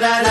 [0.00, 0.25] da da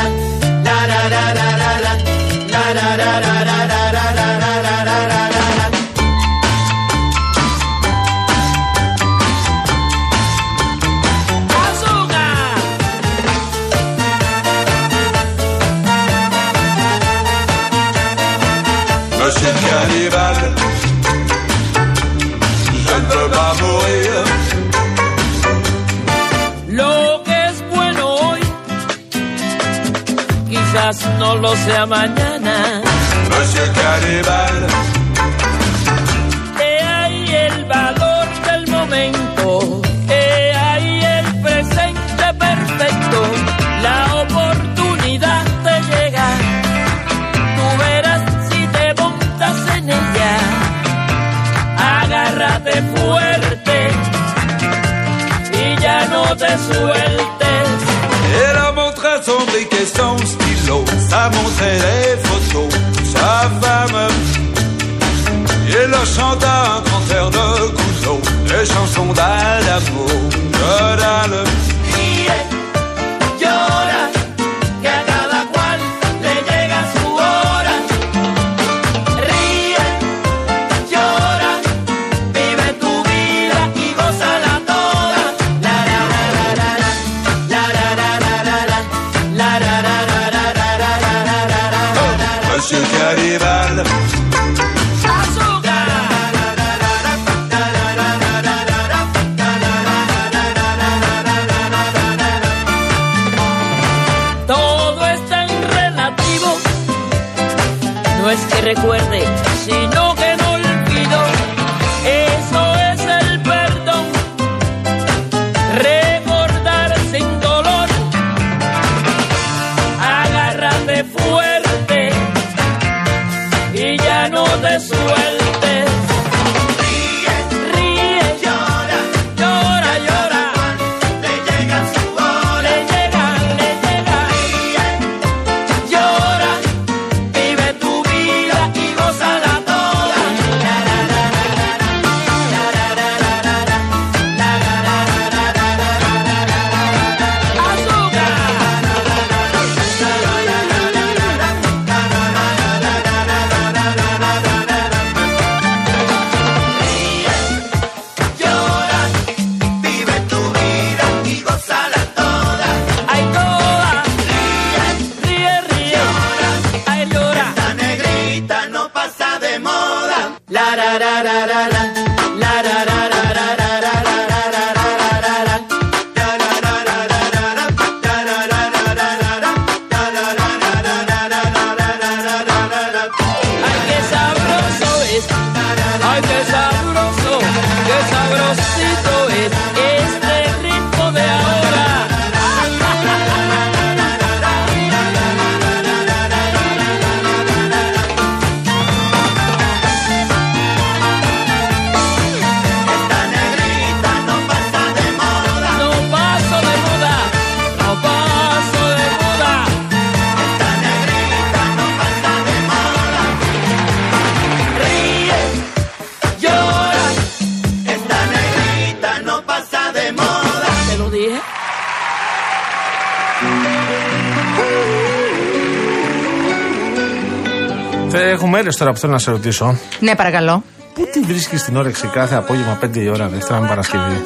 [228.78, 229.78] Θε- Έχω μέρε τώρα που θέλω να σε ρωτήσω.
[230.00, 230.64] Ναι, παρακαλώ.
[230.94, 234.22] Πού τη βρίσκεις την όρεξη κάθε απόγευμα 5 η ώρα Δευτέρα με Παρασκευή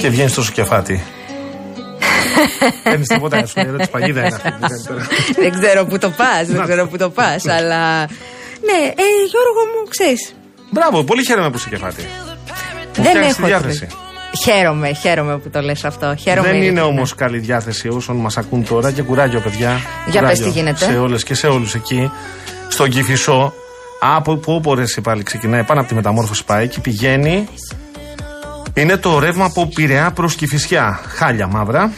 [0.00, 1.02] και βγαίνεις τόσο κεφάτι.
[2.84, 4.50] Παίρνεις τίποτα, σου λέει, της παγίδα είναι αυτή.
[4.50, 5.06] που κάνει τώρα.
[5.40, 6.62] δεν ξέρω που το πας, δεν Να.
[6.64, 8.00] ξέρω που το πας, αλλά.
[8.68, 10.34] Ναι, ε, Γιώργο μου, ξέρεις.
[10.70, 12.02] Μπράβο, πολύ χαίρομαι που είσαι κεφάτι.
[12.02, 13.46] Μου Δεν φτιάχνεις τη έχω.
[13.46, 13.86] διάθεση.
[14.42, 16.14] Χαίρομαι, χαίρομαι που το λες αυτό.
[16.16, 16.86] Χαίρομαι Δεν είναι ειλικρινά.
[16.86, 19.80] όμως καλή διάθεση όσων μας ακούν τώρα και κουράγιο, παιδιά.
[20.06, 20.84] Για πες Κουράγιο τι γίνεται.
[20.84, 22.10] Σε όλες και σε όλους εκεί.
[22.68, 23.54] Στον Κυφισό,
[24.04, 27.48] από που όπου πάλι ξεκινάει, πάνω από τη μεταμόρφωση πάει και πηγαίνει.
[28.74, 31.00] Είναι το ρεύμα από Πειραιά προς Κυφυσιά.
[31.06, 31.92] Χάλια μαύρα.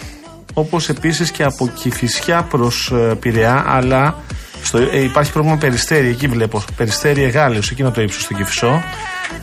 [0.55, 4.17] Όπως επίσης και από Κυφυσιά προς Πειραιά, αλλά
[4.63, 6.09] στο, ε, υπάρχει πρόβλημα περιστέρι.
[6.09, 6.63] Εκεί βλέπω.
[6.77, 8.83] Περιστέρι Εγάλεος, εκείνο το ύψος στο Κυφισό.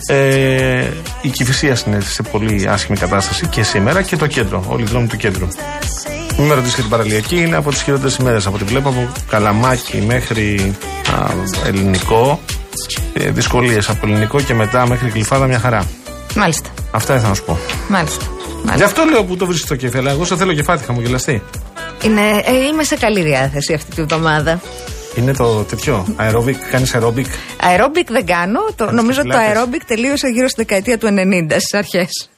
[0.06, 0.88] Ε,
[1.22, 5.08] η Κυφυσία είναι σε πολύ άσχημη κατάσταση και σήμερα και το κέντρο, όλοι οι δρόμοι
[5.08, 5.48] του κέντρου.
[6.38, 8.89] Μην με ρωτήσεις για την παραλιακή, είναι από τις χειρότερες ημέρες από ό,τι βλέπω.
[8.89, 10.75] Από Καλαμάκι μέχρι
[11.13, 11.31] α,
[11.68, 12.40] Ελληνικό.
[13.13, 15.86] Ε, Δυσκολίες από Ελληνικό και μετά μέχρι Γλυφάδα μια χαρά.
[16.36, 16.69] Μάλιστα.
[16.92, 17.57] Αυτά ήθελα να σου πω.
[17.89, 18.25] Μάλιστα.
[18.25, 18.86] Γι' Μάλιστα.
[18.86, 21.42] αυτό λέω που το βρίσκεις το κέφι, αλλά εγώ σε θέλω κεφάτη, χαμογελαστή.
[22.04, 24.62] Είναι, ε, είμαι σε καλή διάθεση αυτή τη βδομάδα.
[25.16, 26.06] Είναι το τέτοιο.
[26.16, 27.25] Αερόμπικ, κάνεις αερόμπικ.
[27.62, 28.60] Αερόμπικ δεν κάνω.
[28.75, 29.56] Το, Κάνεις νομίζω ότι το πιλάτες.
[29.56, 32.30] αερόμπικ τελείωσε γύρω στη δεκαετία του 90 στις αρχές.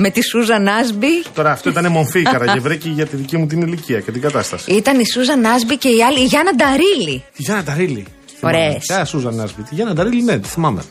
[0.00, 1.06] Με τη Σούζαν Άσμπι.
[1.34, 4.72] Τώρα αυτό ήταν μομφή Καραγευρέκη για τη δική μου την ηλικία και την κατάσταση.
[4.72, 7.24] Ήταν η Σούζαν Άσμπι και η άλλη, η Γιάννα Νταρίλη.
[7.36, 8.06] Τη Γιάννα Ταρίλη.
[8.40, 8.76] Ωραίες.
[8.86, 9.62] Ποια Σούζαν Άσπη.
[9.62, 10.82] Τη Γιάννα Ταρίλη, ναι, τη θυμάμαι.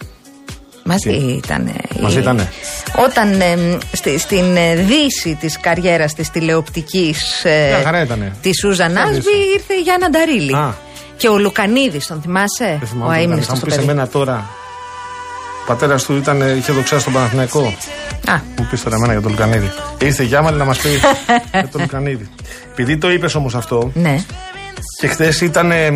[0.83, 1.09] Μαζί
[1.43, 1.75] ήταν.
[2.01, 2.49] Μαζί ήτανε.
[3.05, 8.35] Όταν ε, στη- στην ε, δύση της καριέρας της τηλεοπτικής ε, Μια χαρά ήτανε.
[8.41, 10.55] τη Σούζαν Ποια Άσμπι δύση; ήρθε η Γιάννα Νταρίλη.
[10.55, 10.73] Α.
[11.17, 13.13] Και ο Λουκανίδης, τον θυμάσαι; Δεν ο θυμάμαι.
[13.15, 13.29] τι ήταν.
[13.31, 13.87] αείμνηστος Θα μου το πεις παιδί.
[13.89, 14.49] εμένα τώρα.
[15.67, 17.73] Ο πατέρας του ήταν, είχε δοξάσει στον Παναθηναϊκό.
[18.27, 19.71] Α, Μου πεις τώρα εμένα για τον Λουκανίδη.
[20.01, 20.89] Ήρθε η Γιάμαλη να μας πει
[21.51, 22.29] για τον Λουκανίδη.
[22.71, 24.23] Επειδή το είπες όμως αυτό, ναι.
[24.99, 25.41] και χθες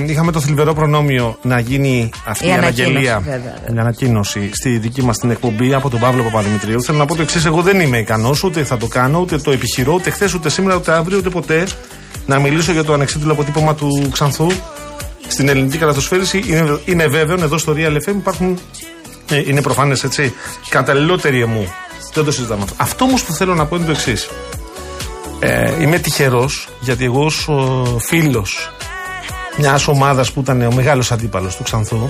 [0.06, 3.76] είχαμε το θλιβερό προνόμιο να γίνει αυτή Η η, ανακοίνωση, αναγγελία, βέβαια, βέβαια.
[3.76, 6.84] η ανακοίνωση στη δική μας την εκπομπή από τον Παύλο Παπαδημητρίου.
[6.84, 9.52] Θέλω να πω το εξής: Εγώ δεν είμαι ικανός, ούτε θα το κάνω, ούτε το
[9.52, 11.68] επιχειρώ, ούτε χθες, ούτε σήμερα, ούτε αύριο, ούτε ποτέ
[12.26, 14.48] να μιλήσω για το ανεξίτηλο αποτύπωμα του Ξανθού
[15.28, 16.44] στην ελληνική καλαθοσφαίριση.
[16.48, 18.81] Είναι, είναι βέβαιο, εδώ στο Real FM υπάρχουν, ε,
[19.36, 20.34] είναι προφανές έτσι,
[20.70, 21.74] καταλληλότεροι εμού.
[22.14, 22.76] Δεν το συζητάμε αυτό.
[22.78, 24.30] Αυτό όμως που θέλω να πω είναι το εξής.
[25.40, 27.50] Ε, είμαι τυχερός γιατί εγώ ως
[28.00, 28.72] φίλος
[29.58, 32.10] μιας ομάδας που ήταν ο μεγάλος αντίπαλος του Ξανθού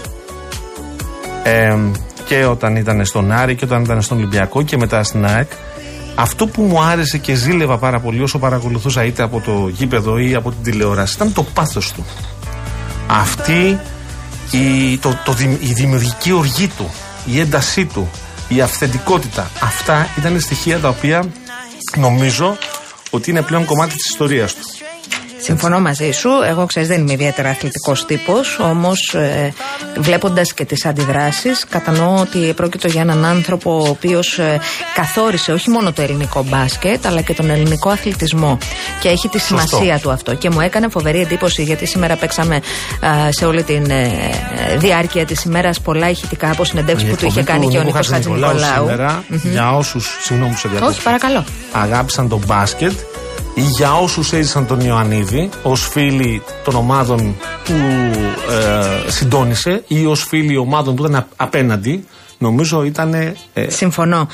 [1.44, 1.78] ε,
[2.26, 5.52] και όταν ήταν στον Άρη και όταν ήταν στον Ολυμπιακό και μετά στην ΑΕΚ.
[6.16, 10.36] Αυτό που μου άρεσε και ζήλευα πάρα πολύ όσο παρακολουθούσα είτε από το γήπεδο ή
[10.36, 12.06] από την τηλεόραση ήταν το πάθος του.
[13.08, 13.80] Αυτή
[14.52, 16.90] η, το, το, δη- η δημιουργική οργή του,
[17.26, 18.10] η έντασή του,
[18.48, 19.52] η αυθεντικότητα.
[19.62, 21.26] Αυτά ήταν στοιχεία τα οποία
[21.98, 22.58] νομίζω
[23.10, 24.62] ότι είναι πλέον κομμάτι της ιστορίας του.
[25.42, 26.30] Συμφωνώ μαζί σου.
[26.48, 28.60] Εγώ ξέρεις, δεν είμαι ιδιαίτερα αθλητικός τύπος.
[28.60, 29.54] Όμως, ε,
[29.98, 34.40] βλέποντας και τις αντιδράσεις, κατανοώ ότι πρόκειται για έναν άνθρωπο ο οποίος
[34.96, 38.58] καθόρισε όχι μόνο το ελληνικό μπάσκετ, αλλά και τον ελληνικό αθλητισμό.
[39.00, 40.36] Και έχει τη σημασία του αυτό.
[40.36, 43.82] Και μου έκανε φοβερή εντύπωση, γιατί σήμερα παίξαμε α, σε όλη τη
[44.78, 48.86] διάρκεια της ημέρας πολλά ηχητικά από συνεντεύξει που του είχε κάνει και ο Νίκος Χατζηνικολάου.
[48.88, 51.44] σήμερα, για όσους, συγγνώμη που σε διακόπτω, Όχι, παρακαλώ.
[51.72, 53.21] αγάπησαν τον μπάσκετ ή
[53.56, 57.74] για όσους έζησαν τον Ιωαννίδη ως φίλοι των ομάδων που
[58.52, 62.06] ε, συντόνισε ή ως φίλοι ομάδων που ήταν α- απέναντι
[62.42, 63.34] νομίζω ήταν ε,
[63.68, 64.28] Συμφωνώ.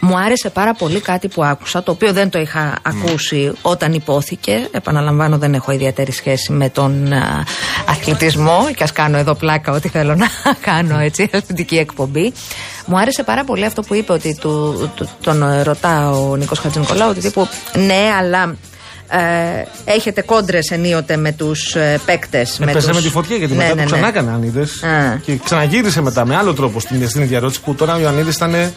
[0.00, 4.68] Μου άρεσε πάρα πολύ κάτι που άκουσα, το οποίο δεν το είχα ακούσει όταν υπόθηκε.
[4.70, 7.44] Επαναλαμβάνω, δεν έχω ιδιαίτερη σχέση με τον α,
[7.88, 10.26] αθλητισμό και ας κάνω εδώ πλάκα ό,τι θέλω να
[10.70, 12.32] κάνω έτσι, αθλητική εκπομπή.
[12.86, 17.08] Μου άρεσε πάρα πολύ αυτό που είπε ότι του, του- τον ρωτά ο Νίκος Χατζηνικολάου
[17.10, 18.56] ότι τύπου ναι, αλλά
[19.10, 22.60] ε, έχετε κόντρες ενίοτε με τους ε, παίκτες.
[22.60, 24.82] Έπεσε με τη φωτιά γιατί μετά το ξανά έκανε αν είδες.
[24.82, 25.16] Α.
[25.24, 28.54] Και ξαναγύρισε μετά με άλλο τρόπο στην, στην ίδια ερώτηση που τώρα ο Ιωαννίδης ήταν.
[28.54, 28.72] ε,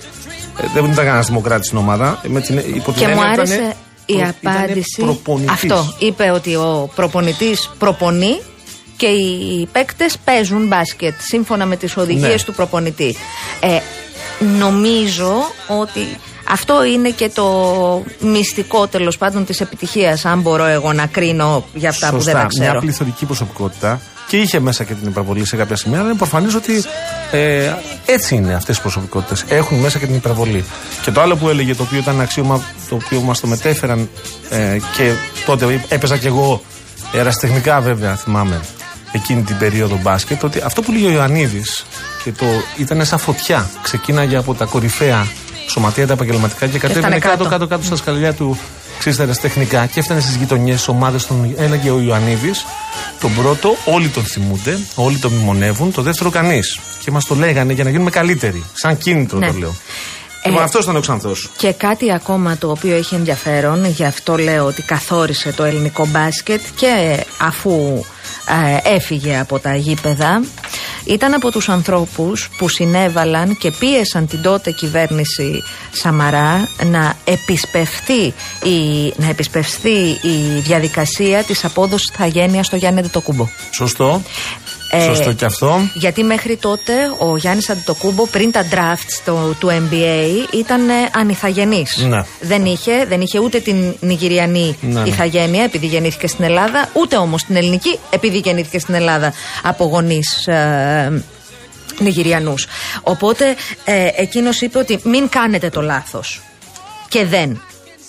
[0.73, 2.19] δεν ήταν κανένας δημοκράτης στην ομάδα.
[2.25, 3.75] ε, Με την, υπό την Και μου έννοια άρεσε ήτανε
[4.05, 5.01] η προ- ήτανε απάντηση.
[5.01, 5.51] προπονητής.
[5.51, 5.93] Αυτό.
[5.99, 8.39] Είπε ότι ο προπονητής προπονεί
[8.97, 12.43] και οι παίκτες παίζουν μπάσκετ σύμφωνα με τις οδηγίες Ναι.
[12.45, 13.15] του προπονητή.
[13.59, 13.77] Ε,
[14.59, 15.33] νομίζω
[15.67, 15.99] ότι
[16.51, 17.47] αυτό είναι και το
[18.19, 20.25] μυστικό τέλος πάντων της επιτυχίας.
[20.25, 22.79] Αν μπορώ εγώ να κρίνω για αυτά που δεν τα Μια ξέρω.
[22.79, 26.83] πληθωρική προσωπικότητα και είχε μέσα και την υπερβολή σε κάποια σημεία, αλλά είναι προφανής ότι
[27.31, 27.73] ε,
[28.05, 29.43] έτσι είναι αυτές οι προσωπικότητες.
[29.47, 30.65] Έχουν μέσα και την υπερβολή.
[31.01, 34.09] Και το άλλο που έλεγε, το οποίο ήταν ένα αξίωμα το οποίο μας το μετέφεραν
[34.49, 35.13] ε, και
[35.45, 36.61] τότε έπαιζα κι εγώ
[37.13, 38.59] εραστεχνικά βέβαια, θυμάμαι,
[39.11, 41.85] εκείνη την περίοδο μπάσκετ, ότι αυτό που λέει ο Ιωαννίδης
[42.23, 42.45] και το
[42.77, 43.69] ήταν σαν φωτιά.
[43.81, 45.27] Ξεκίναγε από τα κορυφαία
[45.71, 47.49] σωματεία τα επαγγελματικά και κατέβαινε έφτανε κάτω, κάτω.
[47.49, 48.57] κάτω, κάτω στα σκαλιά του
[48.99, 51.53] ξύστερα τεχνικά και έφτανε στις γειτονιές, στι ομάδες των.
[51.57, 52.65] Έλεγε ο Ιωαννίδης,
[53.19, 56.79] τον πρώτο, όλοι τον θυμούνται, όλοι τον μνημονεύουν, το δεύτερο κανείς.
[56.99, 58.63] Και μας το λέγανε για να γίνουμε καλύτεροι.
[58.73, 59.47] Σαν κίνητρο Ναι.
[59.47, 59.75] το λέω.
[60.43, 61.49] Ε, Λοιπόν, αυτός ήταν ο Ξανθός.
[61.57, 66.61] Και κάτι ακόμα το οποίο έχει ενδιαφέρον, γι' αυτό λέω ότι καθόρισε το ελληνικό μπάσκετ
[66.75, 68.05] και αφού ε,
[68.83, 70.43] έφυγε από τα γήπεδα,
[71.05, 79.13] ήταν από τους ανθρώπους που συνέβαλαν και πίεσαν την τότε κυβέρνηση Σαμαρά να επισπευθεί η,
[79.15, 83.47] να επισπευθεί η διαδικασία της απόδοσης θαγένειας στο Γιάννη Αντιτοκούμπο.
[83.71, 84.21] Σωστό.
[84.93, 85.89] Ε, Σωστό και αυτό.
[85.93, 91.97] Γιατί μέχρι τότε ο Γιάννης Αντιτοκούμπο πριν τα drafts το, του NBA ήταν ε, ανιθαγενής.
[91.97, 92.23] Ναι.
[92.41, 95.09] Δεν, είχε, δεν είχε ούτε την νιγηριανή Ναι, ναι.
[95.09, 99.33] ηθαγένεια επειδή γεννήθηκε στην Ελλάδα, ούτε όμως την ελληνική επειδή γεννήθηκε στην Ελλάδα
[99.63, 101.23] από γονείς ε,
[101.99, 102.67] Νιγηριανούς.
[103.01, 103.55] Οπότε
[103.85, 106.41] ε, εκείνος είπε ότι μην κάνετε το λάθος
[107.07, 107.61] και δεν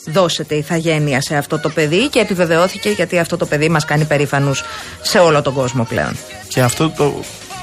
[0.06, 4.64] δώσετε ηθαγένεια σε αυτό το παιδί και επιβεβαιώθηκε γιατί αυτό το παιδί μας κάνει περήφανους
[5.02, 6.16] σε όλο τον κόσμο πλέον.
[6.48, 7.14] Και αυτό το,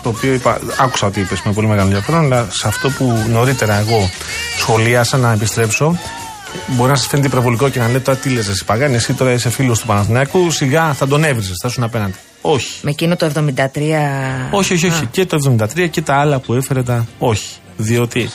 [0.03, 3.75] το οποίο είπα, άκουσα ότι είπες με πολύ μεγάλο ενδιαφέρον, αλλά σε αυτό που νωρίτερα
[3.75, 4.09] εγώ
[4.57, 5.97] σχολίασα να επιστρέψω,
[6.67, 9.31] Μπορεί να σας φαίνεται υπερβολικό και να λέτε τώρα τι λες, εσύ Παγάνη, εσύ τώρα
[9.31, 12.15] είσαι φίλος του Παναθηναϊκού, σιγά θα τον έβριζες, θα σου απέναντι.
[12.41, 12.79] Όχι.
[12.81, 13.57] Με εκείνο το 73.
[14.51, 15.05] Όχι, όχι, όχι.
[15.05, 17.05] Και το 73 και τα άλλα που έφερε τα.
[17.19, 17.55] Όχι.
[17.77, 18.29] Διότι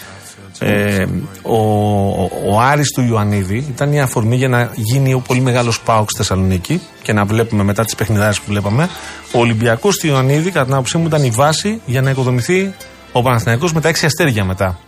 [0.66, 1.06] ε,
[1.42, 5.80] ο, ο, ο Άρης του Ιωαννίδη ήταν η αφορμή για να γίνει ο πολύ μεγάλος
[5.80, 8.88] Πάοξ στη Θεσσαλονίκη και να βλέπουμε μετά τις παιχνιδάρες που βλέπαμε.
[9.33, 12.75] Ο Ολυμπιακός του Ιωαννίδη, κατά την άποψή μου, ήταν η βάση για να οικοδομηθεί
[13.12, 14.78] ο Παναθηναϊκός με τα έξι αστέρια μετά.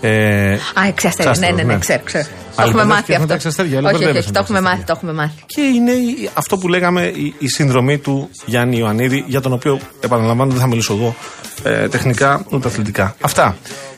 [0.00, 1.34] Ε, Α, έξι αστέρια.
[1.38, 2.26] Ναι, ναι, ναι, ξέρω, ξέρω.
[2.56, 3.34] Το έχουμε μάθει αυτό.
[3.48, 5.42] Αστέρια, όχι, όχι, όχι, το έχουμε μάθει, το έχουμε μάθει.
[5.46, 5.92] Και είναι
[6.34, 10.66] αυτό που λέγαμε η, η συνδρομή του Γιάννη Ιωαννίδη, για τον οποίο επαναλαμβάνω δεν θα
[10.66, 11.14] μιλήσω εγώ
[11.62, 13.16] ε, τεχνικά ούτε αθλητικά.
[13.20, 13.56] Αυτά.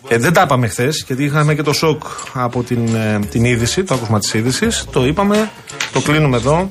[0.09, 3.85] Ε, δεν τα είπαμε χθες, γιατί είχαμε και το σοκ από την, ε, την είδηση,
[3.85, 4.85] το άκουσμα της είδησης.
[4.93, 5.51] Το είπαμε,
[5.93, 6.71] το κλείνουμε εδώ.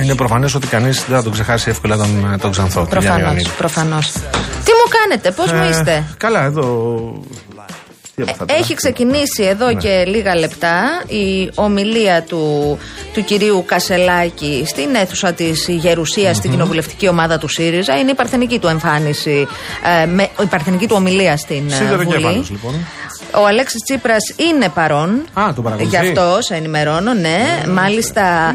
[0.00, 2.86] Είναι προφανές ότι κανείς δεν θα τον ξεχάσει εύκολα τον, τον Ξανθό.
[2.90, 3.48] Προφανώς.
[3.58, 4.12] Προφανώς.
[4.64, 6.64] Τι μου κάνετε, πώς μου είστε; Καλά, εδώ
[8.46, 9.74] έχει ξεκινήσει εδώ ναι.
[9.74, 12.78] και λίγα λεπτά η ομιλία του,
[13.12, 17.98] του κυρίου Κασελάκη στην αίθουσα της Γερουσίας, στην κοινοβουλευτική ομάδα του ΣΥΡΙΖΑ.
[17.98, 19.46] Είναι η παρθενική του εμφάνιση,
[20.02, 22.44] ε, με, η παρθενική του ομιλία στην ε, Βουλή.
[22.50, 22.86] λοιπόν.
[23.36, 25.24] Ο Αλέξης Τσίπρας είναι παρόν.
[25.34, 27.62] Α, το Γι' αυτό σε ενημερώνω, ναι.
[27.68, 28.54] Μάλιστα.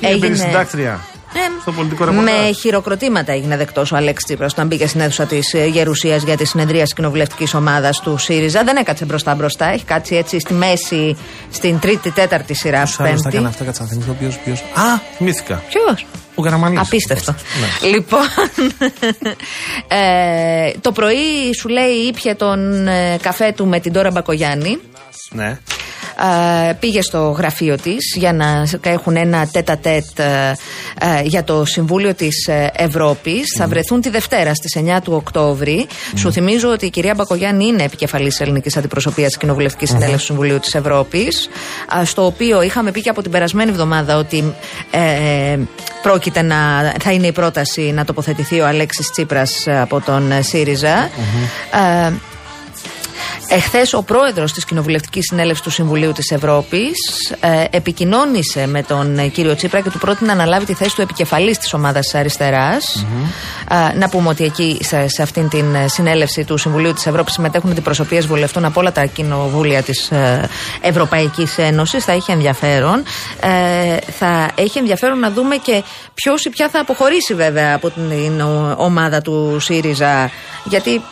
[0.00, 0.36] Ε, έγινε.
[0.36, 1.00] συντάκτρια.
[1.38, 5.54] Ε, στο πολιτικό Με χειροκροτήματα έγινε δεκτός ο Αλέξης Τσίπρας όταν μπήκε στην αίθουσα της
[5.54, 8.64] ε, Γερουσίας για τη συνεδρία τη κοινοβουλευτικής ομάδας του ΣΥΡΙΖΑ.
[8.64, 9.66] Δεν έκατσε μπροστά-μπροστά.
[9.66, 11.16] Έχει κάτσει έτσι στη μέση,
[11.50, 12.82] στην τρίτη-τέταρτη σειρά.
[12.82, 14.12] Ποιο άλλο τα έκανε αυτά, κάτσε να θυμηθώ.
[14.44, 15.62] Ποιος, Α, θυμήθηκα.
[15.68, 16.80] Ποιος; Ο Καραμανής.
[16.80, 17.34] Απίστευτο.
[17.60, 17.88] Ναι.
[17.88, 18.20] Λοιπόν,
[19.98, 24.78] ε, το πρωί σου λέει ήπια τον ε, καφέ του με την Τώρα Μπακογιάννη.
[25.30, 25.58] Ναι
[26.80, 30.04] πήγε στο γραφείο της για να έχουν ένα τέτα τέτ
[31.22, 33.54] για το Συμβούλιο της ε, Ευρώπης.
[33.56, 35.86] Θα βρεθούν τη Δευτέρα στις 9 του Οκτώβρη.
[36.16, 40.58] Σου θυμίζω ότι η κυρία Μπακογιάννη είναι επικεφαλής ελληνικής αντιπροσωπείας της Κοινοβουλευτικής Συνέλευσης του Συμβουλίου
[40.58, 41.48] της Ευρώπης.
[42.04, 44.54] Στο οποίο είχαμε πει και από την περασμένη εβδομάδα ότι
[44.90, 45.58] ε,
[46.02, 46.56] πρόκειται να.
[47.00, 51.10] θα είναι η πρόταση να τοποθετηθεί ο Αλέξης Τσίπρας από τον ΣΥΡΙΖΑ.
[53.48, 56.92] Εχθές ο πρόεδρος της Κοινοβουλευτικής Συνέλευσης του Συμβουλίου της Ευρώπης
[57.40, 61.02] ε, επικοινώνησε με τον ε, κύριο Τσίπρα και του πρότεινε να αναλάβει τη θέση του
[61.02, 63.06] επικεφαλής της ομάδας αριστεράς.
[63.70, 67.32] Ε, να πούμε ότι εκεί σε, σε αυτήν την ε, συνέλευση του Συμβουλίου της Ευρώπης
[67.32, 70.48] συμμετέχουν αντιπροσωπείες βουλευτών από όλα τα κοινοβούλια της ε,
[70.80, 72.04] Ευρωπαϊκής Ένωσης.
[72.04, 73.02] Θα έχει ενδιαφέρον.
[73.40, 75.82] Ε, θα έχει ενδιαφέρον να δούμε και
[76.14, 78.40] ποιος ή ποια θα αποχωρήσει βέβαια από την
[78.76, 80.30] ομάδα του ΣΥΡΙΖΑ.
[80.64, 81.02] Γιατί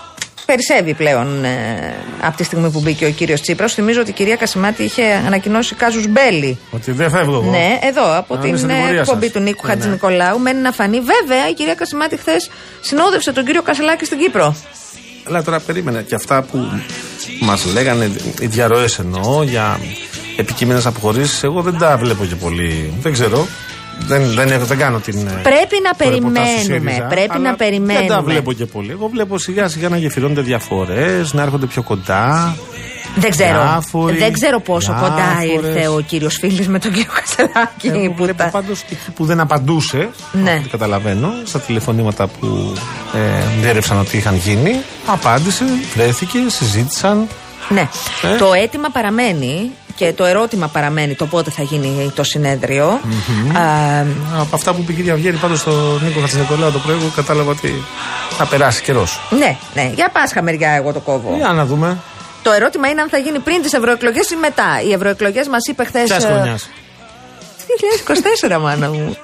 [0.47, 3.75] περισσεύει πλέον ε, από τη στιγμή που μπήκε ο κύριος Τσίπρας.
[3.75, 6.59] Θυμίζω ότι η κυρία Κασιμάτη είχε ανακοινώσει κάζους μπέλη.
[6.71, 7.51] Ότι δεν φεύγω εγώ.
[7.51, 10.39] Ναι, εδώ από την ε, εκπομπή του Νίκου ναι, Χατζη Νικολάου.
[10.39, 11.01] Μένει να φανεί.
[11.01, 12.51] Βέβαια, η κυρία Κασιμάτη χθες
[12.81, 14.57] συνόδευσε τον κύριο Κασελάκη στην Κύπρο.
[15.29, 16.59] Αλλά τώρα περίμενα και αυτά που
[17.41, 18.11] μας λέγανε,
[18.41, 19.81] οι διαρροές εννοώ για
[20.37, 22.95] επικείμενες αποχωρήσεις, εγώ δεν τα βλέπω και πολύ.
[23.01, 23.47] Δεν ξέρω.
[23.99, 25.27] Δεν, δεν, δεν κάνω την.
[25.27, 27.07] Ε, πρέπει να περιμένουμε.
[27.09, 28.07] πρέπει να περιμένουμε.
[28.07, 28.91] Δεν τα βλέπω και πολύ.
[28.91, 32.57] Εγώ βλέπω σιγά σιγά να γεφυρώνονται διαφορές, να έρχονται πιο κοντά.
[33.19, 37.87] Δεν ξέρω, διάφοροι, δεν ξέρω πόσο κοντά ήρθε ο κύριος Φίλης με τον κύριο Κασελάκη.
[37.87, 38.49] Εγώ που βλέπω τα...
[38.49, 38.85] πάντως
[39.15, 40.63] που δεν απαντούσε, ναι.
[40.71, 42.73] καταλαβαίνω, στα τηλεφωνήματα που
[43.15, 44.81] ε, διέρευσαν ότι είχαν γίνει.
[45.07, 47.29] Απάντησε, βρέθηκε, συζήτησαν.
[47.69, 47.89] Ναι.
[48.23, 48.37] Ε.
[48.37, 53.01] Το αίτημα παραμένει και το ερώτημα παραμένει το πότε θα γίνει το συνέδριο.
[54.41, 57.85] Από αυτά που είπε η κυρία Βιέρη πάντως στο Νίκο Χατζηνικολάου το πρωί, κατάλαβα ότι
[58.37, 59.21] θα περάσει καιρός.
[59.31, 59.91] Ναι, ναι.
[59.95, 61.37] Για Πάσχα μεριά εγώ το κόβω.
[61.37, 61.99] Για να δούμε.
[62.43, 64.83] Το ερώτημα είναι αν θα γίνει πριν τις ευρωεκλογές ή μετά.
[64.87, 66.05] Οι ευρωεκλογές μας είπε χθες.
[66.05, 66.69] Ποια χρονιάς;
[68.49, 69.17] 2024, μάνα μου.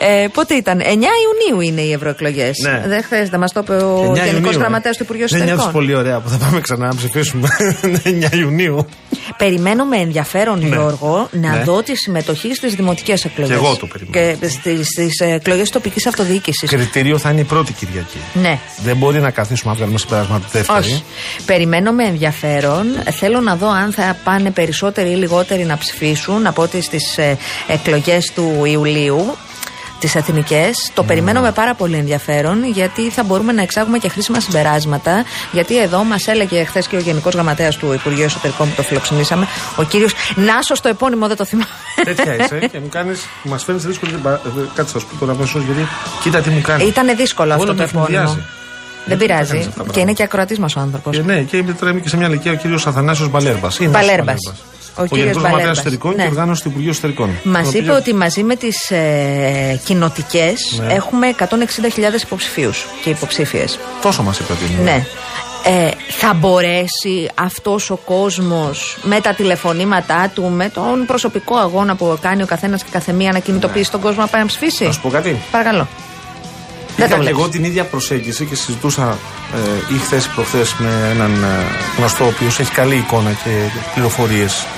[0.00, 2.58] Ε, πότε ήταν, 9 Ιουνίου είναι οι ευρωεκλογές.
[2.62, 2.82] Ναι.
[2.86, 5.56] Δεν χρειάζεται, μα το είπε ο Γενικό Γραμματέας του Υπουργείου Εσωτερικών.
[5.56, 7.48] Δεν νιώθεις πολύ ωραία που θα πάμε ξανά να ψηφίσουμε
[8.32, 8.86] 9 Ιουνίου.
[9.36, 10.66] Περιμένω με ενδιαφέρον, ναι.
[10.66, 11.62] Γιώργο, να ναι.
[11.62, 13.56] δω τη συμμετοχή στις δημοτικές εκλογές.
[13.56, 14.36] Και εγώ το περιμένω.
[14.40, 14.48] Και
[14.82, 16.70] στις εκλογές τοπικής αυτοδιοίκησης.
[16.70, 18.18] Κριτήριο θα είναι η πρώτη Κυριακή.
[18.32, 18.58] Ναι.
[18.84, 20.78] Δεν μπορεί να καθίσουμε να βγάλουμε συμπέρασμα τη δεύτερη.
[20.78, 21.02] Όχι.
[21.46, 22.86] Περιμένω με ενδιαφέρον.
[23.10, 27.36] Θέλω να δω αν θα πάνε περισσότεροι ή λιγότεροι να ψηφίσουν από ότι στις ε,
[27.66, 29.36] εκλογές του Ιουλίου
[29.98, 30.90] τις εθνικές.
[30.94, 31.06] Το mm.
[31.06, 35.24] περιμένω με πάρα πολύ ενδιαφέρον γιατί θα μπορούμε να εξάγουμε και χρήσιμα συμπεράσματα.
[35.52, 39.46] Γιατί εδώ μας έλεγε χθες και ο Γενικός Γραμματέας του Υπουργείου Εσωτερικών που το φιλοξενήσαμε,
[39.76, 41.70] ο κύριος Νάσος, το επώνυμο δεν το θυμάμαι.
[42.04, 44.12] Τέτοια είσαι και μου κάνεις, μας φέρνεις δύσκολη.
[44.74, 45.88] Κάτι θα σου πω τώρα αμέσω γιατί
[46.22, 46.84] κοίτα τι μου κάνει.
[46.84, 48.38] Ήταν δύσκολο αυτό το επώνυμο.
[49.04, 49.70] Δεν πειράζει.
[49.92, 51.18] Και είναι και ακροατής μας ο άνθρωπος.
[51.18, 53.68] ναι, και είμαι και σε μια ηλικία ο κύριος Αθανάσιος Μπαλέρμπα.
[53.90, 54.34] Μπαλέρμπα.
[54.98, 56.22] Ο, ο Γενικός Γραμματέας Εσωτερικών ναι.
[56.22, 57.30] και οργάνωσης του Υπουργείου Εσωτερικών.
[57.42, 60.92] Μας είπε ότι μαζί με τις ε, κοινοτικές ναι.
[60.92, 61.46] έχουμε 160.000
[62.22, 63.78] υποψηφίους και υποψήφιες.
[64.02, 64.90] Τόσο μας είπε ότι είναι.
[64.90, 65.04] Ναι.
[65.64, 72.18] Ε, θα μπορέσει αυτός ο κόσμος με τα τηλεφωνήματά του, με τον προσωπικό αγώνα που
[72.20, 75.00] κάνει ο καθένας και καθεμία να κινητοποιήσει τον κόσμο να πάει να ψηφίσει; Να σου
[75.00, 75.36] πω κάτι.
[75.50, 75.88] Παρακαλώ.
[76.96, 77.38] Δεν το Είχα και βλέπεις.
[77.38, 79.18] εγώ την ίδια προσέγγιση και συζητούσα
[79.54, 81.46] ε, ή χθες προχθές με έναν ε,
[81.98, 83.50] γνωστό, ο οποίος έχει καλή εικόνα και
[83.94, 84.77] πληροφορίες ε,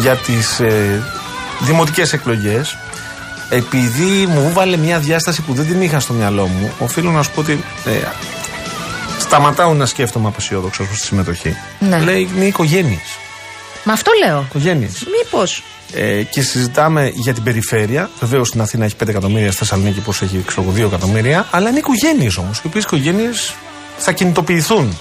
[0.00, 1.02] για τις ε,
[1.60, 2.76] δημοτικές εκλογές.
[3.50, 7.30] Επειδή μου βάλε μια διάσταση που δεν την είχα στο μυαλό μου, οφείλω να σου
[7.30, 7.90] πω ότι ε,
[9.18, 11.56] σταματάω να σκέφτομαι απεσιόδοξος προς τη συμμετοχή.
[11.78, 11.98] Ναι.
[11.98, 13.18] Λέει είναι οικογένειες.
[13.84, 14.44] Μα αυτό λέω.
[14.48, 15.06] Οικογένειες.
[15.16, 15.62] Μήπως.
[15.94, 18.10] Ε, και συζητάμε για την περιφέρεια.
[18.20, 21.46] Βεβαίως στην Αθήνα έχει 5 εκατομμύρια, στη Θεσσαλονίκη πώς έχει ξέρω, εγώ, 2 εκατομμύρια.
[21.50, 23.54] Αλλά είναι οικογένειες όμως, οι οποίες οικογένειες
[23.96, 24.98] θα κινητοποιηθούν.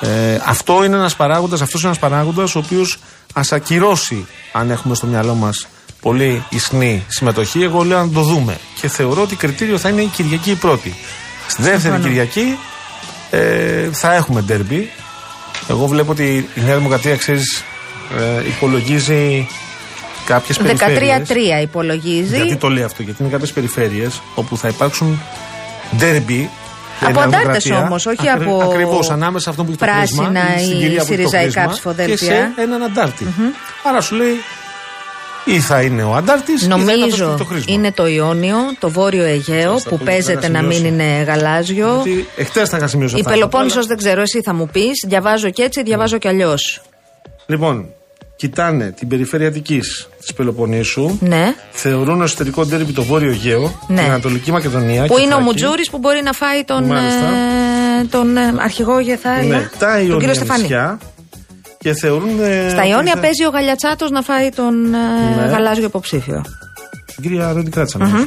[0.00, 2.98] Ε, αυτό είναι ένας παράγοντας, αυτός είναι ένας παράγοντας ο οποίος
[3.34, 5.66] ας ακυρώσει, αν έχουμε στο μυαλό μας
[6.00, 7.62] πολύ ισχνή συμμετοχή.
[7.62, 8.58] Εγώ λέω να το δούμε.
[8.80, 10.94] Και θεωρώ ότι κριτήριο θα είναι η Κυριακή η πρώτη.
[11.48, 12.02] Στη δεύτερη Συμφωνώ.
[12.02, 12.58] Κυριακή
[13.30, 14.90] ε, θα έχουμε ντέρμπι.
[15.68, 17.64] Εγώ βλέπω ότι η Νέα Δημοκρατία, ξέρεις,
[18.18, 19.48] ε, υπολογίζει
[20.26, 21.28] κάποιες περιφέρειες.
[21.28, 22.36] 13-3 υπολογίζει.
[22.36, 25.22] Γιατί το λέει αυτό, Γιατί είναι κάποιες περιφέρειες όπου θα υπάρξουν
[25.96, 26.50] ντέρμπι.
[27.00, 30.76] Από αντάρτες όμως, όχι από Ακριβώς, ανάμεσα σε αυτό που έχει το πράσινα χρήσμα, στην
[30.76, 32.16] ή κυρία που έχει το σιριζαϊκά χρήσμα ψηφοδέλτια.
[32.16, 33.26] Και σε έναν αντάρτη.
[33.84, 34.34] Άρα σου λέει,
[35.44, 37.74] ή θα είναι ο αντάρτης, ή θα είναι αυτός που Νομίζω έχει το χρήσμα.
[37.74, 40.94] είναι το Ιόνιο, το Βόρειο Αιγαίο Μάλιστα, που πολύ παίζεται καλά να μην σημειώσω.
[40.94, 42.02] είναι γαλάζιο.
[42.04, 43.30] Γιατί εχθές θα είχα σημειώσει Η αυτά.
[43.30, 45.04] Πελοπόννησος δεν ξέρω, εσύ θα μου πεις.
[45.06, 46.82] Διαβάζω και έτσι, διαβάζω και αλλιώς.
[47.46, 47.88] Λοιπόν,
[48.40, 51.16] κοιτάνε την περιφέρεια Αττικής της Πελοποννήσου.
[51.20, 51.54] Ναι.
[51.70, 53.96] Θεωρούν εσωτερικό ντέρμπι το Βόρειο Αιγαίο, Ναι.
[54.00, 55.04] την Ανατολική Μακεδονία.
[55.06, 55.42] Που είναι ο Κεφράκη.
[55.42, 57.26] Μουτζούρης που μπορεί να φάει τον, Μάλιστα.
[58.00, 59.48] ε, τον ε, αρχηγό Γεθάρια.
[59.58, 60.60] Ναι, τα τον κύριο Ιόνια Στεφανή.
[60.62, 60.98] νησιά
[61.78, 62.28] και θεωρούν.
[62.42, 65.46] ε, Στα ότι Ιόνια θα- παίζει ο Γαλιατσάτος να φάει τον ε, Ναι.
[65.50, 66.44] γαλάζιο υποψήφιο.
[67.14, 68.26] Την κυρία Ρόντι κράτησα, νομίζω.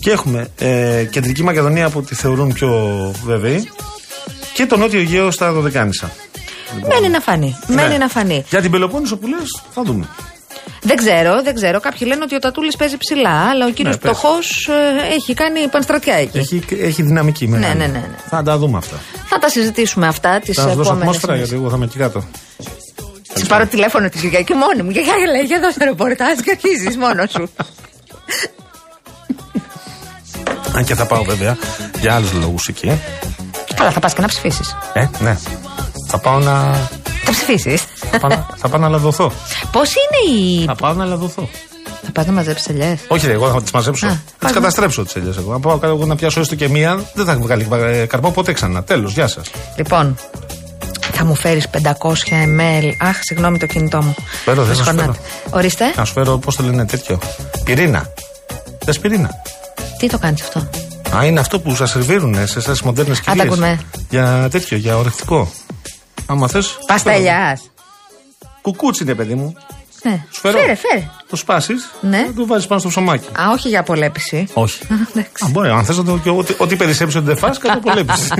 [0.00, 2.70] Και έχουμε ε, κεντρική Μακεδονία που τη θεωρούν πιο
[3.24, 3.68] βέβαιη
[4.54, 6.10] και το νότιο Αιγαίο στα Δωδεκάνησα.
[6.88, 7.56] Μένει να φανεί.
[7.66, 7.96] Μένει Ναι.
[7.96, 8.44] να φανεί.
[8.48, 10.06] Για την Πελοπόννησο που λες, θα δούμε.
[10.82, 11.80] Δεν ξέρω, δεν ξέρω.
[11.80, 14.10] Κάποιοι λένε ότι ο Τατούλης παίζει ψηλά, αλλά ο κύριος Ναι, πες.
[14.10, 14.68] Πτωχός
[15.12, 16.38] έχει κάνει πανστρατιά εκεί.
[16.38, 17.74] Έχει, έχει δυναμική μεγάλη.
[17.78, 18.08] ναι, ναι, ναι.
[18.28, 18.96] Θα τα δούμε αυτά.
[19.26, 21.98] Θα τα συζητήσουμε αυτά τις Θα σας δώσω επόμενες ατμόσφαιρα γιατί εγώ θα είμαι εκεί
[21.98, 22.24] κάτω.
[23.34, 24.90] Θα πάρω τηλέφωνο της Κυριακή μόνη μου.
[24.90, 25.00] Και
[25.32, 27.50] λέει, για δώσε ρεπορτάζ και αρχίζεις μόνος σου.
[30.74, 31.56] Αν και θα πάω βέβαια
[32.00, 33.00] για άλλους λόγους εκεί.
[33.74, 34.76] Καλά, θα πας και να ψηφίσεις.
[34.92, 35.36] Ε, ναι.
[36.14, 36.72] Θα πάω να.
[37.24, 39.32] Θα ψηφίσεις; θα, πάω, να- θα πάω να λαδωθώ.
[39.72, 40.64] Πώς είναι η.
[40.64, 41.48] θα πάω να λαδωθώ.
[42.04, 42.98] Θα πας να μαζέψεις ελιέ.
[43.08, 44.06] Όχι, ρε, εγώ θα τις μαζέψω.
[44.06, 45.32] Α, θα πας τι να- καταστρέψω τις ελιέ.
[45.38, 45.52] Εγώ.
[45.52, 48.52] Αν πάω εγώ να πιάσω έστω και μία, δεν θα έχω βγάλει ε, καρπό ποτέ
[48.52, 48.82] ξανά.
[48.82, 49.46] Τέλος, γεια σας.
[49.76, 50.16] Λοιπόν,
[51.12, 52.92] θα μου φέρεις 500 ml.
[53.00, 54.14] Αχ, συγγνώμη το κινητό μου.
[54.44, 55.18] Φέρω, δεν Με θα σου σκορνάτε.
[55.50, 55.84] Ορίστε.
[55.96, 57.18] Να σου φέρω, πώς το λένε τέτοιο.
[57.64, 58.12] Πυρήνα.
[58.84, 59.30] Θες πυρήνα.
[59.98, 60.68] Τι το κάνεις αυτό;
[61.16, 63.46] Α, είναι αυτό που σας σερβίρουν σε εσάς τι μοντέρνε τα κυρίες.
[63.46, 63.80] γκουρμέ.
[64.10, 65.50] Για τέτοιο, για ορεκτικό.
[66.26, 66.78] Άμα θες.
[66.86, 67.58] Παστελιά.
[68.62, 69.54] Κουκούτσι είναι, παιδί μου.
[70.02, 70.24] Ναι.
[70.30, 70.58] Σου φέρω.
[70.58, 71.10] Φέρε, φέρε.
[71.30, 71.90] Το σπάσεις.
[72.00, 72.26] Ναι.
[72.36, 73.26] Το βάζει πάνω στο ψωμάκι.
[73.40, 74.46] Α, όχι για απολέπιση.
[74.52, 74.78] Όχι.
[75.10, 75.44] εντάξει.
[75.44, 76.18] Α, μπορεί, αν θες να το.
[76.18, 78.32] και Ό,τι, ό,τι περισσέψει ότι δεν φας, κάτω απολέπεις.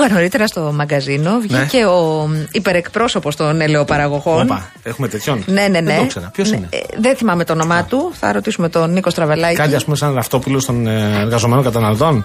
[0.00, 4.42] Άκουγα νωρίτερα στο μαγκαζίνο, βγήκε ο υπερεκπρόσωπος των ελαιοπαραγωγών.
[4.42, 5.80] Όπα, έχουμε τέτοιον; Ναι, ναι, ναι.
[5.80, 6.30] Δεν το ήξερα.
[6.34, 8.12] Ποιος Ναι, είναι; ε, δεν θυμάμαι το όνομά του.
[8.20, 9.56] Θα ρωτήσουμε τον Νίκο Στραβελάκη.
[9.56, 12.24] Κάτι ας πούμε σαν αυτόπουλο των ε, εργαζομένων καταναλωτών.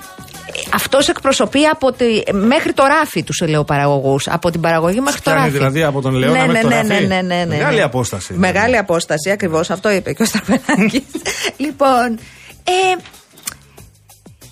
[0.73, 4.27] Αυτός εκπροσωπεί από τη, μέχρι το ράφι τους ελαιοπαραγωγούς.
[4.27, 5.51] Από την παραγωγή μέχρι το Φτάνει ράφι.
[5.51, 6.87] δηλαδή από τον Λεώνα ναι, μέχρι το ναι, ράφι.
[6.87, 7.83] Ναι, ναι, ναι, ναι, Μεγάλη ναι.
[7.83, 8.33] απόσταση.
[8.33, 9.69] Μεγάλη απόσταση, ακριβώς.
[9.69, 11.03] Αυτό είπε και ο Στραβελάκης.
[11.65, 12.19] λοιπόν.
[12.63, 12.95] Ε,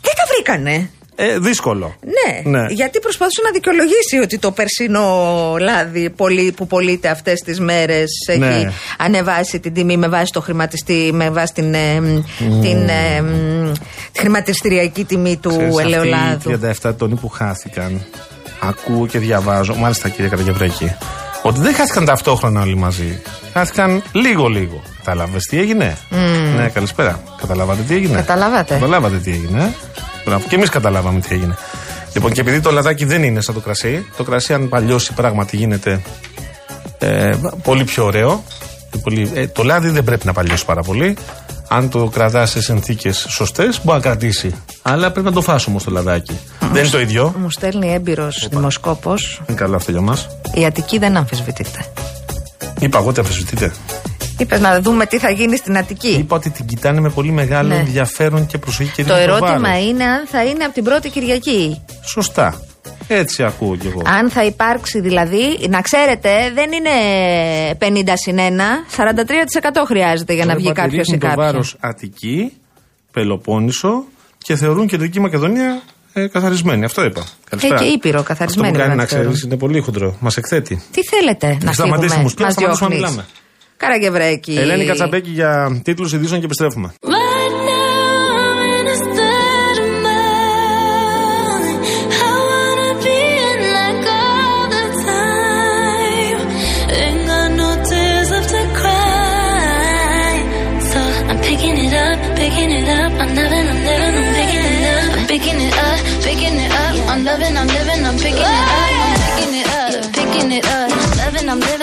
[0.01, 0.89] δεν τα βρήκανε.
[1.15, 1.95] Ε, δύσκολο.
[2.01, 2.65] Ναι, Ναι.
[2.69, 8.39] γιατί προσπαθούσε να δικαιολογήσει ότι το περσινό λάδι πολύ, που πωλείται αυτές τις μέρες έχει
[8.39, 8.71] Ναι.
[8.97, 12.21] ανεβάσει την τιμή με βάση το χρηματιστή, με βάση την, ε, μ,
[12.61, 13.71] την ε, μ,
[14.11, 16.51] τη χρηματιστηριακή τιμή του Ξέρεις, ελαιολάδου.
[16.51, 18.05] Αυτοί οι 37 τόνοι που χάθηκαν,
[18.61, 20.95] ακούω και διαβάζω, μάλιστα κύριε Καταγευρέκη,
[21.41, 23.21] ότι δεν χάθηκαν ταυτόχρονα όλοι μαζί.
[23.53, 24.81] Χάθηκαν λίγο-λίγο.
[24.97, 25.97] Κατάλαβες τι έγινε;
[26.57, 27.23] Ναι, καλησπέρα.
[27.41, 28.73] Καταλάβατε τι έγινε; Καταλάβατε.
[28.73, 29.73] Καταλάβατε τι έγινε.
[30.25, 30.45] Ε; Μπράβο.
[30.49, 31.57] Και εμείς καταλάβαμε τι έγινε.
[32.13, 35.57] Λοιπόν, και επειδή το λαδάκι δεν είναι σαν το κρασί, το κρασί, αν παλιώσει πράγματι
[35.57, 36.01] γίνεται
[36.99, 37.33] ε,
[37.63, 38.43] πολύ πιο ωραίο.
[38.91, 41.17] και Πολύ, ε, το λάδι δεν πρέπει να παλιώσει πάρα πολύ.
[41.67, 44.55] Αν το κρατάς σε συνθήκες σωστές, μπορεί να κρατήσει.
[44.81, 46.39] Αλλά πρέπει να το φας όμως το λαδάκι.
[46.59, 47.33] δεν είναι το ίδιο.
[47.37, 50.27] Μου στέλνει έμπειρος δημοσκόπος Είναι καλό αυτό για μας.
[50.53, 51.85] Η Αττική δεν αμφισβητείται.
[52.79, 53.71] Είπα εγώ ότι αμφισβητείτε.
[54.43, 56.07] Είπε να δούμε τι θα γίνει στην Αττική.
[56.19, 57.75] Είπα ότι την κοιτάνε με πολύ μεγάλο Ναι.
[57.75, 59.85] ενδιαφέρον και προσοχή και Το δίνουν ερώτημα βάρος.
[59.87, 61.81] είναι αν θα είναι από την πρώτη Κυριακή.
[62.05, 62.61] Σωστά.
[63.07, 64.01] Έτσι ακούω κι εγώ.
[64.05, 66.89] Αν θα υπάρξει δηλαδή, να ξέρετε, δεν είναι
[67.79, 68.41] 50 συν 1,
[68.97, 71.43] 43% χρειάζεται για να βγει κάποιος ή το κάποια.
[71.43, 72.51] βάρος Αττική,
[73.11, 74.03] Πελοπόννησο
[74.37, 75.81] και θεωρούν κεντρική Μακεδονία
[76.13, 76.85] ε, καθαρισμένη.
[76.85, 77.23] Αυτό είπα.
[77.49, 77.81] Καλησπέρα.
[77.81, 79.41] και Ήπειρο καθαρισμένη Αυτό που κάνει βέβαια να ξέρεις θεωρούν.
[79.45, 80.15] είναι πολύ χοντρό.
[80.19, 80.83] Μας εκθέτει.
[80.91, 83.09] Τι θέλετε να Θα σταματήσει φύγουμε, η μουσική, μας θα σταματήσουμε να διώχνεις.
[83.11, 83.25] μιλάμε.
[83.83, 84.53] Καραγευρέκη.
[84.59, 84.83] Ελένη
[85.29, 86.93] για τίτλους ειδήσεων και επιστρέφουμε.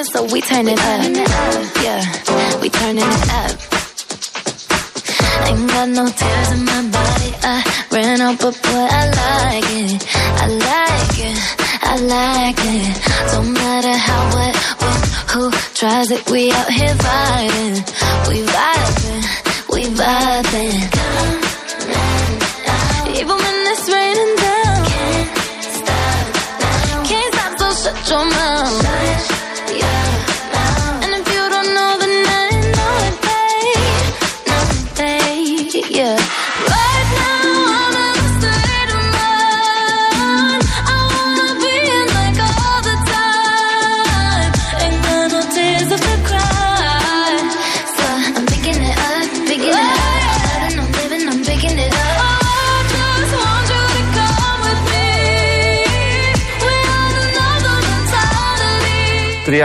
[0.01, 1.03] Living, so we turn it up.
[1.83, 3.51] Yeah, we turning it up.
[5.49, 7.31] Ain't got no tears in my body.
[7.43, 10.01] I ran out, but boy, I like it.
[10.17, 11.39] I like it.
[11.83, 12.97] I like it.
[13.33, 15.01] Don't matter how, what, when,
[15.33, 16.31] who tries it.
[16.31, 17.77] We out here vibing.
[18.29, 19.23] We vibing.
[19.73, 20.81] We vibing.
[23.19, 24.87] Even when it's raining down.
[24.93, 26.25] Can't stop
[26.61, 27.05] now.
[27.05, 28.50] Can't stop, so shut your mouth.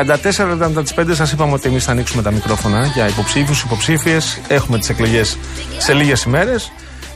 [0.03, 0.97] Mentality.
[0.97, 4.39] 34-75 σας είπαμε ότι εμείς θα ανοίξουμε τα μικρόφωνα για υποψήφιους, υποψήφιες.
[4.47, 5.37] Έχουμε τις εκλογές
[5.77, 6.71] σε λίγες ημέρες.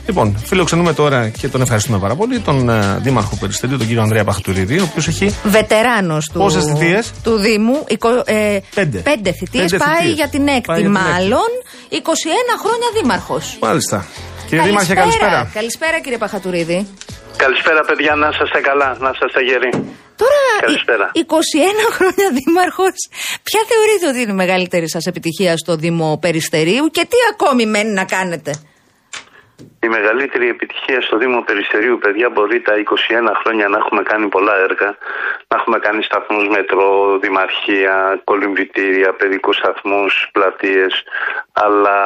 [0.06, 4.24] Λοιπόν, φιλοξενούμε τώρα και τον ευχαριστούμε πάρα πολύ τον ε, Δήμαρχο Περιστερίου, τον κύριο Ανδρέα
[4.24, 7.84] Παχτουρίδη, ο οποίος έχει Βετεράνος του, Πόσες θητείες; του Δήμου.
[7.88, 8.98] Εικο- ε, Πέντε.
[8.98, 9.70] Πέντε θητείες.
[9.70, 10.14] Πέντε Πάει θητείες.
[10.14, 11.10] για την έκτη, Πάει για την έκτη.
[11.12, 11.48] μάλλον.
[11.88, 13.56] 21 χρόνια δήμαρχος.
[13.60, 14.06] Μάλιστα.
[14.48, 15.50] Κύριε Δήμαρχε, καλησπέρα.
[15.54, 16.86] Καλησπέρα, κύριε Παχατουρίδη.
[17.44, 19.70] Καλησπέρα παιδιά, να είστε καλά, να είστε γεροί.
[20.22, 21.10] Τώρα, Καλησπέρα.
[21.12, 22.96] η- 21 χρόνια δήμαρχος,
[23.42, 27.92] ποια θεωρείτε ότι είναι η μεγαλύτερη σας επιτυχία στο Δήμο Περιστερίου και τι ακόμη μένει
[27.92, 28.50] να κάνετε;
[29.82, 34.56] Η μεγαλύτερη επιτυχία στο Δήμο Περιστερίου, παιδιά, μπορεί τα 21 χρόνια να έχουμε κάνει πολλά
[34.56, 34.96] έργα.
[35.48, 41.02] Να έχουμε κάνει σταθμούς μετρό, δημαρχία, κολυμβητήρια, παιδικούς σταθμούς, πλατείες.
[41.52, 41.98] Αλλά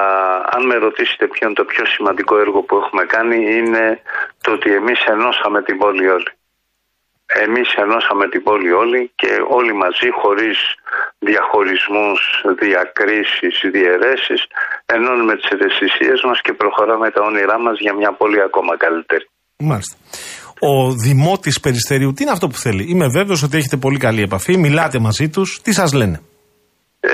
[0.54, 4.00] αν με ρωτήσετε ποιο είναι το πιο σημαντικό έργο που έχουμε κάνει, είναι
[4.40, 6.30] το ότι εμείς ενώσαμε την πόλη όλη.
[7.42, 10.59] Εμείς ενώσαμε την πόλη όλη και όλοι μαζί χωρίς
[11.18, 12.20] διαχωρισμούς,
[12.62, 14.40] διακρίσεις, διαιρέσεις
[14.87, 19.25] ενώνουμε τις ευαισθησίες μας και προχωράμε τα όνειρά μας για μια πόλη ακόμα καλύτερη.
[19.59, 19.97] Μάλιστα.
[20.70, 20.73] Ο
[21.05, 24.99] Δημότης Περιστερίου, τι είναι αυτό που θέλει; Είμαι βέβαιος ότι έχετε πολύ καλή επαφή, μιλάτε
[24.99, 25.61] μαζί τους.
[25.62, 26.20] Τι σας λένε;
[27.01, 27.12] Ε,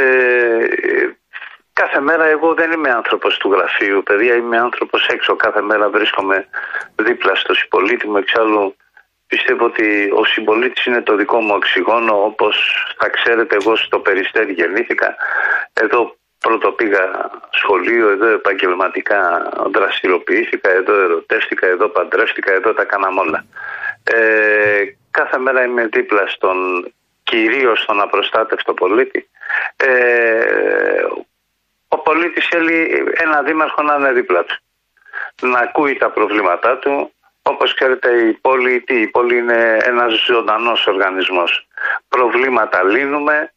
[1.72, 5.36] κάθε μέρα εγώ δεν είμαι άνθρωπος του γραφείου, παιδιά, είμαι άνθρωπος έξω.
[5.36, 6.36] Κάθε μέρα βρίσκομαι
[7.06, 8.16] δίπλα στο συμπολίτη μου.
[8.16, 8.76] Εξάλλου
[9.30, 12.54] πιστεύω ότι ο συμπολίτης είναι το δικό μου οξυγόνο, όπως
[12.98, 15.16] θα ξέρετε εγώ στο Περιστέρι γεννήθηκα.
[15.72, 23.44] Εδώ πρώτο πήγα σχολείο, εδώ επαγγελματικά δραστηριοποιήθηκα, εδώ ερωτεύτηκα, εδώ παντρεύτηκα, εδώ τα κάναμε όλα.
[24.04, 26.58] Ε, κάθε μέρα είμαι δίπλα στον
[27.22, 29.28] κυρίως στον απροστάτευτο πολίτη.
[29.76, 31.04] Ε,
[31.88, 34.56] ο πολίτης θέλει ένα δήμαρχο να είναι δίπλα του.
[35.42, 37.12] Να ακούει τα προβλήματά του.
[37.42, 41.66] Όπως ξέρετε η πόλη, τι, η πόλη είναι ένας ζωντανός οργανισμός.
[42.08, 43.52] Προβλήματα λύνουμε,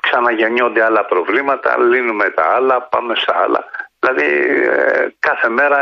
[0.00, 3.64] ξαναγεννιόνται άλλα προβλήματα, λύνουμε τα άλλα, πάμε σε άλλα.
[3.98, 4.24] Δηλαδή
[4.68, 5.80] ε, κάθε μέρα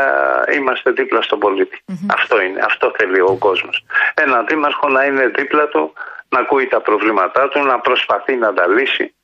[0.53, 3.85] είμαστε δίπλα στον πολιτη Αυτό είναι, αυτό θέλει ο κόσμος.
[4.13, 5.93] Ένα δήμαρχο να είναι δίπλα του,
[6.29, 9.15] να ακούει τα προβλήματά του, να προσπαθεί να τα λύσει.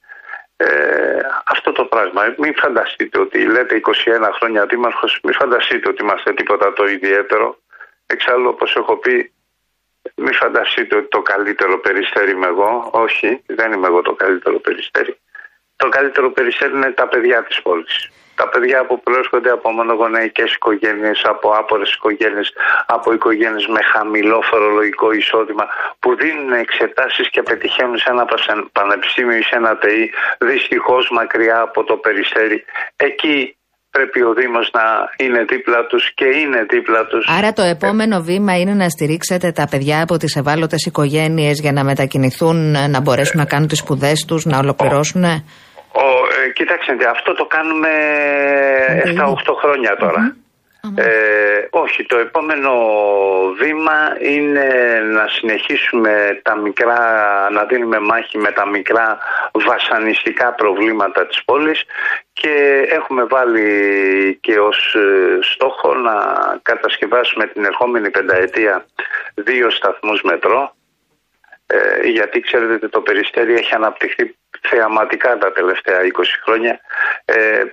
[0.57, 2.33] Ε, αυτό το πράγμα.
[2.37, 7.57] Μην φανταστείτε ότι λέτε 21 χρόνια δήμαρχος, μην φανταστείτε ότι είμαστε τίποτα το ιδιαίτερο.
[8.13, 9.33] Εξάλλου όπως έχω πει,
[10.15, 12.89] μην φανταστείτε ότι το καλύτερο περιστέρι είμαι εγώ.
[12.91, 15.17] Όχι, δεν είμαι εγώ το καλύτερο περιστέρι.
[15.75, 18.09] Το καλύτερο περιστέρι είναι τα παιδιά της πόλης.
[18.35, 22.53] Τα παιδιά που προέρχονται από μονογονεϊκές οικογένειες, από άπορες οικογένειες,
[22.85, 25.67] από οικογένειες με χαμηλό φορολογικό εισόδημα,
[25.99, 31.59] που δίνουν εξετάσεις και πετυχαίνουν σε ένα πασεν- πανεπιστήμιο ή σε ένα ΤΕΗ, δυστυχώς μακριά
[31.61, 32.65] από το περιστέρι.
[32.95, 33.57] Εκεί
[33.95, 34.85] πρέπει ο Δήμος να
[35.25, 37.23] είναι δίπλα τους και είναι δίπλα τους.
[37.37, 41.83] Άρα το επόμενο βήμα είναι να στηρίξετε τα παιδιά από τις ευάλωτες οικογένειες για να
[41.83, 42.57] μετακινηθούν,
[42.89, 45.23] να μπορέσουν να κάνουν τις σπουδές τους, να ολοκληρώσουν.
[45.23, 47.91] Ο, ε, κοιτάξτε, αυτό το κάνουμε
[49.03, 50.35] 7-8 χρόνια τώρα.
[50.95, 52.71] Ε, όχι, το επόμενο
[53.59, 56.99] βήμα είναι να συνεχίσουμε τα μικρά,
[57.51, 59.17] να δίνουμε μάχη με τα μικρά
[59.51, 61.83] βασανιστικά προβλήματα της πόλης
[62.33, 66.15] και έχουμε βάλει και ως ε, στόχο να
[66.61, 68.85] κατασκευάσουμε την ερχόμενη πενταετία
[69.35, 70.75] δύο σταθμούς μετρό
[71.65, 76.79] ε, γιατί ξέρετε ότι το Περιστέρι έχει αναπτυχθεί θεαματικά τα τελευταία 20 χρόνια.
[77.25, 77.63] Ε,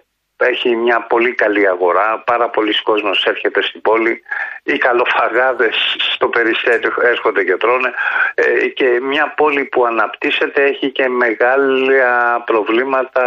[0.46, 4.22] έχει μια πολύ καλή αγορά, πάρα πολλοί κόσμος έρχεται στην πόλη,
[4.62, 7.92] οι καλοφαγάδες στο Περιστέρι έρχονται και τρώνε
[8.34, 13.24] ε, και μια πόλη που αναπτύσσεται έχει και μεγάλα προβλήματα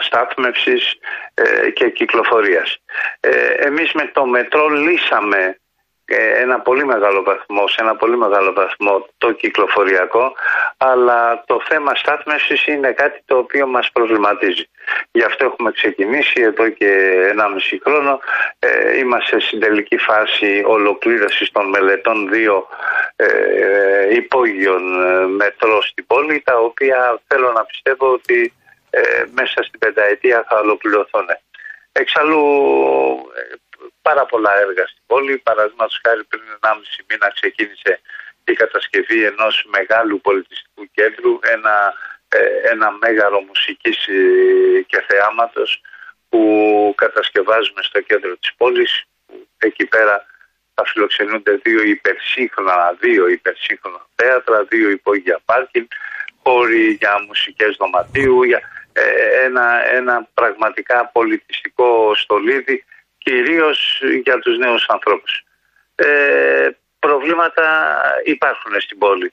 [0.00, 0.98] στάθμευσης
[1.34, 2.78] ε, και κυκλοφορίας.
[3.20, 3.30] Ε,
[3.66, 5.60] εμείς με το μετρό λύσαμε ε,
[6.16, 10.32] ένα πολύ μεγάλο βαθμό, σε ένα πολύ μεγάλο βαθμό το κυκλοφοριακό,
[10.76, 14.64] αλλά το θέμα στάθμευσης είναι κάτι το οποίο μας προβληματίζει.
[15.10, 18.20] Γι' αυτό έχουμε ξεκινήσει εδώ και 1,5 χρόνο.
[18.58, 22.66] Ε, είμαστε στην τελική φάση ολοκλήρωσης των μελετών δύο
[23.16, 28.52] ε, υπόγειων ε, μετρό στην πόλη, τα οποία θέλω να πιστεύω ότι
[28.90, 29.00] ε,
[29.34, 31.26] μέσα στην πενταετία θα ολοκληρωθούν.
[31.92, 32.44] Εξαλλού
[33.36, 33.54] ε,
[34.02, 35.38] πάρα πολλά έργα στην πόλη.
[35.38, 38.00] Παραδείγματος χάρη πριν 1,5 μήνα ξεκίνησε
[38.44, 41.94] η κατασκευή ενός μεγάλου πολιτιστικού κέντρου, ένα,
[42.28, 45.80] ε, ένα μέγαρο μουσικής ε, και θεάματος
[46.28, 46.42] που
[46.96, 49.04] κατασκευάζουμε στο κέντρο της πόλης.
[49.58, 50.26] Εκεί πέρα
[50.74, 55.86] θα φιλοξενούνται δύο υπερσύγχρονα, δύο υπερσύγχρονα θέατρα, δύο υπόγεια πάρκινγκ,
[56.42, 58.60] χώροι για μουσικές δωματίου, για
[58.92, 62.84] ε, ένα, ένα πραγματικά πολιτιστικό στολίδι
[63.24, 65.44] κυρίως για τους νέους ανθρώπους.
[65.94, 69.32] Ε, προβλήματα υπάρχουν στην πόλη.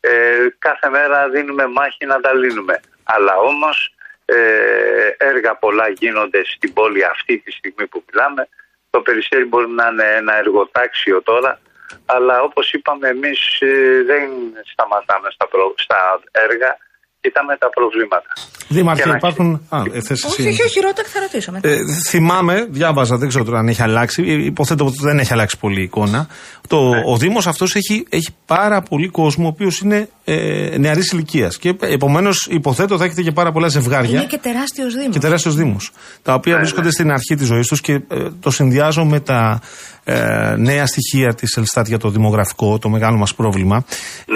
[0.00, 2.80] Ε, κάθε μέρα δίνουμε μάχη να τα λύνουμε.
[3.04, 8.48] Αλλά όμως ε, έργα πολλά γίνονται στην πόλη αυτή τη στιγμή που μιλάμε.
[8.90, 11.60] Το Περιστέρι μπορεί να είναι ένα εργοτάξιο τώρα,
[12.06, 14.30] αλλά όπως είπαμε εμείς ε, δεν
[14.72, 16.76] σταματάμε στα, προ- στα έργα,
[17.20, 18.32] κοιτάμε τα προβλήματα.
[18.68, 19.66] Δήμαρχε, Και να- υπάρχουν.
[19.68, 20.26] Α, ε, θες εσύ.
[20.26, 21.68] Όχι, όχι, όχι, ρώτα και θα ρωτήσω μετά.
[21.68, 21.76] Ε,
[22.08, 24.22] θυμάμαι, διάβαζα, δεν ξέρω τώρα αν έχει αλλάξει.
[24.26, 26.28] ε, Υποθέτω ότι δεν έχει αλλάξει πολύ η εικόνα.
[26.68, 31.58] Το, Ο Δήμος αυτός έχει, έχει πάρα πολύ κόσμο, ο οποίος είναι ε, νεαρής ηλικίας.
[31.58, 34.18] Και επομένως υποθέτω θα έχετε και πάρα πολλά ζευγάρια.
[34.18, 35.12] Είναι και τεράστιος Δήμος.
[35.12, 35.76] και τεράστιου Δήμου.
[36.22, 38.00] Τα οποία βρίσκονται στην αρχή της ζωής τους και ε,
[38.40, 39.60] το συνδυάζω με τα
[40.04, 43.84] ε, νέα στοιχεία της Ελστάτ για το δημογραφικό, το μεγάλο μας πρόβλημα.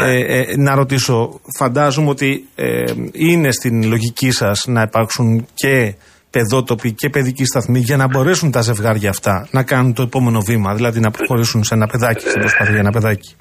[0.03, 5.95] Ε, ε, να ρωτήσω, φαντάζομαι ότι ε, είναι στην λογική σας να υπάρξουν και
[6.35, 10.75] παιδότοποι και παιδικοί σταθμοί για να μπορέσουν τα ζευγάρια αυτά να κάνουν το επόμενο βήμα,
[10.75, 13.37] δηλαδή να προχωρήσουν σε ένα παιδάκι, στην προσπάθεια για ένα παιδάκι.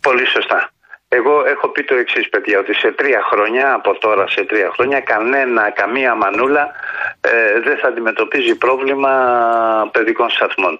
[0.00, 0.58] Πολύ σωστά.
[1.18, 5.00] Εγώ έχω πει το εξής, παιδιά, ότι σε τρία χρόνια, από τώρα σε τρία χρόνια,
[5.00, 6.64] κανένα, καμία μανούλα
[7.20, 9.12] ε, δεν θα αντιμετωπίζει πρόβλημα
[9.92, 10.74] παιδικών σταθμών.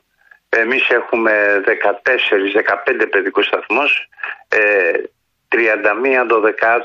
[0.49, 1.33] Εμείς έχουμε
[1.65, 3.91] 14-15 παιδικούς σταθμούς,
[4.49, 4.61] ε,
[5.49, 6.85] 31 12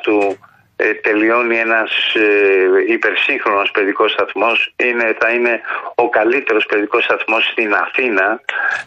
[0.82, 4.74] ε, τελειώνει ένας ε, υπερσύγχρονος παιδικός σταθμός.
[4.76, 5.62] Είναι, θα είναι
[5.96, 8.42] ο καλύτερος παιδικός σταθμός στην Αθήνα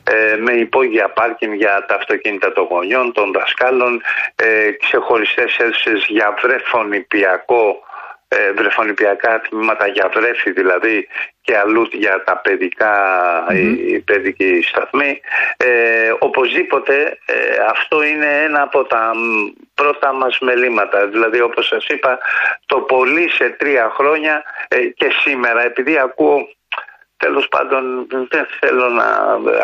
[0.04, 4.02] ε, με υπόγεια πάρκινγκ για τα αυτοκίνητα των γονιών, των δασκάλων,
[4.36, 7.82] ε, ξεχωριστές αίθουσες για βρεφονιπιακό
[8.34, 11.08] ε, βρεφονιπιακά τμήματα για βρέφη δηλαδή
[11.40, 12.94] και αλλού για τα παιδικά
[13.50, 15.20] οι παιδικοί σταθμοί.
[15.56, 17.34] Ε, οπωσδήποτε ε,
[17.70, 21.06] αυτό είναι ένα από τα μ, πρώτα μας μελήματα.
[21.06, 22.18] Δηλαδή όπως σας είπα
[22.66, 26.48] το πολύ σε τρία χρόνια ε, και σήμερα επειδή ακούω
[27.16, 29.04] Τέλος πάντων, δεν θέλω να.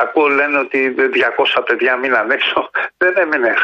[0.01, 0.95] Ακούω λένε ότι
[1.57, 2.71] 200 παιδιά μείναν έξω.
[3.03, 3.55] Δεν έμεινε.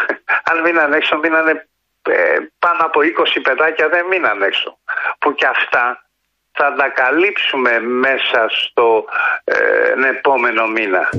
[0.44, 1.68] Αν μείναν έξω, μείνανε
[2.10, 4.78] ε, πάνω από 20 παιδάκια δεν μείναν έξω.
[5.18, 6.04] Που και αυτά
[6.52, 9.04] θα τα καλύψουμε μέσα στο
[9.44, 11.10] ε, επόμενο μήνα.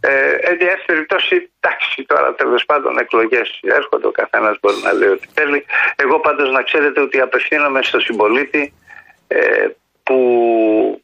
[0.00, 4.92] Ε, εν τη δεύτερη περιπτώσει, εντάξει, τώρα τέλος πάντων εκλογές έρχονται, ο καθένας μπορεί να
[4.92, 5.66] λέει ό,τι θέλει.
[5.96, 8.74] Εγώ πάντως να ξέρετε ότι απευθύνομαι στο συμπολίτη
[9.28, 9.68] ε,
[10.02, 11.02] που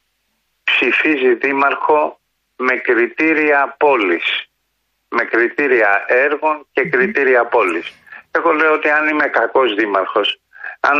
[0.65, 2.21] ψηφίζει δήμαρχο
[2.57, 4.49] με κριτήρια πόλης.
[5.09, 7.95] Με κριτήρια έργων και κριτήρια πόλης.
[8.37, 10.29] Εγώ λέω ότι αν είμαι κακός δήμαρχος,
[10.91, 10.99] αν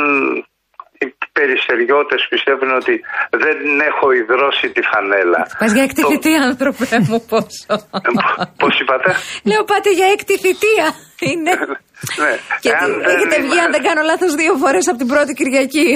[1.03, 2.95] οι περιστεριώτες πιστεύουν ότι
[3.43, 3.59] δεν
[3.91, 5.41] έχω υδρώσει τη φανέλα.
[5.59, 7.75] Πας για έκτη θητεία, άνθρωπε μου, πόσο.
[8.07, 8.11] Ε,
[8.63, 9.09] Πώς είπατε;
[9.51, 10.87] Λέω πάτε για έκτη θητεία.
[11.31, 11.53] Είναι.
[12.23, 12.33] Ναι.
[12.63, 15.07] Και Εάν τι- δεν έχετε βγει, είμαι- αν δεν κάνω λάθος, δύο φορές από την
[15.13, 15.89] πρώτη Κυριακή.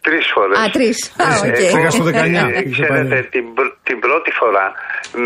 [0.00, 0.58] Τρεις φορές.
[0.58, 0.98] Α, τρεις.
[1.24, 1.58] Α, Ε, οκ.
[1.58, 2.48] εγώ, Πήγα στο 19.
[2.58, 4.66] ε, Ξέρετε, την, πρω- την πρώτη φορά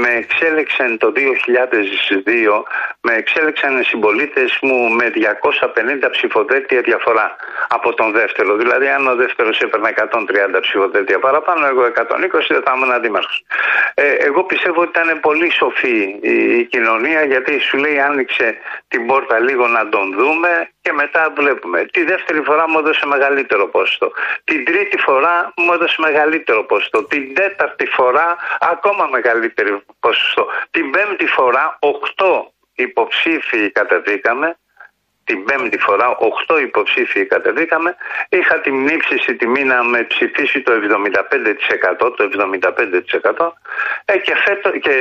[0.03, 2.65] με εξέλεξαν το 2002
[3.01, 7.37] με εξέλεξαν οι συμπολίτες μου με 250 ψηφοδέλτια διαφορά
[7.69, 8.57] από τον δεύτερο.
[8.57, 13.35] Δηλαδή, αν ο δεύτερος έπαιρνε 130 ψηφοδέλτια παραπάνω, εγώ 120 δεν θα ήμουν αντιδήμαρχος.
[13.95, 18.47] Ε, εγώ πιστεύω ότι ήταν πολύ σοφή η, η κοινωνία γιατί σου λέει άνοιξε
[18.89, 21.85] την πόρτα λίγο να τον δούμε και μετά βλέπουμε.
[21.85, 24.13] Τη δεύτερη φορά μου έδωσε μεγαλύτερο ποσοστό.
[24.45, 27.05] Την τρίτη φορά μου έδωσε μεγαλύτερο ποσοστό.
[27.05, 30.47] Την τέταρτη φορά ακόμα μεγαλύτερο ποσοστό.
[30.71, 31.91] Την πέμπτη φορά 8
[32.75, 34.57] υποψήφιοι κατεβήκαμε.
[35.25, 36.19] Την πέμπτη φορά
[36.49, 37.97] 8 υποψήφιοι κατεβήκαμε.
[38.29, 42.13] Είχα την ύψιστη τιμή να με ψηφίσει το 75%.
[42.17, 43.53] Το 75%.
[44.05, 44.95] Ε, και, φέτος, και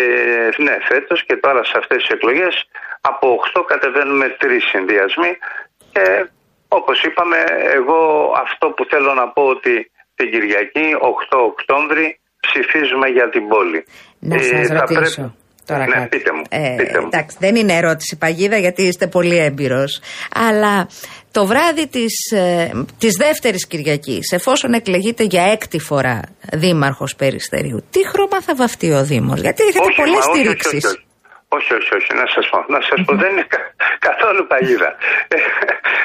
[0.58, 2.68] ναι, φέτος και τώρα σε αυτές τις εκλογές
[3.02, 5.38] από 8 κατεβαίνουμε 3 συνδυασμοί
[5.94, 6.04] και
[6.68, 7.38] όπως είπαμε
[7.78, 8.00] εγώ
[8.46, 13.86] αυτό που θέλω να πω ότι την Κυριακή 8 Οκτώβρη ψηφίζουμε για την πόλη.
[14.20, 15.22] Να Ε, σας θα ρωτήσω.
[15.22, 16.08] πρέπει- Τώρα ναι, κάτι.
[16.18, 16.42] πείτε μου.
[16.50, 17.06] Ε, πείτε μου.
[17.12, 20.02] εντάξει, δεν είναι ερώτηση παγίδα γιατί είστε πολύ έμπειρος.
[20.50, 20.88] Αλλά
[21.32, 26.22] το βράδυ της, ε, της δεύτερης Κυριακής, εφόσον εκλεγείτε για έκτη φορά
[26.54, 30.40] δήμαρχος Περιστερίου, τι χρώμα θα βαφτεί ο Δήμος, γιατί έχετε Όχι, πολλές μα, όχι, όχι,
[30.40, 30.86] στηρίξεις.
[30.86, 31.06] όχι, όχι.
[31.56, 32.66] Όχι, όχι, όχι, να σας πω.
[32.68, 34.96] Να σας πω, δεν είναι κα- καθόλου παγίδα.
[35.28, 35.38] Ε,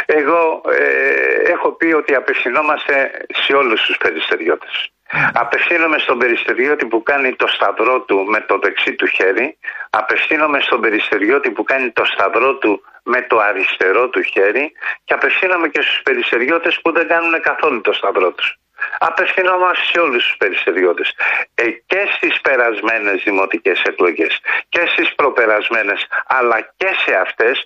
[0.06, 3.10] Εγώ ε, έχω πει ότι απευθυνόμαστε
[3.44, 4.90] σε όλους τους περιστεριώτες.
[5.32, 9.58] Απευθύνομαι στον περιστεριώτη που κάνει το σταυρό του με το δεξί του χέρι.
[9.90, 14.72] Απευθύνομαι στον περιστεριώτη που κάνει το σταυρό του με το αριστερό του χέρι.
[15.04, 18.54] Και απευθύνομαι και στους περιστεριώτες που δεν κάνουν καθόλου το σταυρό τους.
[18.98, 21.14] Απευθυνόμαστε σε όλους τους περιστεριώτες.
[21.54, 27.64] Ε, και στις περασμένες δημοτικές εκλογές και στις προπερασμένες αλλά και σε αυτές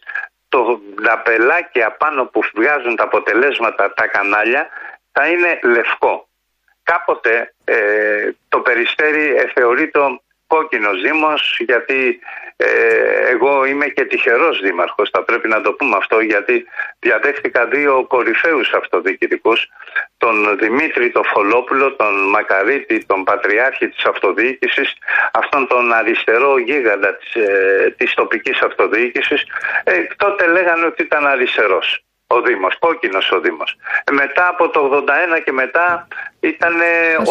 [0.49, 4.69] το νταπελάκι απάνω που βγάζουν τα αποτελέσματα τα κανάλια
[5.13, 6.29] θα είναι λευκό.
[6.83, 9.99] Κάποτε ε, το Περιστέρι ε, θεωρείται
[10.55, 12.21] κόκκινος δήμος γιατί
[12.57, 12.67] ε,
[13.31, 16.65] εγώ είμαι και τυχερός δήμαρχος, θα πρέπει να το πούμε αυτό γιατί
[16.99, 19.69] διαδέχτηκα δύο κορυφαίους αυτοδιοικητικούς,
[20.17, 24.97] τον Δημήτρη τον Φολόπουλο, τον Μακαρίτη, τον Πατριάρχη της Αυτοδιοίκησης,
[25.33, 29.43] αυτόν τον αριστερό γίγαντα της, ε, της τοπικής αυτοδιοίκησης.
[29.85, 32.05] Ε, τότε λέγανε ότι ήταν αριστερός
[32.37, 33.77] ο Δήμος, κόκκινος ο Δήμος.
[34.05, 36.09] Ε, μετά από το 81 και μετά
[36.41, 36.75] ήταν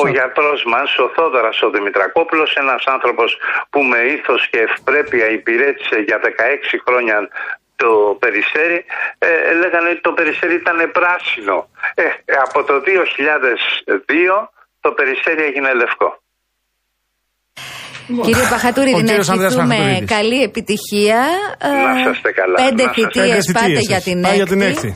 [0.03, 3.37] ο γιατρός μας, ο Θόδωρας ο Δημητρακόπουλος, ένας άνθρωπος
[3.69, 7.29] που με ήθος και ευπρέπεια υπηρέτησε για 16 χρόνια
[7.75, 8.85] το Περιστέρι,
[9.17, 11.69] ε, λέγανε ότι το Περιστέρι ήταν πράσινο.
[11.95, 12.03] Ε,
[12.41, 16.20] από το 2002 το Περιστέρι έγινε λευκό.
[18.27, 20.09] Κύριε Παχατούρη, Ο να κύριος Ανδρέας ευχηθούμε Παχατουρίδης.
[20.15, 21.19] καλή επιτυχία.
[21.59, 22.55] Να Ε, είσαστε καλά.
[22.63, 24.03] Πέντε Να είσαστε θητείες Πέντε πάτε θητείες για σας.
[24.09, 24.43] την Πάει έκτη.
[24.43, 24.89] για την έκτη.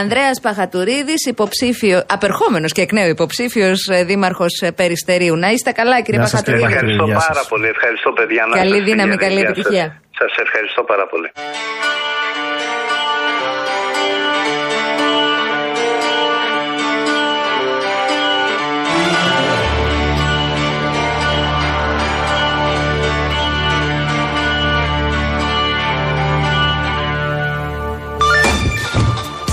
[0.00, 5.36] Ανδρέας Παχατουρίδης, υποψήφιο, απερχόμενος και εκ νέου υποψήφιος ε, δήμαρχος ε, Περιστερίου.
[5.36, 6.84] Να είστε καλά κύριε Γεια σας, κύριε Παχατουρίδη.
[6.84, 7.02] Παχατουρίδη.
[7.02, 7.28] Ευχαριστώ Γεια σας.
[7.32, 7.66] πάρα πολύ.
[7.76, 8.42] Ευχαριστώ παιδιά.
[8.50, 9.56] Να Καλή είστε δύναμη, γεια- καλή γεια σας.
[9.56, 9.86] επιτυχία.
[10.20, 11.28] Σας ευχαριστώ πάρα πολύ.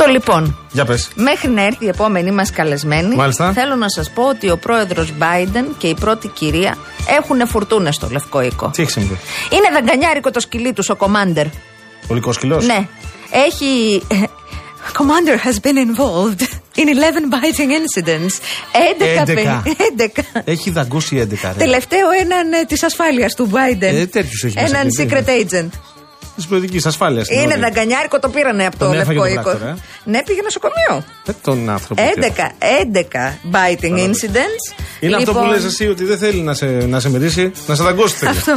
[0.05, 1.09] Το λοιπόν, Για πες.
[1.15, 3.51] Μέχρι να έρθει η επόμενη μας καλεσμένη, Μάλιστα.
[3.51, 6.77] θέλω να σας πω ότι ο πρόεδρος Biden και η πρώτη κυρία
[7.17, 8.69] έχουν φουρτούνες στο Λευκό Οίκο.
[8.69, 9.17] Τι έχει συμβεί;
[9.49, 11.45] Είναι δαγκανιάρικο το σκυλί τους, ο Commander.
[12.07, 12.87] Πολικό σκυλός; Ναι.
[13.31, 14.01] Έχει.
[14.99, 16.41] Commander has been involved
[16.81, 18.33] in 11 biting incidents.
[18.73, 19.21] 11.
[19.21, 19.25] 11.
[19.25, 19.75] πε-
[20.35, 20.41] 11.
[20.45, 21.51] Έχει δαγκώσει 11.
[21.51, 21.53] Ρε.
[21.57, 23.81] Τελευταίο έναν ε, της ασφάλειας του Biden.
[23.81, 25.69] Ε, τέτοιους έχει μέσα Έναν εκεί, secret agent.
[26.35, 27.27] Της προεδρική ασφάλειας.
[27.29, 29.41] Είναι δαγκανιάρικο, το πήρανε από το Τον έφαγε Λευκό το Οίκο.
[29.43, 29.75] πράκτορα, ε.
[30.03, 31.03] Ναι, πήγε νοσοκομείο.
[31.27, 32.01] Ε, τον άνθρωπο.
[32.01, 34.65] 11, 11 biting incidents.
[34.99, 37.75] Είναι αυτό που Λοιπόν, λες εσύ ότι δεν θέλει να σε, να σε μυρίσει, να
[37.75, 38.29] σε δαγκώσει θέλει.
[38.31, 38.53] Αυτό.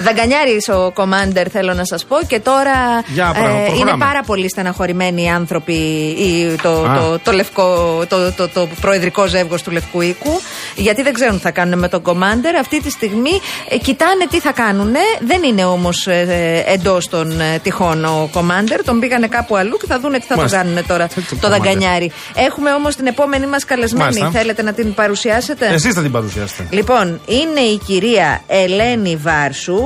[0.00, 2.16] Δαγκανιάρης ο Commander, θέλω να σας πω.
[2.26, 2.72] Και τώρα
[3.06, 4.04] Για, πράγμα, είναι προχωράμε.
[4.04, 5.72] πάρα πολύ στεναχωρημένοι οι άνθρωποι,
[6.18, 6.96] οι- το, Α.
[6.98, 10.40] το, το, λευκό, το, το, το προεδρικό ζεύγος του Λευκού Οίκου.
[10.74, 12.54] Γιατί δεν ξέρουν τι θα κάνουν με τον Commander.
[12.60, 14.92] Αυτή τη στιγμή ε, κοιτάνε τι θα κάνουν.
[15.26, 18.78] Δεν είναι όμως ε, εντός των ε, τυχών ο Commander.
[18.84, 20.58] Τον πήγανε κάπου αλλού και θα δούνε τι θα Μάλιστα.
[20.58, 21.50] το κάνουν τώρα Τι το το Commander.
[21.50, 22.12] δαγκανιάρι.
[22.34, 24.04] Έχουμε όμως την επόμενη μας καλεσμένη.
[24.04, 24.30] Μάλιστα.
[24.38, 26.66] Θέλετε να την παρουσιάσετε; Εσείς θα την παρουσιάσετε.
[26.70, 29.78] Λοιπόν, είναι η κυρία Ελένη Βάρσου.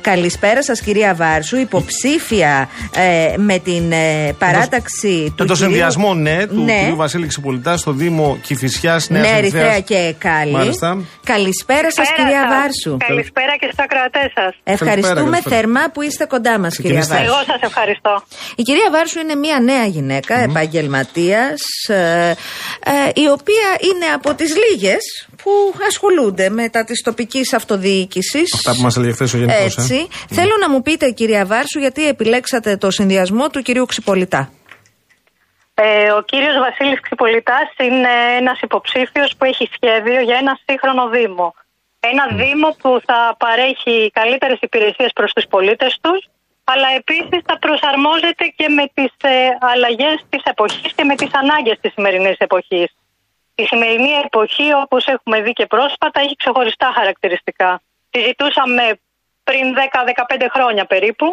[0.00, 6.14] Καλησπέρα σας κυρία Βάρσου, υποψήφια ε, με την ε, παράταξη του Με το κυρίου- συνδυασμό
[6.14, 6.94] ναι του ναι, κ.
[6.94, 10.52] Βασίλη Ξυπολιτά στο Δήμο Κυφυσιάς Νέας ναι, Ερυθρέα και Κάλλη.
[10.52, 10.98] Μάλιστα.
[11.24, 12.50] Καλησπέρα σας Καλησπέρα κυρία σας.
[12.58, 12.96] Βάρσου.
[13.06, 14.54] Καλησπέρα και στους ακροατές σας.
[14.64, 15.56] Ευχαριστούμε καλησπέρα.
[15.56, 17.14] θερμά που είστε κοντά μας κυρία Ξεκινήστε.
[17.14, 17.32] Βάρσου.
[17.32, 18.22] Εγώ σας ευχαριστώ.
[18.56, 22.34] Η κυρία Βάρσου είναι μια νέα γυναίκα, επαγγελματίας, ε, ε,
[23.14, 25.50] η οποία είναι από τις λίγες που
[25.88, 28.54] ασχολούνται με τα της τοπικής αυτοδιοίκησης.
[28.54, 29.76] Αυτά που μας έλεγε χθες ο Γενικός.
[29.76, 30.08] Έτσι.
[30.28, 34.52] Θέλω να μου πείτε, κυρία Βάρσου, γιατί επιλέξατε το συνδυασμό του κυρίου Ξυπολιτά.
[35.74, 41.54] Ε, ο κύριος Βασίλης Ξυπολιτάς είναι ένας υποψήφιος που έχει σχέδιο για ένα σύγχρονο Δήμο.
[42.00, 46.20] Ένα Δήμο που θα παρέχει καλύτερες υπηρεσίες προς τους πολίτες τους,
[46.72, 49.34] αλλά επίσης θα προσαρμόζεται και με τις ε,
[49.72, 52.88] αλλαγές της εποχής και με τις ανάγκες της σημερινής εποχής.
[53.62, 57.70] Η σημερινή εποχή, όπως έχουμε δει και πρόσφατα, έχει ξεχωριστά χαρακτηριστικά.
[58.12, 58.84] Συζητούσαμε
[59.48, 61.26] πριν 10-15 χρόνια περίπου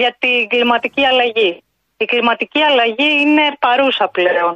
[0.00, 1.52] για την κλιματική αλλαγή.
[1.96, 4.52] Η κλιματική αλλαγή είναι παρούσα πλέον.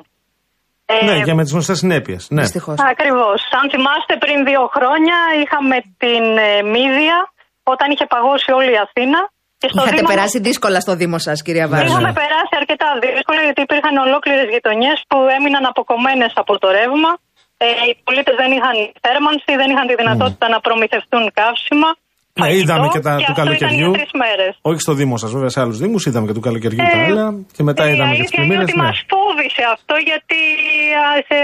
[0.87, 2.23] Ε, Ναι, και με τις γνωστές συνέπειες.
[2.31, 2.43] Ναι.
[2.43, 2.77] Δυστυχώς.
[2.95, 3.39] Ακριβώς.
[3.61, 7.19] Αν θυμάστε, πριν δύο χρόνια είχαμε την ε, Μύδια,
[7.63, 9.21] όταν είχε παγώσει όλη η Αθήνα.
[9.65, 11.91] Και στο Είχατε Δήμο μας- περάσει δύσκολα στο Δήμο σας, κυρία Βάρσου.
[11.93, 17.11] Είχαμε περάσει αρκετά δύσκολα γιατί υπήρχαν ολόκληρες γειτονιές που έμειναν αποκομμένες από το ρεύμα.
[17.65, 21.91] Ε, οι πολίτες δεν είχαν θέρμανση, δεν είχαν τη δυνατότητα να προμηθευτούν καύσιμα.
[22.37, 23.79] Ναι, φαγητό, είδαμε και τα και του αυτό καλοκαιριού.
[23.79, 24.53] Ήταν για τρεις μέρες.
[24.71, 26.03] Όχι στο Δήμο σας, βέβαια, σε άλλους Δήμους.
[26.09, 27.27] Είδαμε και του καλοκαιριού τα άλλα.
[27.57, 28.67] Και μετά ε, είδαμε η και τις αλήθεια είναι πλημμύρες.
[28.69, 28.85] ότι Ναι.
[28.87, 30.41] μα φόβησε αυτό γιατί
[31.03, 31.37] α, σε,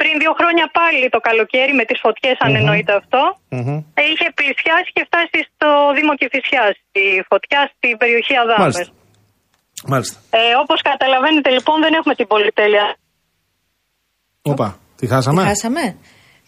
[0.00, 3.22] πριν δύο χρόνια πάλι το καλοκαίρι με τις φωτιές αν εννοείται αυτό
[3.56, 3.76] Μμμ.
[4.00, 6.74] ε, είχε πλησιάσει και φτάσει στο Δήμο Κηφισιάς
[7.04, 8.62] η φωτιά στην περιοχή Αδάμες.
[8.64, 8.92] Μάλιστα.
[9.92, 10.16] Μάλιστα.
[10.38, 12.86] Ε, όπως καταλαβαίνετε λοιπόν δεν έχουμε την πολυτέλεια.
[14.52, 14.68] Όπα,
[14.98, 15.84] τη χάσαμε; Χάσαμε.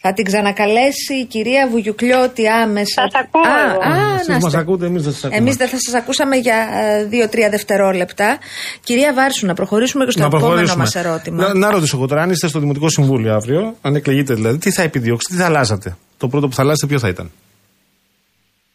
[0.01, 3.01] Θα την ξανακαλέσει η κυρία Βουγιουκλιώτη άμεσα.
[3.01, 3.79] Σας ακούω Α, εγώ.
[3.81, 4.57] α, Εσείς να μας είστε.
[4.57, 5.39] ακούτε, εμείς δεν σας ακούμε.
[5.39, 8.37] Εμείς δεν θα σας ακούσαμε για ε, δύο-τρία δευτερόλεπτα.
[8.83, 10.83] Κυρία Βάρσου, να προχωρήσουμε και στο Να επόμενο προχωρήσουμε.
[10.83, 11.43] μας ερώτημα.
[11.47, 14.71] Να, να ρωτήσω εγώ τώρα, αν είστε στο Δημοτικό Συμβούλιο αύριο, αν εκλεγείτε δηλαδή, τι
[14.71, 17.31] θα επιδιώξετε, τι θα αλλάζατε; Το πρώτο που θα αλλάζετε ποιο θα ήταν;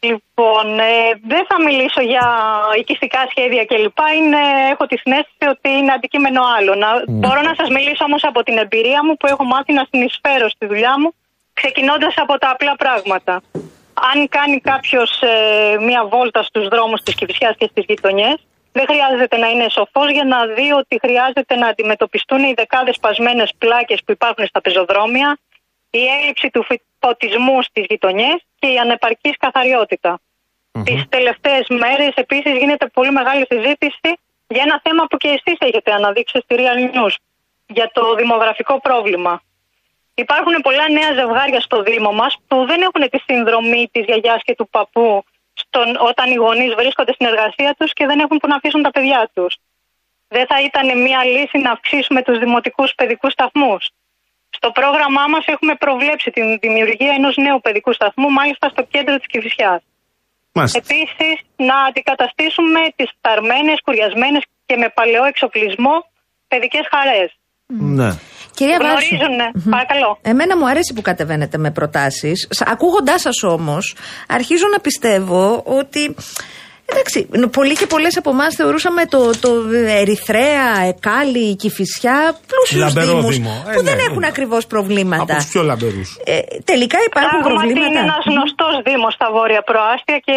[0.05, 2.26] Λοιπόν, ε, δεν θα μιλήσω για
[2.78, 3.98] οικιστικά σχέδια κλπ.
[4.16, 6.74] Είναι, έχω τη συνέστηση ότι είναι αντικείμενο άλλο.
[6.74, 10.48] Να, Μπορώ να σας μιλήσω όμως από την εμπειρία μου που έχω μάθει να συνεισφέρω
[10.48, 11.14] στη δουλειά μου,
[11.53, 13.42] ξεκινώντας από τα απλά πράγματα.
[14.12, 18.36] Αν κάνει κάποιος ε, μία βόλτα στους δρόμους της Κηφισιάς και στις γειτονιές,
[18.72, 23.50] δεν χρειάζεται να είναι σοφός για να δει ότι χρειάζεται να αντιμετωπιστούν οι δεκάδες σπασμένες
[23.59, 25.38] πλάκες που υπάρχουν στα πεζοδρόμια,
[25.90, 30.20] η έλλειψη του φυ- φωτισμούς στις γειτονιές και η ανεπαρκής καθαριότητα.
[30.84, 34.11] Τις τελευταίες μέρες επίσης γίνεται πολύ μεγάλη συζήτηση
[34.48, 37.14] για ένα θέμα που και εσείς έχετε αναδείξει στη Real News,
[37.66, 39.42] για το δημογραφικό πρόβλημα.
[40.14, 44.55] Υπάρχουν πολλά νέα ζευγάρια στο Δήμο μας που δεν έχουν τη συνδρομή της γιαγιάς και
[44.55, 48.57] του παππού στον, όταν οι γονείς βρίσκονται στην εργασία τους και δεν έχουν που να
[48.57, 49.57] αφήσουν τα παιδιά τους.
[50.28, 53.88] Δεν θα ήταν μια λύση να αυξήσουμε τους δημοτικούς παιδικούς σταθμούς.
[54.62, 59.28] Στο πρόγραμμά μας έχουμε προβλέψει την δημιουργία ενός νέου παιδικού σταθμού, μάλιστα στο κέντρο της
[59.32, 59.80] Κηφισιάς.
[60.56, 60.78] Μάλιστα.
[60.82, 61.36] Επίσης,
[61.68, 65.94] να αντικαταστήσουμε τις φθαρμένες, κουριασμένες και με παλαιό εξοπλισμό
[66.50, 67.30] παιδικές χαρές.
[67.98, 68.10] Ναι.
[68.58, 69.14] Κυρία Βάρσου.
[69.14, 69.48] Γνωρίζουν, ναι.
[69.74, 70.10] παρακαλώ.
[70.32, 72.38] Εμένα μου αρέσει που κατεβαίνετε με προτάσεις.
[72.74, 73.84] Ακούγοντάς σας όμως,
[74.38, 76.14] αρχίζω να πιστεύω ότι...
[76.93, 77.18] Εντάξει,
[77.59, 79.51] πολλοί και πολλές από εμάς θεωρούσαμε το, το
[80.03, 82.18] Ερυθρέα, Εκάλη, Κηφισιά
[82.51, 83.55] πλούσιους Λαμπερό δήμους δήμο.
[83.68, 84.07] Ε, που ναι, δεν ναι.
[84.09, 85.22] έχουν ακριβώς προβλήματα.
[85.22, 86.11] Από τους πιο λαμπερούς.
[86.24, 86.38] Ε,
[86.70, 87.86] τελικά υπάρχουν Πράγματι προβλήματα.
[87.88, 90.36] είναι ένας γνωστός δήμος στα βόρεια προάστια και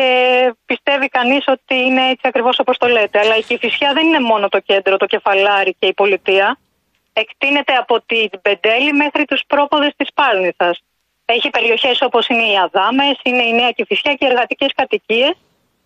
[0.69, 3.17] πιστεύει κανείς ότι είναι έτσι ακριβώς όπως το λέτε.
[3.23, 6.47] Αλλά η Κηφισιά δεν είναι μόνο το κέντρο, το κεφαλάρι και η πολιτεία.
[7.23, 10.75] Εκτείνεται από την Πεντέλη μέχρι τους πρόποδες της Πάρνηθας.
[11.35, 15.33] Έχει περιοχές όπως είναι οι Αδάμες, είναι η Νέα Κηφισιά και οι εργατικές κατοικίες.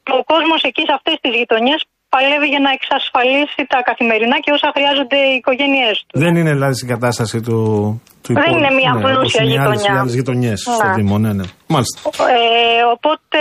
[0.10, 1.80] Και ο κόσμος εκεί σε αυτές τις γειτονιές
[2.16, 6.14] παλεύει για να εξασφαλίσει τα καθημερινά και όσα χρειάζονται οι οικογένειές του.
[6.24, 7.58] Δεν είναι δηλαδή στην κατάσταση του.
[8.24, 8.58] του Δεν υπόλοιπου.
[8.58, 9.86] είναι μια ναι, πλούσια όπως είναι οι άλλες γειτονιά.
[9.88, 10.94] χιλιάδες γειτονιές στο Ναι.
[10.98, 11.46] Δήμο, ναι, ναι.
[11.74, 11.98] Μάλιστα.
[12.38, 13.40] Ε, οπότε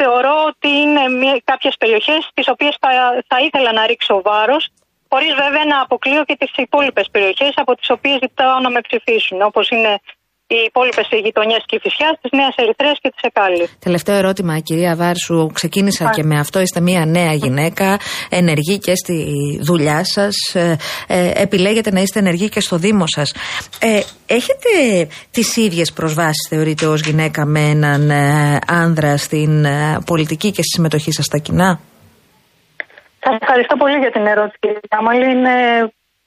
[0.00, 2.90] θεωρώ ότι είναι μια- κάποιες περιοχές τις οποίες θα,
[3.30, 4.64] θα ήθελα να ρίξω βάρος
[5.12, 9.38] χωρίς βέβαια να αποκλείω και τις υπόλοιπες περιοχές από τις οποίες ζητάω να με ψηφίσουν
[9.50, 9.92] όπως είναι
[10.46, 13.68] οι υπόλοιπες γειτονιές Κηφισιά, τη Νέας Ερυθρέας και τη Εκάλη.
[13.78, 15.46] Τελευταίο ερώτημα, κυρία Βάρσου.
[15.52, 16.60] Ξεκίνησα και με αυτό.
[16.60, 17.98] Είστε μια νέα γυναίκα,
[18.30, 19.26] ενεργή και στη
[19.62, 20.34] δουλειά σας.
[20.54, 20.76] Ε,
[21.06, 23.34] ε, επιλέγετε να είστε ενεργοί και στο Δήμο σας.
[23.80, 24.70] Ε, έχετε
[25.30, 30.74] τις ίδιες προσβάσεις, θεωρείτε, ως γυναίκα με έναν ε, άνδρα στην ε, πολιτική και στη
[30.74, 31.80] συμμετοχή σας στα κοινά;
[33.18, 35.30] Σας ευχαριστώ πολύ για την ερώτηση, κύριε Κάμαλη.
[35.30, 35.54] Είναι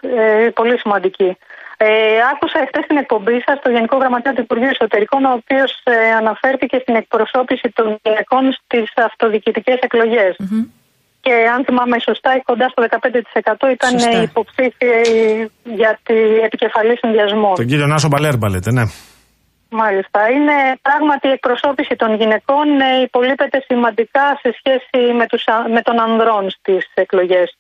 [0.02, 1.38] ε, πολύ σημαντική.
[1.82, 1.88] Ε,
[2.32, 6.78] άκουσα εχθές την εκπομπή σας στο Γενικό Γραμματέα του Υπουργείου Εσωτερικών, ο οποίος ε, αναφέρθηκε
[6.82, 10.36] στην εκπροσώπηση των γυναικών στις αυτοδιοικητικές εκλογές.
[11.22, 14.22] Και αν θυμάμαι σωστά, κοντά στο 15% ήταν Σωστά.
[14.22, 17.54] υποψήφιοι για την επικεφαλή συνδυασμό.
[17.56, 18.84] Τον κύριο Νάσο Μπαλέρμπα λέτε, ναι.
[19.70, 20.30] Μάλιστα.
[20.30, 25.82] Είναι πράγματι η εκπροσώπηση των γυναικών ε, υπολείπεται σημαντικά σε σχέση με, τους, α- με
[25.82, 27.58] των ανδρών στις εκλογές.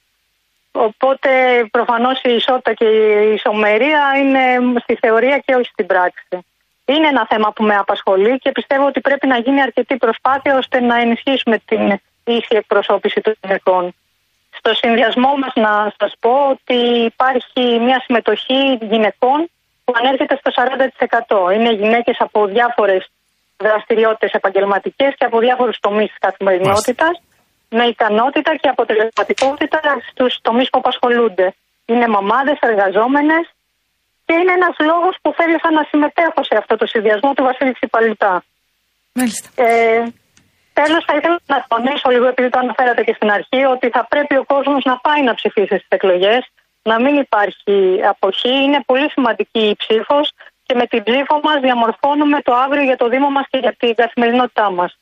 [0.88, 1.30] Οπότε
[1.72, 2.86] προφανώς η ισότητα και
[3.30, 4.44] η ισομερία είναι
[4.80, 6.36] στη θεωρία και όχι στην πράξη.
[6.86, 10.80] Είναι ένα θέμα που με απασχολεί και πιστεύω ότι πρέπει να γίνει αρκετή προσπάθεια ώστε
[10.80, 13.94] να ενισχύσουμε την ίση εκπροσώπηση των γυναικών.
[14.58, 16.80] Στο συνδυασμό μας να σας πω ότι
[17.12, 19.50] υπάρχει μια συμμετοχή γυναικών
[19.84, 20.52] που ανέρχεται στο
[21.50, 21.54] 40%.
[21.54, 23.12] Είναι γυναίκες από διάφορες
[23.58, 27.22] δραστηριότητες επαγγελματικές και από διάφορους τομείς της καθημερινότητας
[27.70, 31.56] με ικανότητα και αποτελεσματικότητα στους τομείς που απασχολούνται.
[31.86, 33.44] Είναι μαμάδες, εργαζόμενες
[34.26, 38.44] και είναι ένας λόγος που θέλησα να συμμετέχω σε αυτό το συνδυασμό του Βασίλη Τσιπαλιτά.
[39.14, 39.50] Μάλιστα.
[39.64, 40.04] Ε,
[40.80, 44.36] Τέλος, θα ήθελα να τονίσω λίγο, επειδή το αναφέρατε και στην αρχή, ότι θα πρέπει
[44.38, 46.42] ο κόσμος να πάει να ψηφίσει στις εκλογές,
[46.84, 48.54] να μην υπάρχει αποχή.
[48.66, 50.32] Είναι πολύ σημαντική η ψήφος
[50.66, 53.96] και με την ψήφο μας διαμορφώνουμε το αύριο για το Δήμο μας και για την
[53.96, 54.98] καθημερινότητά μας.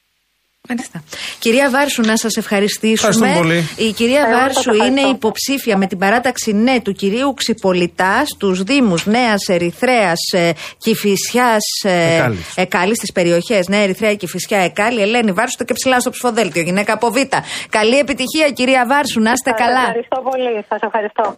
[0.70, 1.04] Μάλιστα.
[1.40, 3.10] Κυρία Βάρσου, να σας ευχαριστήσουμε.
[3.10, 3.88] Ευχαριστούμε πολύ.
[3.90, 4.86] Η κυρία Εγώ σας Βάρσου ευχαριστώ.
[4.86, 10.20] είναι υποψήφια με την παράταξη ναι του κυρίου Ξυπολιτά στους Δήμους Νέας Ερυθρέας
[10.78, 12.54] Κυφυσιάς Εκάλης.
[12.56, 15.02] Εκάλη, στις περιοχές Νέα Ερυθρέα Κυφυσιά Εκάλη.
[15.02, 16.62] Ελένη Βάρσου το και ψηλά στο ψηφοδέλτιο.
[16.62, 17.16] Γυναίκα από Β.
[17.70, 19.80] Καλή επιτυχία, κυρία Βάρσου, να είστε Σας καλά.
[19.80, 20.66] Ευχαριστώ πολύ.
[20.70, 21.38] Σας ευχαριστώ.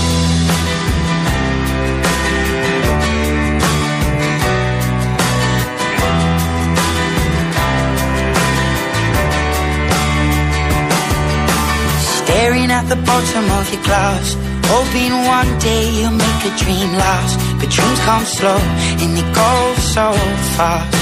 [12.51, 14.25] Staring at the bottom of your glass,
[14.73, 17.33] hoping one day you'll make a dream last.
[17.59, 18.59] But dreams come slow
[19.01, 19.51] and they go
[19.95, 20.07] so
[20.55, 20.95] fast.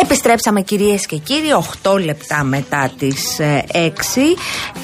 [0.00, 1.48] Επιστρέψαμε κυρίε και κύριοι,
[1.82, 4.36] 8 λεπτά μετά τι 6.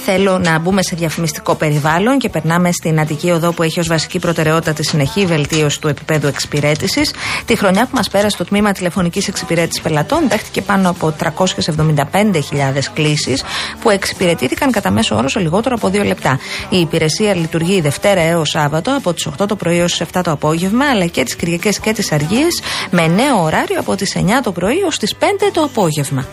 [0.04, 4.18] Θέλω να μπούμε σε διαφημιστικό περιβάλλον και περνάμε στην Αττική Οδό που έχει ως βασική
[4.18, 7.14] προτεραιότητα τη συνεχή βελτίωση του επίπεδου εξυπηρέτησης.
[7.44, 13.42] Τη χρονιά που μας πέρασε το τμήμα τηλεφωνικής εξυπηρέτησης πελατών δέχτηκε πάνω από 375.000 κλήσεις
[13.80, 16.38] που εξυπηρετήθηκαν κατά μέσο όρο σε λιγότερο από 2 λεπτά.
[16.68, 20.30] Η υπηρεσία λειτουργεί Δευτέρα έως Σάββατο από τις 8 το πρωί έως τις 7 το
[20.30, 24.52] απόγευμα, αλλά και τις Κυριακές και τις Αργίες με νέο ωράριο από τις 9 το
[24.52, 26.26] πρωί έως τις 5 το απόγευμα.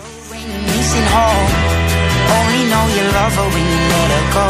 [2.35, 4.47] Only know you love her when you let her go.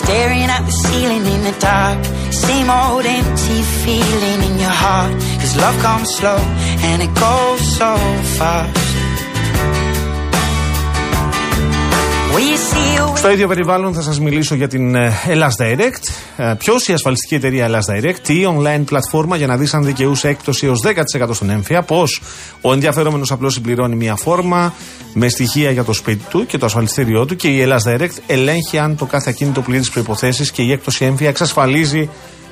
[0.00, 5.12] Staring at the ceiling in the dark, same old empty feeling in your heart.
[5.40, 6.40] Cause love comes slow
[6.88, 7.90] and it goes so
[8.38, 9.09] fast.
[13.20, 16.12] Στο ίδιο περιβάλλον θα σας μιλήσω για την ε, Ελλάς Direct.
[16.36, 20.28] Ε, Ποιος η ασφαλιστική εταιρεία Ελλάς Direct, τι online πλατφόρμα για να δεις αν δικαιούσε
[20.28, 20.80] έκπτωση έως
[21.18, 22.22] 10% στον έμφυα, πώς
[22.60, 24.74] ο ενδιαφερόμενος απλώς συμπληρώνει μια φόρμα
[25.14, 28.78] με στοιχεία για το σπίτι του και το ασφαλιστήριό του και η Ελλάς Direct ελέγχει
[28.78, 32.08] αν το κάθε ακίνητο πληρεί τις προϋποθέσεις και η έκπτωση έμφυα εξασφαλίζει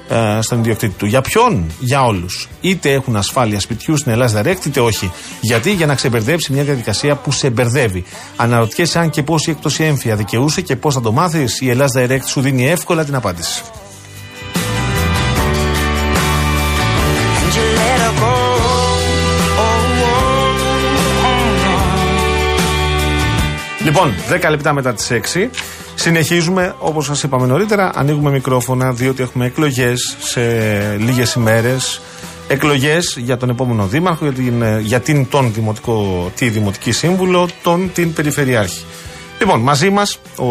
[0.09, 1.07] ε, στον ιδιοκτήτη του.
[1.07, 2.49] Για ποιον; Για όλους.
[2.61, 5.13] Είτε έχουν ασφάλεια σπιτιού στην Ελλάδα Direct, είτε όχι.
[5.41, 8.05] Γιατί; Για να ξεμπερδέψει μια διαδικασία που σε μπερδεύει.
[8.37, 11.61] Αναρωτιέσαι αν και πώ η έκπτωση έμφυα δικαιούσε και πώς θα το μάθεις.
[11.61, 13.63] Η Ελλάδα Direct σου δίνει εύκολα την απάντηση.
[17.49, 18.35] and you let her go.
[19.65, 20.25] Oh, oh,
[21.27, 21.45] oh,
[23.85, 25.51] Λοιπόν, 10 λεπτά μετά τις 6.
[26.01, 30.41] Συνεχίζουμε, όπως σας είπαμε νωρίτερα, ανοίγουμε μικρόφωνα διότι έχουμε εκλογές σε
[30.97, 32.01] λίγες ημέρες.
[32.49, 37.49] Εκλογές για τον επόμενο δήμαρχο, για την, ε, για την τον δημοτικό, τη δημοτική σύμβουλο,
[37.63, 38.85] τον την περιφερειάρχη.
[39.39, 40.45] Λοιπόν, μαζί μας ο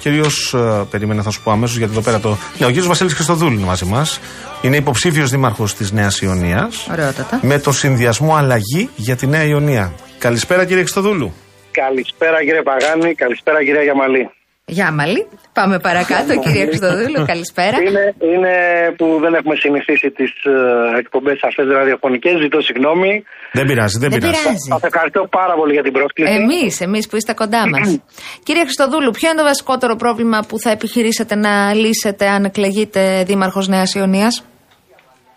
[0.00, 0.56] κύριος.
[0.90, 2.28] Περίμενα, θα σου πω αμέσως γιατί εδώ πέρα το.
[2.58, 4.20] Ναι, ο κύριος Βασίλης Χριστοδούλου είναι μαζί μας.
[4.62, 6.88] Είναι υποψήφιος δήμαρχος της Νέας Ιωνίας.
[6.90, 7.40] Ωραιότατα.
[7.42, 9.92] Με το συνδυασμό αλλαγή για τη Νέα Ιωνία.
[10.18, 11.32] Καλησπέρα κύριε Χριστοδούλου.
[11.70, 14.30] Καλησπέρα κύριε Παγάνη, καλησπέρα κυρία Γιαμαλή.
[14.68, 15.26] Γεια Μαλή.
[15.52, 17.24] Πάμε παρακάτω, κύριε Χριστοδούλου.
[17.26, 17.76] Καλησπέρα.
[17.88, 18.52] Είναι, είναι
[18.98, 22.34] που δεν έχουμε συνηθίσει τις ε, εκπομπές αυτές ραδιοφωνικές.
[22.42, 23.12] Ζητώ συγγνώμη.
[23.52, 24.38] Δεν πειράζει, δεν, Δεν πειράζει.
[24.42, 24.66] πειράζει.
[24.68, 26.32] Σας ευχαριστώ πάρα πολύ για την πρόσκληση.
[26.32, 27.98] Εμείς, εμείς που είστε κοντά μας.
[28.46, 33.68] Κύριε Χριστοδούλου, ποιο είναι το βασικότερο πρόβλημα που θα επιχειρήσετε να λύσετε αν εκλεγείτε δήμαρχος
[33.68, 34.44] Νέας Ιωνίας;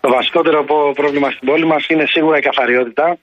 [0.00, 3.16] Το βασικότερο πο- πρόβλημα στην πόλη μας είναι σίγουρα η καθαριότητα.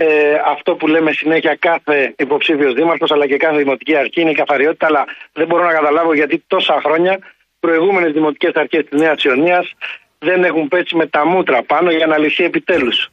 [0.00, 0.06] Ε,
[0.54, 4.86] αυτό που λέμε συνέχεια κάθε υποψήφιος δήμαρχος αλλά και κάθε δημοτική αρχή είναι η καθαριότητα.
[4.86, 7.18] Αλλά δεν μπορώ να καταλάβω γιατί τόσα χρόνια
[7.60, 9.72] προηγούμενες δημοτικές αρχές της Νέας Ιωνίας
[10.18, 13.08] δεν έχουν πέσει με τα μούτρα πάνω για να λυθεί επιτέλους.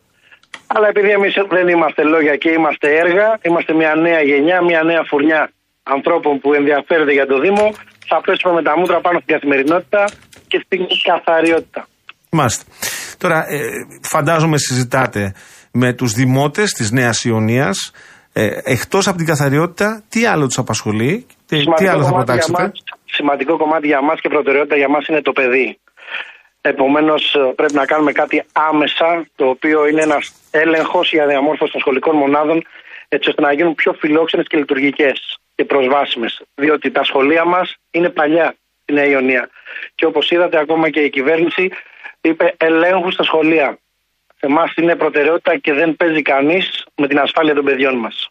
[0.68, 5.04] Αλλά επειδή εμείς δεν είμαστε λόγια και είμαστε έργα, είμαστε μια νέα γενιά, μια νέα
[5.10, 5.52] φουρνιά
[5.84, 7.74] ανθρώπων που ενδιαφέρεται για το Δήμο,
[8.08, 10.06] θα πέσουμε με τα μούτρα πάνω στην καθημερινότητα
[10.48, 11.88] και στην καθαριότητα.
[12.32, 12.64] Μάλιστα.
[13.18, 13.60] Τώρα, ε,
[14.02, 15.34] φαντάζομαι συζητάτε
[15.82, 17.92] με τους δημότες της Νέας Ιωνίας,
[18.34, 22.46] ε, εκτός από την καθαριότητα, τι άλλο τους απασχολεί, τι, τι άλλο θα κομμάτι για
[22.46, 22.72] προτάξετε; μας,
[23.06, 25.78] σημαντικό κομμάτι για μας και προτεραιότητα για μας είναι το παιδί.
[26.62, 31.82] Επομένως ε, πρέπει να κάνουμε κάτι άμεσα, το οποίο είναι ένας έλεγχος για διαμόρφωση των
[31.82, 32.64] σχολικών μονάδων,
[33.08, 36.42] έτσι ώστε να γίνουν πιο φιλόξενες και λειτουργικές και προσβάσιμες.
[36.56, 39.50] Διότι τα σχολεία μας είναι παλιά στη Νέα Ιωνία.
[39.96, 41.70] Και όπως είδατε ακόμα και η κυβέρνηση
[42.22, 43.78] είπε ελέγχου στα σχολεία.
[44.38, 48.30] Σε εμάς είναι προτεραιότητα και δεν παίζει κανείς με την ασφάλεια των παιδιών μας.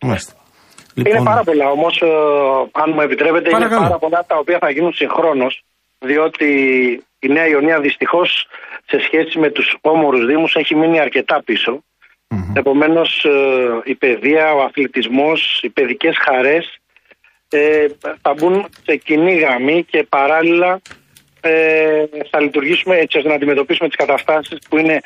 [0.00, 0.32] Μάλιστα.
[0.94, 2.02] Είναι πάρα πολλά όμως,
[2.72, 3.80] αν μου επιτρέπετε, είναι Παρακαλώ.
[3.80, 5.62] πάρα πολλά τα οποία θα γίνουν συγχρόνως.
[5.98, 6.48] Διότι
[7.18, 8.46] η Νέα Ιωνία δυστυχώς
[8.86, 11.82] σε σχέση με τους όμορους Δήμους έχει μείνει αρκετά πίσω.
[12.54, 13.26] Επομένως,
[13.84, 16.78] η παιδεία, ο αθλητισμός, οι παιδικές χαρές
[17.48, 17.86] ε,
[18.22, 20.80] θα μπουν σε κοινή γραμμή και παράλληλα ε,
[22.30, 25.00] θα λειτουργήσουμε έτσι ώστε να αντιμετωπίσουμε τις καταστάσεις που είναι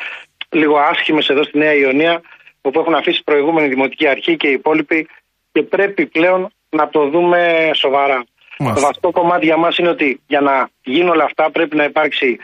[0.51, 2.21] λίγο άσχημες εδώ στη Νέα Ιωνία,
[2.61, 5.09] όπου έχουν αφήσει η προηγούμενη δημοτική αρχή και οι υπόλοιποι
[5.53, 8.25] και πρέπει πλέον να το δούμε σοβαρά.
[8.59, 8.81] Μάλιστα.
[8.81, 12.39] Το βασικό κομμάτι για μας είναι ότι για να γίνουν όλα αυτά πρέπει να υπάρξει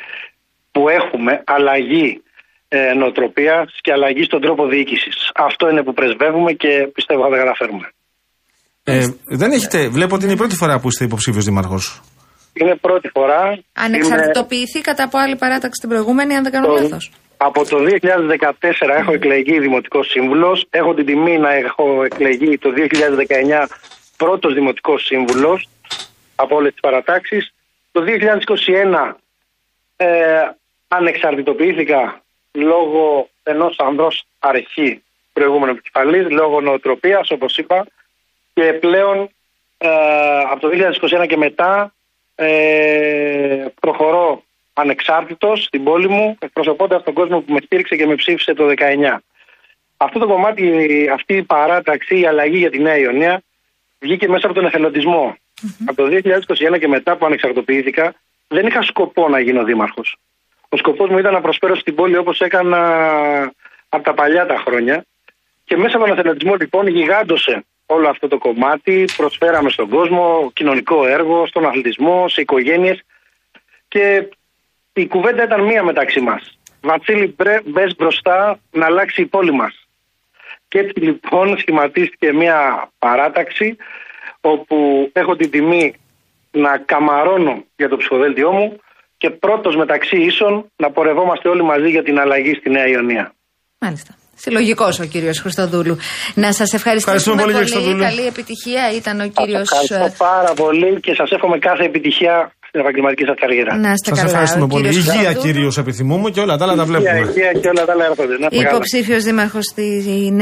[0.73, 2.23] που έχουμε αλλαγή
[2.69, 5.31] ε, νοοτροπίας και αλλαγή στον τρόπο διοίκησης.
[5.35, 7.87] Αυτό είναι που πρεσβεύουμε και πιστεύω θα τα καταφέρουμε.
[8.85, 12.01] Ε, δεν έχετε, βλέπω ότι είναι η πρώτη φορά που είστε υποψήφιος δήμαρχος.
[12.61, 13.59] Είναι πρώτη φορά.
[13.73, 17.11] Ανεξαρτητοποιηθήκατε από άλλη παράταξη την προηγούμενη, αν δεν κάνω Το- λάθος.
[17.37, 20.67] Από το 2014 έχω εκλεγεί δημοτικός σύμβουλος.
[20.71, 23.69] Έχω την τιμή να έχω εκλεγεί το 2019
[24.17, 25.69] πρώτος δημοτικός σύμβουλος
[26.37, 27.53] από όλες τις παρατάξεις.
[27.93, 29.17] Το 2021
[29.97, 30.07] ε,
[30.89, 35.03] ανεξαρτητοποιήθηκα λόγω ενός ανδρός αρχή
[35.33, 37.87] προηγούμενου επικεφαλής, λόγω νοοτροπίας, όπως είπα.
[38.55, 39.29] Και πλέον
[39.79, 39.89] ε,
[40.51, 40.69] από το
[41.23, 41.95] 2021 και μετά
[42.35, 48.55] ε, προχωρώ ανεξάρτητος στην πόλη μου, εκπροσωπώντας τον κόσμο που με στήριξε και με ψήφισε
[48.55, 49.16] το 19.
[49.97, 53.43] Αυτό το κομμάτι, αυτή η παράταξη, η αλλαγή για τη Νέα Ιωνία
[53.99, 55.37] βγήκε μέσα από τον εθελοντισμό.
[55.87, 56.20] Από το
[56.74, 58.14] 2021 και μετά που ανεξαρτοποιήθηκα,
[58.49, 60.16] δεν είχα σκοπό να γίνω δήμαρχος.
[60.68, 62.80] Ο σκοπός μου ήταν να προσφέρω στην πόλη όπως έκανα
[63.89, 65.05] από τα παλιά τα χρόνια.
[65.64, 69.05] Και μέσα από τον εθελοντισμό λοιπόν γιγάντωσε όλο αυτό το κομμάτι.
[69.16, 73.03] Προσφέραμε στον κόσμο κοινωνικό έργο, στον αθλητισμό, σε οικογένειες.
[73.89, 74.28] Και
[74.93, 76.59] η κουβέντα ήταν μία μεταξύ μας.
[76.80, 79.89] Βασίλη, μπες μπροστά να αλλάξει η πόλη μας.
[80.68, 83.76] Και έτσι λοιπόν σχηματίστηκε μια παράταξη
[84.41, 85.95] όπου έχω την τιμή
[86.51, 88.80] να καμαρώνω για το ψηφοδέλτιό μου
[89.16, 93.35] και πρώτος μεταξύ ίσων να πορευόμαστε όλοι μαζί για την αλλαγή στη Νέα Ιωνία.
[93.78, 94.14] Μάλιστα.
[94.37, 95.97] Συλλογικός ο κύριος Χριστοδούλου.
[96.35, 98.03] Να σας ευχαριστήσουμε Ευχαριστούμε πολύ, κύριε Χριστοδούλου.
[98.09, 99.61] Καλή επιτυχία ήταν ο κύριος.
[99.70, 102.35] Ευχαριστώ πάρα πολύ και σας εύχομαι κάθε επιτυχία
[102.68, 103.72] στην επαγγελματική σας καριέρα.
[103.87, 104.30] Να είστε Σας καλά.
[104.30, 104.82] ευχαριστούμε Ο πολύ.
[104.89, 107.30] κύριος Υγεία Χριστοδούλου, κυρίως επιθυμούμε και όλα τα άλλα τα Υγεία, βλέπουμε.
[107.30, 108.35] υγεία και όλα τα άλλα έρχονται.
[108.43, 108.68] Να είστε καλά.
[108.70, 109.87] Υποψήφιος δήμαρχος στη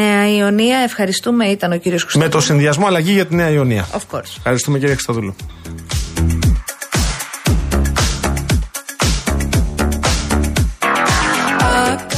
[0.01, 0.79] Νέα Ιωνία.
[0.79, 1.45] Ευχαριστούμε.
[1.57, 2.37] Ήταν ο κύριος Με Χριστοδούλου.
[2.37, 3.85] το συνδυασμό αλλαγή για τη Νέα Ιωνία.
[3.99, 4.33] Of course.
[4.41, 5.35] Ευχαριστούμε κύριε Χριστοδούλου.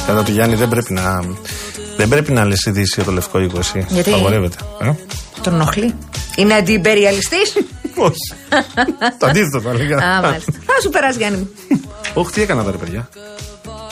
[0.07, 1.25] Κατά του Γιάννη δεν πρέπει να.
[1.97, 3.87] Δεν πρέπει να λες ειδήσει για το Λευκό Οίκο εσύ.
[3.89, 4.57] Γιατί; Απαγορεύεται.
[4.83, 4.91] Ε;
[5.43, 5.95] Τον ενοχλεί.
[6.37, 7.37] Είναι αντιπεριαλιστή.
[8.07, 8.17] Όχι.
[9.19, 9.97] το αντίθετο θα έλεγα.
[9.97, 10.53] Α, μάλιστα.
[10.53, 11.51] Θα σου περάσει, Γιάννη μου.
[12.15, 13.09] Όχι, τι έκανα τώρα, παιδιά.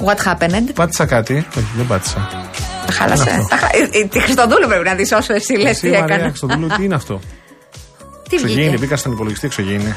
[0.05, 1.47] What happened; Πάτησα κάτι.
[1.57, 2.29] Όχι, δεν πάτησα.
[2.87, 3.31] Τα χάλασε.
[3.31, 5.89] αυτό; Τα χα- ε, ε, Τη Χριστοδούλου πρέπει να δεις όσο εσύ λες Εσύ, τι
[5.99, 6.29] Μαρία έκανα.
[6.29, 7.21] Χριστοδούλου, τι είναι αυτό;
[8.29, 8.79] Τι Εξωγήινη, βγήκε.
[8.79, 9.95] μπήκα στον υπολογιστή εξωγήινη.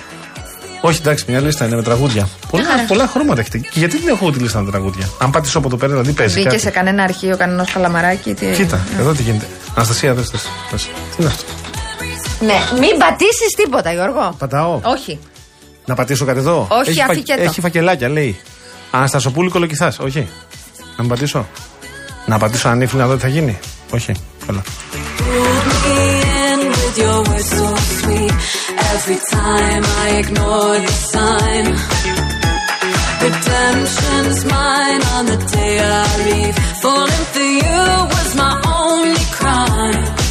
[0.87, 2.27] Όχι, εντάξει, μια λίστα είναι με τραγούδια.
[2.51, 2.83] Πολλά, χαρά.
[2.87, 3.57] πολλά χρώματα έχετε.
[3.57, 6.11] Και γιατί δεν έχω εγώ τη λίστα με τραγούδια; Αν πατήσω από εδώ πέρα, δηλαδή
[6.11, 6.33] παίζει.
[6.35, 6.61] Μπήκε κάτι.
[6.61, 8.33] σε κανένα αρχείο, κανένας καλαμαράκι.
[8.33, 8.45] Τι...
[8.45, 9.45] Κοίτα, εδώ τι γίνεται.
[9.75, 10.83] Αναστασία, δες, δες, δες.
[10.83, 11.51] Τι είναι αυτό;
[12.45, 14.35] Ναι, μην πατήσεις τίποτα, Γιώργο.
[14.37, 14.79] Πατάω.
[14.83, 15.19] Όχι.
[15.85, 17.41] Να πατήσω κάτι εδώ; Όχι, έχει, αφήκε το.
[17.41, 18.39] έχει φακελάκια, λέει.
[18.91, 19.99] Αναστασοπούλου κολοκυθάς.
[19.99, 20.27] Όχι.
[20.79, 21.47] Να μην πατήσω.
[22.25, 23.59] Να πατήσω ανήφιλ να δω τι θα γίνει.
[23.91, 24.11] Όχι.
[24.45, 24.61] Καλά.
[28.95, 31.65] Every time I ignore the sign.
[33.25, 36.55] Redemption's mine on the day I leave.
[36.81, 37.81] Falling for you
[38.13, 40.24] was my only crime.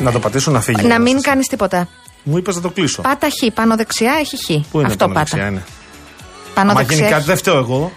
[0.00, 0.76] Να το πατήσω να φύγει.
[0.76, 1.26] Να ο μην Ανάστασης.
[1.26, 1.88] κάνεις τίποτα.
[2.22, 3.02] Μου είπες να το κλείσω.
[3.02, 3.52] Πάτα χ.
[3.54, 4.66] Πάνω δεξιά έχει χ.
[4.70, 5.26] Πού είναι Αυτό πάνω πάτα.
[5.30, 5.64] δεξιά, είναι;
[6.54, 7.10] Πάνω Άμα γίνει δεξιά.
[7.10, 7.92] κάτι, δεν φταίω εγώ.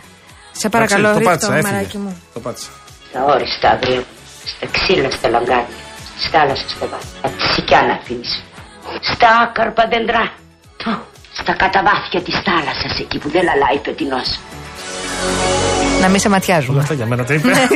[0.52, 2.04] Σε παρακαλώ, Εντάξει, το ρίχτω, πάτησα, μεράκι έφυγε.
[2.04, 2.22] μου.
[2.34, 2.70] Το πάτησα.
[3.14, 4.04] Τα όριστα αύριο,
[4.52, 5.68] στα ξύλα, στα λαγκάδια,
[6.18, 7.10] στις θάλασσες στο βάθος.
[7.22, 8.32] Απ' τη σικιά να αφήνεις.
[9.14, 10.24] Στα άκαρπα δέντρα.
[10.84, 10.92] Πω,
[11.42, 14.30] Στα καταβάθια της θάλασσας, εκεί που δεν λαλάει πετεινός.
[16.02, 16.80] Να μην σε Όλα ματιάζουμε.
[16.82, 17.50] αυτά για μένα τα είπε.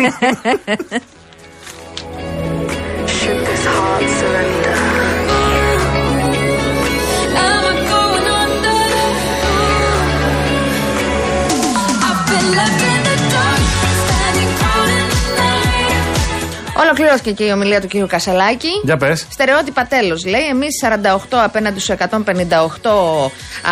[16.83, 18.67] Ολοκληρώθηκε και η ομιλία του κύριου Κασελάκη.
[18.83, 19.27] Για πες.
[19.29, 20.45] Στερεότυπα τέλος, λέει.
[20.49, 20.69] Εμείς
[21.29, 23.31] 48 απέναντι στους 158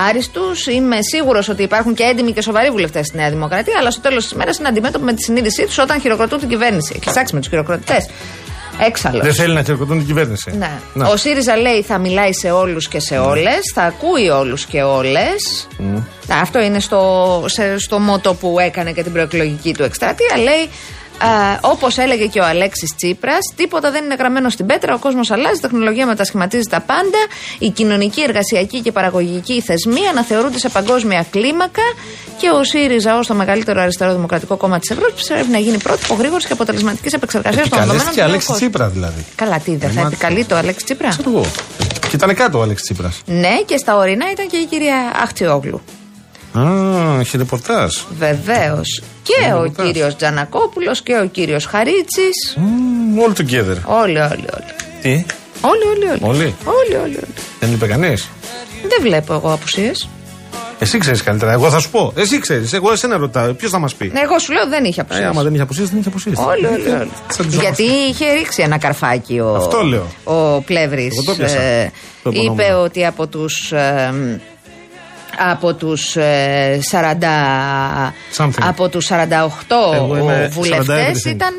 [0.10, 0.68] άριστους.
[0.68, 4.24] Είμαι σίγουρος ότι υπάρχουν και έντιμοι και σοβαροί βουλευτές στη Νέα Δημοκρατία, αλλά στο τέλος
[4.24, 6.94] της μέρα είναι αντιμέτωποι με τη συνείδησή τους όταν χειροκροτούν την κυβέρνηση.
[6.96, 8.06] Έχει ψάξει με τους χειροκροτητές.
[8.80, 9.22] Έξαλλος.
[9.22, 10.52] Δεν θέλει να χειροκροτούν την κυβέρνηση.
[10.58, 10.72] Ναι.
[10.94, 11.08] Να.
[11.08, 15.68] Ο ΣΥΡΙΖΑ λέει θα μιλάει σε όλους και σε όλες, θα ακούει όλους και όλες.
[16.42, 20.38] Αυτό είναι στο, σε, στο μότο που έκανε και την προεκλογική του εκστρατεία.
[20.38, 20.70] Λέει,
[21.62, 24.94] Όπως έλεγε και ο Αλέξης Τσίπρας, τίποτα δεν είναι γραμμένο στην πέτρα.
[24.94, 27.18] Ο κόσμος αλλάζει, η τεχνολογία μετασχηματίζει τα πάντα.
[27.60, 31.82] Η κοινωνική, εργασιακή και παραγωγική θεσμοί αναθεωρούνται σε παγκόσμια κλίμακα.
[32.40, 36.02] Και ο ΣΥΡΙΖΑ, ως το μεγαλύτερο αριστερό δημοκρατικό κόμμα της Ευρώπης, πρέπει να γίνει πρώτη,
[36.18, 38.08] γρήγορης και αποτελεσματικής επεξεργασίας των δεδομένων.
[38.08, 38.62] Επικαλέστηκε του Αλέξη κόσμου.
[38.70, 39.26] Τσίπρα δηλαδή.
[39.36, 41.46] Καλά, τι δεν θα Εμά- επικαλεί το Αλέξη Τσίπρα; Ξέρω εγώ.
[42.10, 43.22] Και ήταν κάτω ο Αλέξης Τσίπρας.
[43.26, 45.82] Ναι, και στα ορεινά ήταν και η κυρία Αχτιόγλου.
[46.58, 47.94] Α, έχει ρεπορτάζ.
[48.18, 49.02] Βεβαίως.
[49.24, 49.86] Και Είναι ο ρεπορτάζ.
[49.88, 52.56] κύριος Τζανακόπουλος και ο κύριος Χαρίτσης.
[52.58, 53.78] Μμμ, All together.
[54.02, 54.74] Όλοι, όλοι, όλοι.
[55.02, 55.26] Τι,
[55.62, 56.20] Όλοι, όλοι, όλοι.
[56.22, 57.34] Όλοι; Όλοι, όλοι, όλοι.
[57.60, 58.30] δεν είπε κανείς;
[58.82, 60.08] Δεν βλέπω εγώ απουσίες.
[60.80, 61.52] Εσύ ξέρεις καλύτερα.
[61.52, 62.14] Εγώ θα σου πω.
[62.16, 62.74] Εσύ ξέρεις.
[62.74, 63.54] Εγώ εσένα ρωτάω.
[63.54, 65.26] Ποιος θα μας πει; Εγώ σου λέω δεν είχε Ε, απουσίε.
[65.26, 66.36] άμα δεν είχε αποσύρει, δεν είχε αποσύρει.
[66.38, 67.10] Όλοι, όλοι, όλοι.
[67.60, 70.08] Γιατί είχε ρίξει ένα καρφάκι ο, Αυτό λέω.
[70.24, 71.14] ο Πλεύρης.
[71.14, 71.60] Εγώ το πιάσα.
[71.62, 71.92] Ε,
[72.24, 72.80] Το είπε επωνόμονα.
[72.80, 74.14] ότι από τους ε,
[75.52, 77.04] από τους ε, 40
[78.38, 78.50] Something.
[78.68, 79.14] από τους 48
[79.96, 81.30] Εγώ είμαι 40 βουλευτές everything.
[81.30, 81.54] ήταν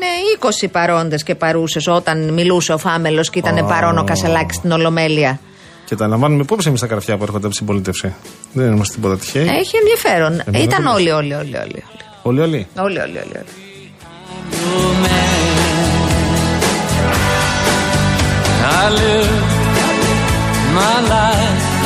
[0.63, 3.67] 20 παρόντες και παρούσες όταν μιλούσε ο Φάμελος και ήταν Oh.
[3.67, 5.39] παρόν ο Κασελάκης στην Ολομέλεια.
[5.85, 8.13] Και τα λαμβάνουμε υπόψη εμείς τα καρφιά που έρχονται από την συμπολίτευση.
[8.53, 9.41] Δεν είμαστε τίποτα τυχαίοι.
[9.47, 10.31] Έχει ενδιαφέρον.
[10.45, 10.61] Ενδιαφέρον.
[10.63, 11.83] Ήταν όλοι, όλοι, όλοι, όλοι.
[12.21, 12.67] Όλοι, όλοι.
[12.77, 13.31] Όλοι, όλοι, όλοι.
[13.35, 13.45] όλοι.
[18.79, 19.41] I live
[20.77, 21.76] my life to be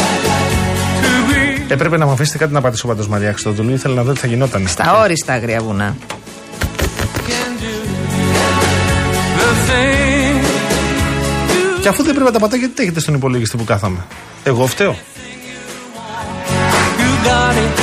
[1.71, 3.69] Έπρεπε να μου αφήσετε κάτι να πατήσω πάντως Μαρία Χριστοδουλού.
[3.73, 4.67] Ήθελα να δω τι θα γινόταν.
[4.67, 5.95] Στα όριστα αγρία βουνά.
[9.37, 10.45] the thing
[11.81, 13.97] Και αφού δεν πρέπει να τα πατάω, γιατί τα έχετε στον υπολογιστή που κάθαμε.
[14.43, 14.95] Εγώ φταίω.
[16.97, 17.81] you got it.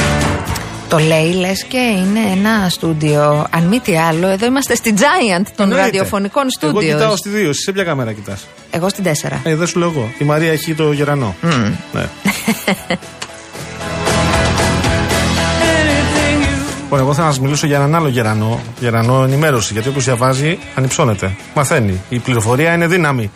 [0.89, 3.47] Το λέει λες και είναι ένα στούντιο.
[3.51, 5.85] Αν μη τι άλλο, εδώ είμαστε στη Giant των Εννοείται.
[5.85, 6.95] ραδιοφωνικών Εγώ στούντιος.
[6.95, 9.41] κοιτάω στη 2, εσύ σε ποια κάμερα κοιτάς; Εγώ στην 4.
[9.43, 10.13] Ε, δεν σου λέω εγώ.
[10.19, 11.35] Η Μαρία έχει το γερανό.
[11.93, 12.09] Ναι.
[16.91, 19.73] Λοιπόν, εγώ θα να σας μιλήσω για έναν άλλο γερανό, γερανό ενημέρωση.
[19.73, 21.37] Γιατί όποιο διαβάζει, ανυψώνεται.
[21.55, 22.01] Μαθαίνει.
[22.09, 23.31] Η πληροφορία είναι δύναμη.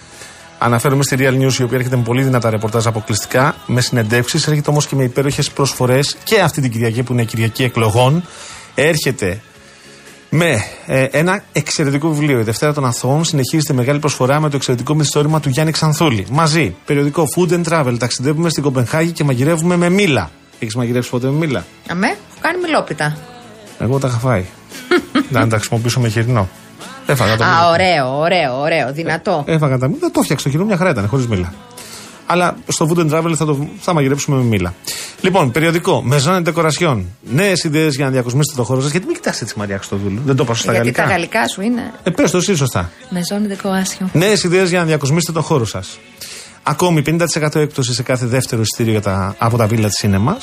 [0.58, 4.46] Αναφέρομαι στη Real News, η οποία έρχεται με πολύ δυνατά ρεπορτάζ αποκλειστικά, με συνεντεύξεις.
[4.46, 8.24] Έρχεται όμως και με υπέροχες προσφορές και αυτή την Κυριακή που είναι Κυριακή εκλογών.
[8.74, 9.40] Έρχεται
[10.28, 12.38] με ε, ένα εξαιρετικό βιβλίο.
[12.38, 16.26] Η Δευτέρα των Αθώων συνεχίζεται μεγάλη προσφορά με το εξαιρετικό μυθιστόρημα του Γιάννη Ξανθούλη.
[16.30, 17.94] Μαζί, περιοδικό Food and Travel.
[17.98, 20.30] Ταξιδεύουμε στην Κοπενχάγη και μαγειρεύουμε με μήλα.
[20.58, 23.31] Έχεις μαγειρεύσει ποτέ με μήλα; Αμέ, έχω κάνει μιλόπιτα.
[23.78, 24.44] Εγώ τα είχα φάει.
[25.30, 26.48] Να τα χρησιμοποιήσω με χοιρινό.
[27.06, 27.68] Έφαγα το Α, μήλα.
[27.70, 29.44] ωραίο, ωραίο, ωραίο, δυνατό.
[29.46, 31.52] Έφαγα τα μήλα, το έφτιαξα το χοιρινό, μια χαρά ήταν, χωρίς μήλα.
[32.26, 34.74] Αλλά στο Food and Travel θα, το, θα μαγειρέψουμε με μήλα.
[35.20, 37.02] Λοιπόν, περιοδικό, Maison Decoration.
[37.22, 38.90] Νέες ιδέες για να διακοσμήσετε το χώρο σας.
[38.90, 40.20] Γιατί μην κοιτά έτσι, Μαρία Χρυστοδούλου.
[40.24, 41.02] Δεν το είπα σωστά Γιατί γαλλικά.
[41.04, 41.92] τα γαλλικά σου είναι.
[42.02, 42.90] Ε, πες το εσύ σωστά.
[43.08, 44.08] Με ζώνη δεκοάσιο.
[44.12, 45.98] Νέες ιδέες για να διακοσμήσετε το χώρο σας.
[46.64, 47.02] Ακόμη
[47.42, 50.34] 50% έκπτωση σε κάθε δεύτερο εισιτήριο για τα, από τα βίλα της Cinema.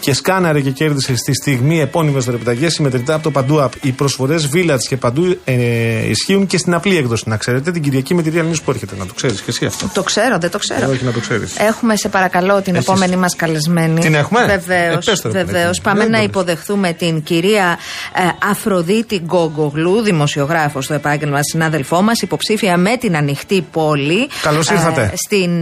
[0.00, 3.68] Και σκάναρε και κέρδισε στη στιγμή επώνυμες δωρεπιταγές συμμετρητά από το Παντού App.
[3.82, 7.28] Οι προσφορές Village και Παντού ε, ισχύουν και στην απλή έκδοση.
[7.28, 8.94] Να ξέρετε την Κυριακή με τη Real News που έρχεται.
[8.98, 9.90] Να το ξέρεις και εσύ αυτό.
[9.94, 10.90] Το ξέρω, δεν το ξέρω.
[10.90, 11.56] Όχι να το ξέρεις.
[11.58, 12.86] Έχουμε σε παρακαλώ την Έχεις.
[12.88, 14.00] επόμενη μας καλεσμένη.
[14.00, 15.06] Την έχουμε; Βεβαίως.
[15.06, 15.80] Ε, πες το, ρε παιδάκι.
[15.80, 16.28] Πάμε Δεν να μπορείς.
[16.30, 17.78] υποδεχθούμε την κυρία
[18.14, 24.28] ε, Αφροδίτη Γκόγκογλου, δημοσιογράφος στο επάγγελμα, συνάδελφό μας, υποψήφια με την ανοιχτή πόλη.
[24.42, 25.02] Καλώς ήρθατε.
[25.02, 25.12] ε,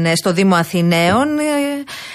[0.05, 1.39] στην, στο Δήμο Αθηναίων.
[1.39, 1.43] Ε,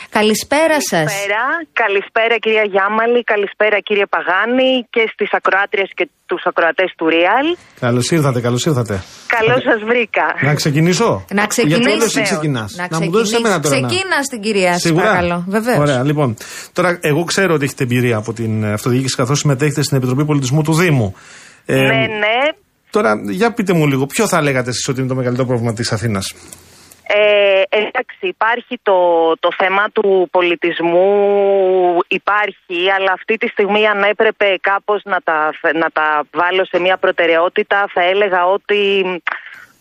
[0.10, 0.90] καλησπέρα σας.
[0.92, 1.44] Καλησπέρα.
[1.84, 7.48] Καλησπέρα κυρία Γιάμαλη, καλησπέρα κύριε Παγάνη και στις ακροάτριες και τους ακροατές του Real.
[7.80, 9.04] Καλώς ήρθατε, καλώς ήρθατε.
[9.38, 10.26] Καλώς σας βρήκα.
[10.42, 11.80] Να ξεκινήσω; Να ξεκινήσει.
[11.82, 12.30] Γιατί όλο εσύ Βεβαίως.
[12.32, 12.70] ξεκινάς.
[12.92, 13.80] Να, μου δώσεις εμένα τώρα.
[13.80, 15.04] να- Ξεκίνα την κυρία σας, Σίγουρα.
[15.06, 15.44] παρακαλώ.
[15.48, 15.78] Βεβαίως.
[15.78, 16.30] Ωραία, λοιπόν.
[16.74, 20.74] Τώρα, εγώ ξέρω ότι έχετε εμπειρία από την αυτοδιοίκηση καθώς συμμετέχετε στην Επιτροπή Πολιτισμού του
[20.74, 21.16] Δήμου.
[21.66, 22.38] Ε, ναι, ναι.
[22.90, 25.92] Τώρα, για πείτε μου λίγο, ποιο θα λέγατε εσείς ότι είναι το μεγαλύτερο πρόβλημα της
[25.92, 26.34] Αθήνας;
[27.10, 28.98] Ε, εντάξει, υπάρχει το,
[29.40, 35.90] το θέμα του πολιτισμού, υπάρχει, αλλά αυτή τη στιγμή αν έπρεπε κάπως να τα, να
[35.90, 39.04] τα βάλω σε μια προτεραιότητα, θα έλεγα ότι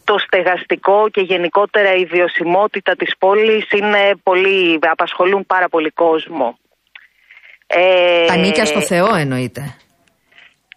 [0.04, 6.58] το στεγαστικό και γενικότερα η βιωσιμότητα της πόλης είναι πολύ, απασχολούν πάρα πολύ κόσμο.
[7.66, 9.76] Ε, Τα νίκια στο Θεό εννοείται.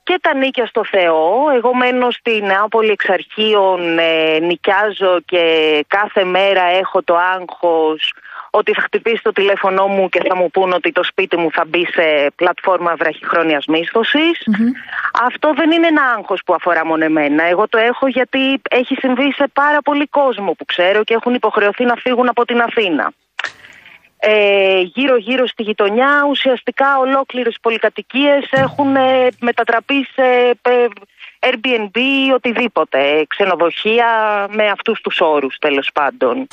[0.10, 1.49] Και τα νίκια στο Θεό.
[1.55, 5.43] Εγώ μένω στη Νεάπολη εξ αρχείων, ε, νοικιάζω και
[5.88, 8.14] κάθε μέρα έχω το άγχος
[8.49, 11.66] ότι θα χτυπήσει το τηλέφωνό μου και θα μου πούν ότι το σπίτι μου θα
[11.68, 14.47] μπει σε πλατφόρμα βραχυχρόνιας μίσθωσης.
[15.26, 17.43] Αυτό δεν είναι ένα άγχος που αφορά μόνο εμένα.
[17.43, 21.86] Εγώ το έχω γιατί έχει συμβεί σε πάρα πολύ κόσμο που ξέρω και έχουν υποχρεωθεί
[21.86, 23.14] να φύγουν από την Αθήνα
[24.22, 30.86] ε, γύρω-γύρω στη γειτονιά ουσιαστικά ολόκληρες πολυκατοικίες έχουν ε, μετατραπεί σε ε,
[31.39, 34.07] Airbnb ή οτιδήποτε, ε, ξενοδοχεία
[34.51, 36.47] με αυτούς τους όρους τέλος πάντων.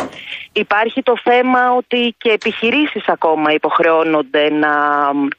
[0.52, 4.68] Υπάρχει το θέμα ότι και επιχειρήσεις ακόμα υποχρεώνονται να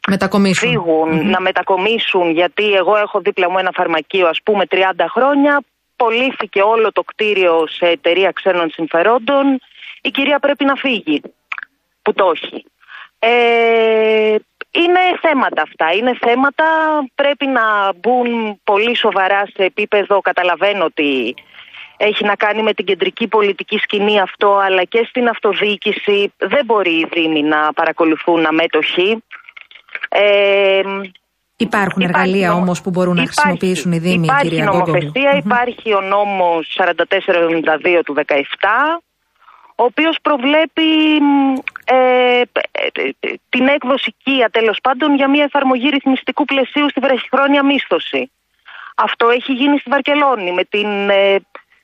[0.07, 0.69] Μετακομίσουν.
[0.69, 4.77] φύγουν, να μετακομίσουν γιατί εγώ έχω δίπλα μου ένα φαρμακείο ας πούμε 30
[5.09, 5.63] χρόνια,
[5.95, 9.59] πωλήθηκε όλο το κτίριο σε εταιρεία ξένων συμφερόντων,
[10.01, 11.21] η κυρία πρέπει να φύγει
[12.07, 12.65] που το έχει.
[13.19, 14.35] Ε,
[14.71, 15.91] είναι θέματα αυτά.
[15.91, 16.65] Είναι θέματα
[17.15, 20.21] πρέπει να μπουν πολύ σοβαρά σε επίπεδο.
[20.21, 21.35] Καταλαβαίνω ότι
[21.97, 26.91] έχει να κάνει με την κεντρική πολιτική σκηνή αυτό, αλλά και στην αυτοδιοίκηση δεν μπορεί
[26.99, 29.23] οι Δήμοι να παρακολουθούν αμέτωχοι.
[30.09, 30.81] Ε,
[31.59, 34.93] Υπάρχουν Υπάρχει εργαλεία νομο- όμως που μπορούν να υπάρχει- χρησιμοποιήσουν οι Δήμοι, Υπάρχει κυρία Γκόγκογλου.
[34.93, 39.01] νομοθεσία, υπάρχει ο νόμος 4472 του 17,
[39.79, 40.87] ο οποίος προβλέπει
[41.21, 41.53] μ,
[41.85, 42.45] ε, ε,
[43.19, 48.31] ε, την έκδοση ΚΙΑ τέλος πάντων για μια εφαρμογή ρυθμιστικού πλαισίου στη βραχυχρόνια μίσθωση.
[48.95, 51.35] Αυτό έχει γίνει στη Βαρκελόνη με την, ε,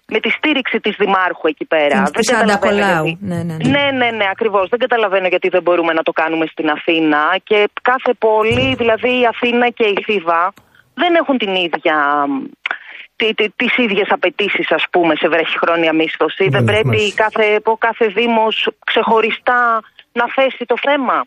[0.08, 2.04] με τη στήριξη της Δημάρχου εκεί πέρα.
[2.04, 3.06] Την- της Άντα καταλαβαίνω Κολάου.
[3.06, 3.70] γιατί- Ναι, ναι, ναι.
[3.70, 4.70] ναι, ναι, ναι, ακριβώς.
[4.70, 7.36] Δεν καταλαβαίνω γιατί δεν μπορούμε να το κάνουμε στην Αθήνα.
[7.44, 10.54] Και κάθε πόλη, δηλαδή η Αθήνα και η Θήβα,
[10.94, 12.26] δεν έχουν την ίδια.
[13.24, 16.44] Τι, τι, τις ίδιες απαιτήσεις ας πούμε σε βραχυχρόνια μίσθωση.
[16.50, 17.24] δεν Ναι, πρέπει μάλιστα.
[17.24, 18.56] κάθε, ο κάθε δήμος
[18.86, 19.82] ξεχωριστά
[20.20, 21.26] να θέσει το θέμα.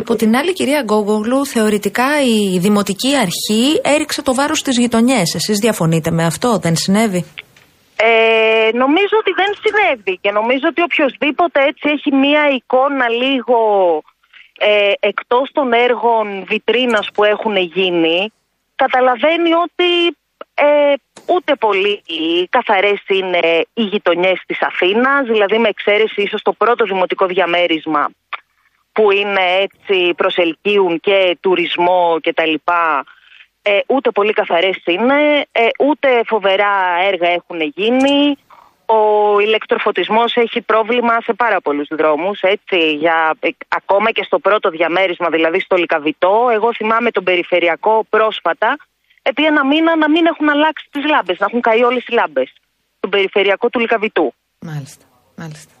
[0.00, 5.34] Από την άλλη, κυρία Γκόγκογλου, θεωρητικά η Δημοτική Αρχή έριξε το βάρος στις γειτονιές.
[5.34, 7.24] Εσείς διαφωνείτε με αυτό, δεν συνέβη;
[7.96, 13.58] Ε, νομίζω ότι δεν συνέβη και νομίζω ότι οποιοδήποτε έτσι έχει μία εικόνα λίγο
[14.58, 18.32] ε, εκτός των έργων βιτρίνας που έχουν γίνει
[18.76, 20.16] καταλαβαίνει ότι
[20.54, 20.94] ε,
[21.26, 22.02] ούτε πολύ
[22.48, 28.08] καθαρές είναι οι γειτονιές της Αθήνας δηλαδή με εξαίρεση ίσως το πρώτο δημοτικό διαμέρισμα
[28.92, 33.04] που είναι έτσι προσελκύουν και τουρισμό και τα λοιπά
[33.66, 36.74] ε, ούτε πολύ καθαρές είναι, ε, ούτε φοβερά
[37.06, 38.36] έργα έχουν γίνει.
[38.86, 44.70] Ο ηλεκτροφωτισμός έχει πρόβλημα σε πάρα πολλούς δρόμους, έτσι, για, ε, ακόμα και στο πρώτο
[44.70, 46.48] διαμέρισμα, δηλαδή στο Λικαβιτό.
[46.52, 48.76] Εγώ θυμάμαι τον περιφερειακό πρόσφατα,
[49.28, 52.48] επί ένα μήνα να μην έχουν αλλάξει τις λάμπες, να έχουν καεί όλες οι λάμπες.
[53.02, 54.26] Τον περιφερειακό του Λικαβιτού.
[54.70, 55.04] Μάλιστα,
[55.40, 55.72] μάλιστα.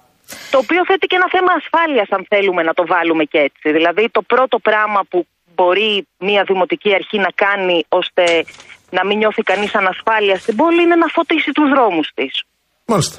[0.52, 3.66] Το οποίο θέτει και ένα θέμα ασφάλειας αν θέλουμε να το βάλουμε και έτσι.
[3.76, 5.18] Δηλαδή το πρώτο πράγμα που
[5.54, 5.90] μπορεί
[6.28, 8.24] μια δημοτική αρχή να κάνει ώστε
[8.96, 12.32] να μην νιώθει κανείς ανασφάλεια στην πόλη είναι να φωτίσει τους δρόμους της.
[12.92, 13.18] Μάλιστα.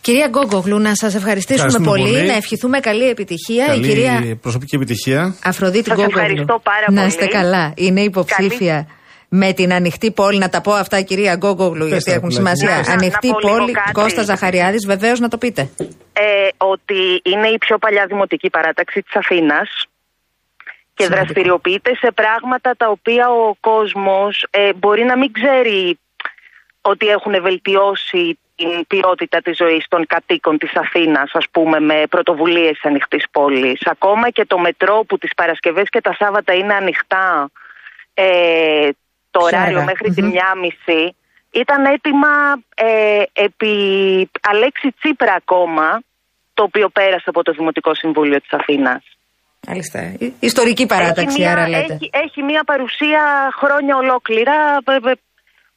[0.00, 2.26] Κυρία Γκόγκογλου, να σας ευχαριστήσουμε Ευχαριστούμε πολύ, πολύ.
[2.26, 3.66] να ευχηθούμε καλή επιτυχία.
[3.66, 5.36] Καλή Η κυρία προσωπική επιτυχία.
[5.44, 6.18] Αφροδίτη Σας Γκόγκογλου.
[6.20, 7.06] ευχαριστώ πάρα να πολύ.
[7.06, 7.72] είστε καλά.
[7.76, 8.86] Είναι υποψήφια
[9.34, 10.38] με την ανοιχτή πόλη.
[10.38, 12.56] Να τα πω αυτά, κυρία Γκόγκογλου, γιατί τα, έχουν πουλάκι.
[12.56, 12.76] σημασία.
[12.76, 13.92] Να- να ανοιχτή πω λίγο πόλη, κάτι.
[13.92, 15.70] Κώστα Ζαχαριάδης, βεβαίως να το πείτε.
[16.12, 19.68] Ε, ότι είναι η πιο παλιά δημοτική παράταξη της Αθήνας
[20.94, 21.24] και Σημαντικό.
[21.24, 25.98] δραστηριοποιείται σε πράγματα τα οποία ο κόσμος ε, μπορεί να μην ξέρει
[26.80, 32.80] ότι έχουν βελτιώσει την ποιότητα της ζωής των κατοίκων της Αθήνας, ας πούμε, με πρωτοβουλίες
[32.82, 33.80] ανοιχτής πόλης.
[33.84, 37.50] Ακόμα και το μετρό που τις Παρασκευές και τα Σάββατα είναι ανοιχτά
[38.14, 38.88] ε,
[39.34, 39.90] το ωράριο Χαίρε.
[39.90, 40.30] μέχρι τη Μμμ.
[40.34, 41.02] μια μισή,
[41.62, 42.32] ήταν έτοιμα
[42.88, 43.72] ε, επί
[44.50, 45.86] Αλέξη Τσίπρα ακόμα,
[46.56, 49.02] το οποίο πέρασε από το Δημοτικό Συμβούλιο της Αθήνας.
[49.68, 49.98] Μάλιστα.
[50.18, 51.92] Η- Ιστορική παράταξη, έχει, μια, άρα λέτε.
[51.92, 53.22] έχει, έχει μια παρουσία
[53.60, 55.14] χρόνια ολόκληρα ε, ε,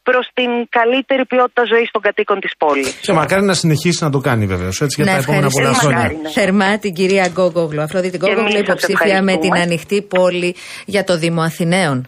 [0.03, 2.93] προς την καλύτερη ποιότητα ζωής των κατοίκων της πόλης.
[3.05, 4.81] Και μακάρι να συνεχίσει να το κάνει βεβαίως.
[4.81, 6.17] Έτσι για να τα επόμενα πολλά ευχαριστήσουμε χρόνια.
[6.17, 6.29] Μακάρι, ναι.
[6.41, 7.81] θερμά την κυρία Γκόγκογλου.
[7.81, 9.59] Αφροδίτη Και Γκόγκογλου, εμείς σας υποψήφια με την ευχαριστούμε.
[9.59, 12.07] ανοιχτή πόλη για το Δήμο Αθηναίων.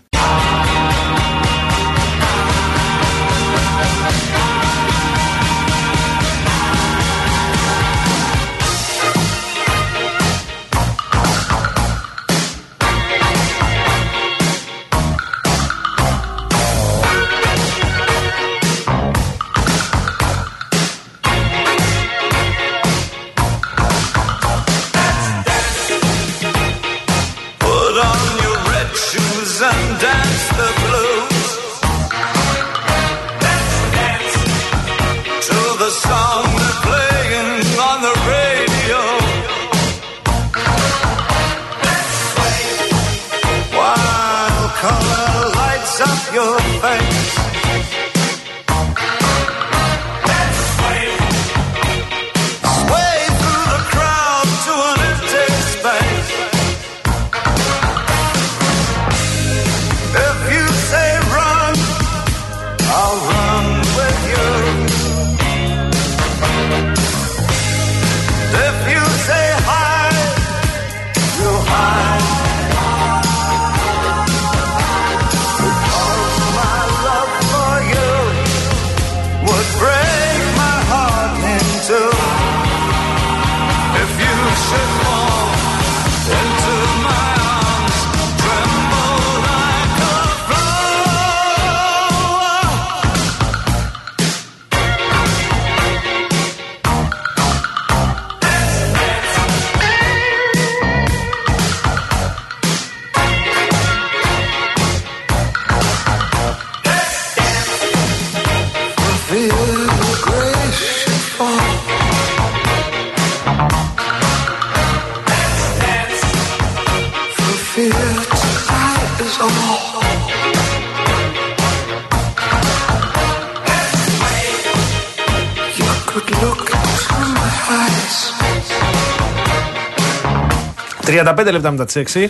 [131.35, 132.27] 35 λεπτά μετά τις 6.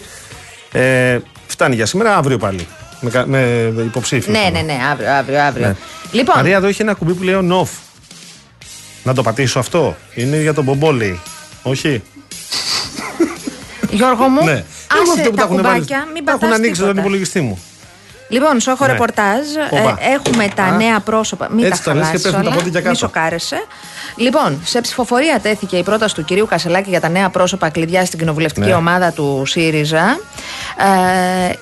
[0.71, 1.17] Ε,
[1.47, 2.67] φτάνει για σήμερα, αύριο πάλι.
[3.01, 4.31] Με, κα- με υποψήφιο.
[4.31, 5.67] Ναι, ναι, ναι, αύριο, αύριο, αύριο.
[5.67, 5.75] Ναι.
[6.11, 7.67] Λοιπόν, Μαρία, εδώ έχει ένα κουμπί που λέει on off.
[9.03, 9.95] Να το πατήσω αυτό.
[10.15, 11.19] Είναι για τον μπομπόλι.
[11.63, 12.01] Όχι;
[13.89, 14.51] Γιώργο μου, ναι.
[14.51, 14.63] άσε
[15.01, 15.85] Εγώ αυτό που τα τα έχουν βάλεις.
[15.85, 17.01] κουμπάκια, μην Τα έχουν πατάς ανοίξει στον τίποτα.
[17.01, 17.59] υπολογιστή μου.
[18.29, 18.91] Λοιπόν, στο έχω Ναι.
[18.91, 19.39] ρεπορτάζ.
[19.69, 19.97] Όπα.
[19.99, 20.71] ε, έχουμε τα Α.
[20.75, 21.47] νέα πρόσωπα.
[21.51, 22.57] Μην Έτσι τα το λες και χαλάσεις πέφτουν τα όλα.
[22.63, 22.89] πόδια κάτω.
[22.89, 23.65] Μη σοκάρεσαι.
[24.15, 28.19] Λοιπόν, σε ψηφοφορία τέθηκε η πρόταση του κυρίου Κασελάκη για τα νέα πρόσωπα κλειδιά στην
[28.19, 28.73] κοινοβουλευτική Ναι.
[28.75, 30.19] ομάδα του ΣΥΡΙΖΑ.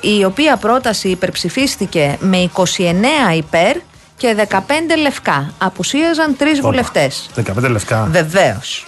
[0.02, 3.78] Ε, η οποία πρόταση υπερψηφίστηκε με 29 υπέρ
[4.18, 5.54] και 15 λευκά.
[5.58, 6.68] Απουσίαζαν τρεις Όπα.
[6.68, 7.30] βουλευτές.
[7.36, 8.08] 15 λευκά.
[8.12, 8.88] Βεβαίως.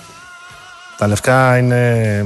[0.97, 2.25] Τα λευκά είναι.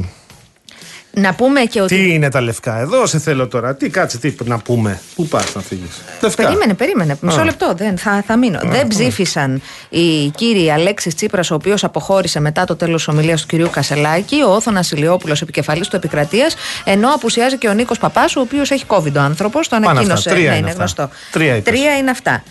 [1.14, 1.95] Να πούμε και ότι.
[1.95, 3.76] Τι είναι τα λευκά, εδώ σε θέλω τώρα.
[3.76, 5.01] Τι κάτσε, τι να πούμε.
[5.16, 6.01] Πού πας να φύγεις.
[6.22, 6.43] Λευκά.
[6.43, 7.18] Περίμενε, περίμενε.
[7.22, 7.43] Μισό Α.
[7.43, 7.74] λεπτό.
[7.78, 8.59] Δεν, θα, θα μείνω.
[8.64, 13.47] δεν ψήφισαν οι κύριοι Αλέξης Τσίπρας, ο οποίος αποχώρησε μετά το τέλος της ομιλίας του
[13.47, 18.39] κυρίου Κασελάκη, ο Όθωνας Ηλιόπουλος, επικεφαλής του Επικρατείας, ενώ απουσιάζει και ο Νίκος Παπάς, ο
[18.39, 19.68] οποίος έχει COVID ο άνθρωπος.
[19.68, 20.30] Το Πάνε ανακοίνωσε.
[20.30, 20.32] αυτά.
[20.32, 21.03] Τρία ναι, είναι είναι αυτά.
[21.03, 21.09] γνωστό.
[21.32, 21.74] Τρία είπες.
[21.74, 22.43] Τρία είναι αυτά.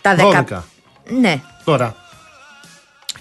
[0.00, 0.28] Τα δεκα...
[0.28, 0.64] Δώδεκα.
[1.20, 1.94] Ναι, Τώρα.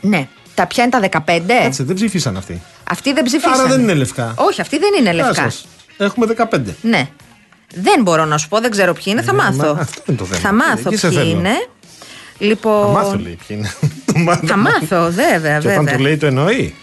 [0.02, 0.28] ναι.
[0.56, 1.42] Τα ποια είναι τα 15.
[1.64, 2.62] Κάτσε, δεν ψήφισαν αυτοί.
[2.90, 3.54] Αυτοί δεν ψήφισαν.
[3.54, 4.34] Άρα δεν είναι λευκά.
[4.38, 5.42] Όχι, αυτοί δεν είναι Γεια λευκά.
[5.42, 5.68] σας.
[5.98, 6.60] Έχουμε 15.
[6.82, 7.08] Ναι.
[7.76, 9.74] Δεν μπορώ να σου πω, δεν ξέρω ποιοι είναι, θα Ναι, μάθω.
[9.76, 10.40] μα αυτό είναι το θέμα.
[10.42, 11.30] Θα μάθω Εκεί σε ποιοι θέλω.
[11.30, 11.68] είναι.
[12.38, 12.82] Λοιπόν.
[12.86, 13.72] Θα μάθω λέει ποιοι είναι.
[14.14, 14.48] Το μάθω.
[14.48, 15.96] Θα μάθω, βέβαια, Και όταν βέβαια.
[15.96, 16.76] του λέει το εννοεί.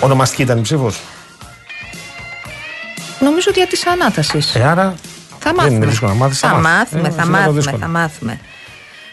[0.00, 1.00] Ονομαστική ήταν η ψήφος;
[3.20, 4.54] Νομίζω ότι για της ανάτασης.
[4.54, 4.94] Ε, άρα
[5.28, 5.74] Θα δεν μάθουμε.
[5.76, 7.78] είναι δύσκολο να μάθεις, Θα μάθουμε, Ε, θα αυτό είναι το μάθουμε, δύσκολο.
[7.78, 8.40] θα μάθουμε.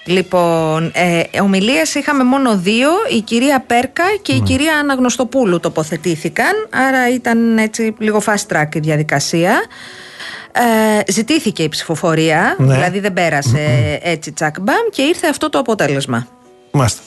[0.07, 2.89] Λοιπόν, ε, ομιλίες είχαμε μόνο δύο.
[3.17, 4.39] Η κυρία Πέρκα και Ναι.
[4.39, 6.67] η κυρία Αναγνωστοπούλου τοποθετήθηκαν.
[6.69, 9.51] Άρα ήταν έτσι λίγο fast track η διαδικασία.
[10.51, 12.73] Ε, ζητήθηκε η ψηφοφορία, Ναι.
[12.73, 16.27] δηλαδή δεν περασε έτσι τσακ μπαμ και ήρθε αυτό το αποτέλεσμα.
[16.71, 17.01] Μάλιστα.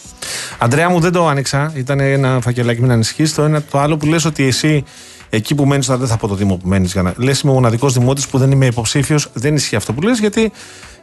[0.58, 1.72] Αντρέα μου δεν το άνοιξα.
[1.76, 3.34] Ήταν ένα φακελάκι, μην ανησυχείς.
[3.34, 4.84] Το ένα το άλλο που λες ότι εσύ
[5.30, 6.96] εκεί που μένεις, τώρα δεν θα πω το Δήμο που μένεις.
[7.16, 9.30] Λες είμαι ο μοναδικός δημότης που δεν είμαι υποψήφιος.
[9.32, 10.52] Δεν ισχύει αυτό που λες γιατί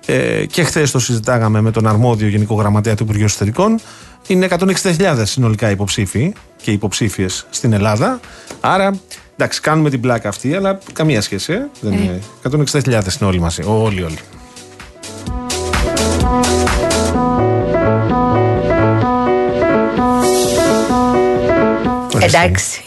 [0.09, 3.79] ε, και χθες το συζητάγαμε με τον αρμόδιο Γενικό Γραμματέα του Υπουργείου Εσωτερικών.
[4.27, 8.19] Είναι 160.000 συνολικά υποψήφοι και υποψήφιες στην Ελλάδα.
[8.59, 8.99] Άρα
[9.33, 11.53] εντάξει, κάνουμε την πλάκα αυτή, αλλά καμία σχέση.
[11.53, 11.61] Ε.
[11.81, 12.21] Δεν είναι.
[12.51, 13.63] 160.000 είναι όλοι μαζί.
[13.65, 14.17] Όλοι, όλοι.
[22.19, 22.81] Εντάξει.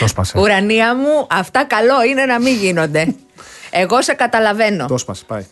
[0.00, 0.38] Το σπάσε.
[0.38, 3.14] Ουρανία μου, αυτά καλό είναι να μην γίνονται.
[3.70, 4.86] Εγώ σε καταλαβαίνω.
[4.86, 5.44] Το σπάσε, πάει.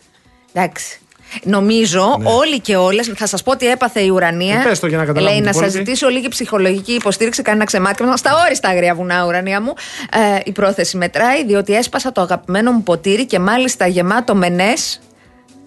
[0.59, 0.99] Εντάξει.
[1.43, 4.55] Νομίζω όλοι και όλες, θα σας πω τι έπαθε η ουρανία.
[4.55, 4.61] Ναι.
[4.61, 5.77] Ε, πες το για να καταλάβουν Λέει οι να σας υπόλοιποι.
[5.85, 8.17] ζητήσω λίγη ψυχολογική υποστήριξη, κανένα ξεμάτιμα.
[8.17, 9.73] Στα όριστα αγρία βουνά, ουρανία μου.
[10.11, 14.99] Ε, η πρόθεση μετράει, διότι έσπασα το αγαπημένο μου ποτήρι και μάλιστα γεμάτο με νες,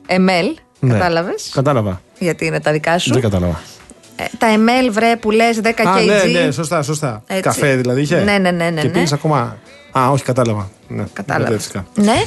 [0.07, 0.47] εμέλ.
[0.79, 0.93] Ναι.
[0.93, 2.01] Κατάλαβες; Κατάλαβα.
[2.19, 3.13] Γιατί είναι τα δικά σου.
[3.13, 3.61] Δεν κατάλαβα.
[4.17, 5.87] Ε, τα εμέλ, βρε, που λες 10 kg.
[5.87, 7.23] Α, ναι, ναι, σωστά, σωστά.
[7.27, 7.43] Έτσι.
[7.43, 8.93] Καφέ δηλαδή είχε; Ναι, ναι, ναι, ναι, Και ναι.
[8.93, 9.57] πίνεις ακόμα;
[9.99, 10.71] Α, όχι, κατάλαβα.
[10.89, 11.49] Ναι, Κατάλαβε.
[11.51, 11.87] μπερδεύτηκα.
[11.95, 12.23] Ναι.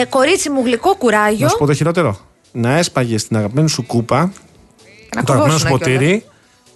[0.00, 1.44] Ε, κορίτσι μου, γλυκό κουράγιο.
[1.44, 2.18] Να σου πω το χειρότερο.
[2.52, 4.32] Να έσπαγε την αγαπημένη σου κούπα,
[5.16, 6.24] Να το αγαπημένο σου κουβώσουνε ποτήρι,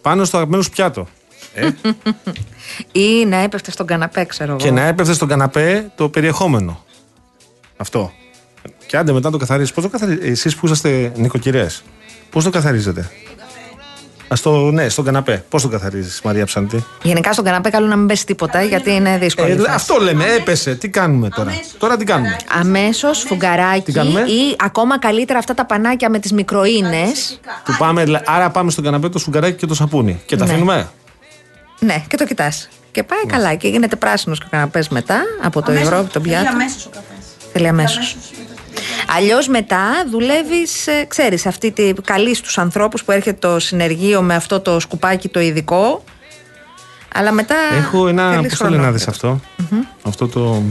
[0.02, 1.06] πάνω στο αγαπημένο σου πιάτο.
[1.54, 1.68] Ε,
[2.92, 4.74] Ή να έπεφτε στον καναπέ, ξέρω και εγώ.
[4.74, 6.84] να έπεφτε στον καναπέ το περιεχόμενο.
[7.76, 8.12] Αυτό.
[8.86, 9.72] Και άντε μετά το καθαρίζει.
[9.72, 11.82] Πώς το καθαρίζετε, εσείς που είσαστε νοικοκυρές,
[12.30, 13.10] πώς το καθαρίζετε;
[14.32, 15.44] Α το, ναι, στον καναπέ.
[15.48, 19.18] Πώς το καθαρίζεις, Μαρία Ψαντή; Γενικά στον καναπέ καλό να μην πέσει τίποτα γιατί είναι
[19.18, 19.48] δύσκολο.
[19.48, 20.74] Ε, αυτό λέμε, έπεσε.
[20.74, 25.64] Τι κάνουμε τώρα; Τώρα τι κάνουμε; Αμέσως φουγγαράκι Τι κάνουμε; ή ακόμα καλύτερα αυτά τα
[25.66, 27.40] πανάκια με τις μικροίνες.
[27.64, 30.22] Που πάμε, δηλα- άρα πάμε στον καναπέ το σφουγγαράκι και το σαπούνι.
[30.26, 30.50] Και τα Ναι.
[30.50, 30.88] αφήνουμε;
[31.78, 32.68] Ναι, και το κοιτάς.
[32.90, 36.48] Και πάει καλά και γίνεται πράσινος και ο καναπές μετά από το υγρό τον πιάτο.
[36.48, 37.24] αμέσως ο καφές.
[37.52, 38.16] Θέλει αμέσως.
[39.16, 44.61] Αλλιώς μετά δουλεύεις, ξέρεις, αυτή τη καλή στου ανθρώπους που έρχεται το συνεργείο με αυτό
[44.61, 46.05] το σκουπάκι το ειδικό.
[47.14, 47.55] Αλλά μετά.
[47.78, 48.32] Έχω ένα.
[48.32, 48.96] θέλεις Πώς το λένε να χρόνο.
[48.96, 49.40] δεις αυτό;
[50.03, 50.62] Αυτό το.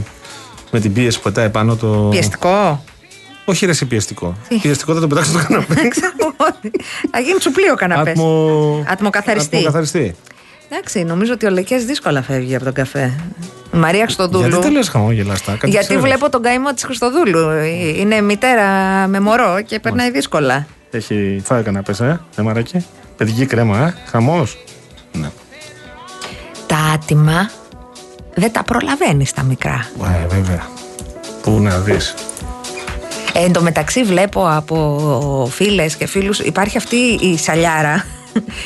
[0.70, 1.86] Με την πίεση που πετάει πάνω το.
[2.10, 2.84] Πιεστικό;
[3.44, 4.36] Όχι ρε, εσύ πιεστικό.
[4.62, 5.74] Πιεστικό θα το πετάξω στο καναπέ.
[7.10, 8.12] Θα γίνει τσουπλί ο καναπές.
[8.12, 8.84] Ατμο...
[8.88, 9.56] Ατμοκαθαριστή.
[9.56, 10.14] Ατμοκαθαριστή.
[10.74, 13.12] Εντάξει, νομίζω ότι ο Λεκές δύσκολα φεύγει από τον καφέ.
[13.74, 14.46] Η Μαρία Χριστοδούλου.
[14.48, 16.02] Γιατί τα λε χαμόγελαστά, κάτι Γιατί ξέρεις.
[16.02, 17.50] βλέπω τον καημό της Χριστοδούλου.
[17.96, 18.66] Είναι μητέρα
[19.06, 20.66] με μωρό και περνάει δύσκολα.
[20.90, 22.86] Έχει φάει καναπέ, ε, ε, μαράκι.
[23.16, 23.94] Παιδική κρέμα, ε.
[24.10, 24.58] Χαμός.
[25.12, 25.30] Ναι.
[26.66, 27.50] Τα άτιμα
[28.34, 29.86] δεν τα προλαβαίνεις τα μικρά.
[30.22, 30.66] Ε, βέβαια.
[31.42, 32.14] Πού να δεις.
[33.32, 38.04] Ε, εν τω μεταξύ βλέπω από φίλες και φίλους υπάρχει αυτή η σαλιάρα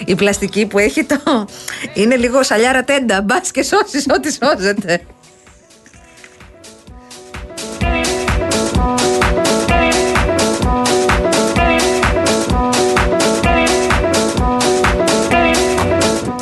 [0.05, 1.47] η πλαστική που έχει το
[1.95, 5.01] είναι λίγο σαλιάρα τέντα μπας και σώσεις ό,τι σώζεται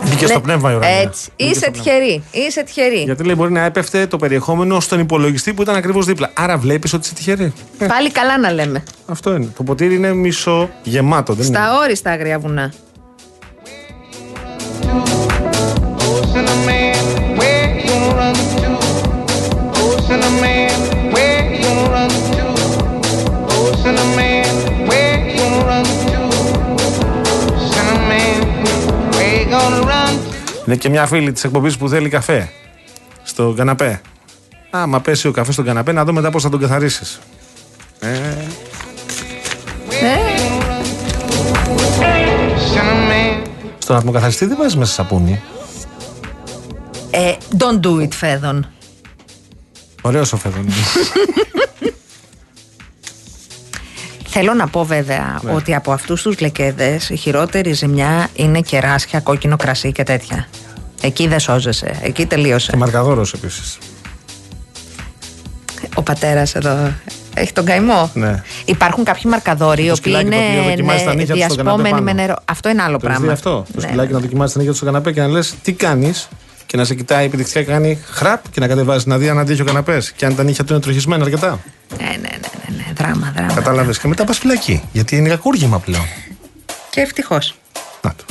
[0.08, 0.96] Μπήκε στο Ναι, πνεύμα η ουρανία.
[0.98, 1.90] έτσι Μπήκε είσαι στο πνεύμα.
[1.90, 6.06] τυχερή είσαι τυχερή Γιατί λέει μπορεί να έπεφτε το περιεχόμενο στον υπολογιστή που ήταν ακριβώς
[6.06, 6.30] δίπλα.
[6.34, 7.52] Άρα βλέπεις ότι είσαι τυχερή.
[7.78, 9.48] Ε, πάλι καλά να λέμε αυτό είναι.
[9.56, 11.32] Το ποτήρι είναι μισό γεμάτο.
[11.34, 11.56] Δεν είναι.
[11.56, 12.72] στα όριστα αγρία βουνά
[30.66, 32.50] Είναι και μια φίλη της εκπομπής που θέλει καφέ.
[33.22, 34.00] Στο καναπέ.
[34.70, 37.20] Άμα πέσει ο καφέ στον καναπέ, να δω μετά πώς θα τον καθαρίσεις.
[38.00, 38.08] Ε,
[43.78, 45.42] στον ατμοκαθαριστή δεν βάζεις μέσα σαπούνι.
[47.14, 48.66] Ε, Don't do it φέδων
[50.02, 50.66] Ωραίος ο Φέδων.
[54.26, 55.52] Θέλω να πω βέβαια Ναι.
[55.52, 60.48] ότι από αυτούς τους λεκέδες η χειρότερη ζημιά είναι κεράσια, κόκκινο κρασί και τέτοια.
[61.00, 62.70] Εκεί δεν σώζεσαι, εκεί τελείωσε.
[62.70, 63.78] και μαρκαδόρο επίσης.
[65.94, 66.92] Ο πατέρας εδώ
[67.34, 68.10] έχει τον καημό.
[68.14, 68.42] Ναι.
[68.64, 71.52] Υπάρχουν κάποιοι μαρκαδόροι οι Το οποίοι σκυλάκι το οποίο είναι δοκιμάζει τα ναι, νύχια του
[71.52, 72.02] στον καναπέ διασπόμενοι πάνω.
[72.04, 72.36] με νερό.
[72.44, 73.26] Αυτό είναι άλλο Το έχεις πράγμα.
[73.26, 74.14] δει αυτό; Το Ναι, σκυλάκι ναι.
[74.14, 76.28] να δοκιμάσει την νύχια του στο καναπέ και να λες τι κάνεις;
[76.74, 79.64] Και να σε κοιτάει επιδεικτικά κάνει χραπ και να κατεβάζεις να δει αν αντέχει ο
[79.64, 80.12] καναπές.
[80.12, 81.60] Και αν τα νύχια του είναι τροχισμένα αρκετά.
[81.98, 82.28] Ναι, ναι, ναι,
[82.68, 83.54] ναι, ναι, δράμα, δράμα.
[83.54, 83.98] Κατάλαβες.
[83.98, 84.82] Και μετά πας φυλακή.
[84.92, 86.04] Γιατί είναι κακούργημα πλέον.
[86.90, 87.54] Και ευτυχώς.
[88.02, 88.24] Να το.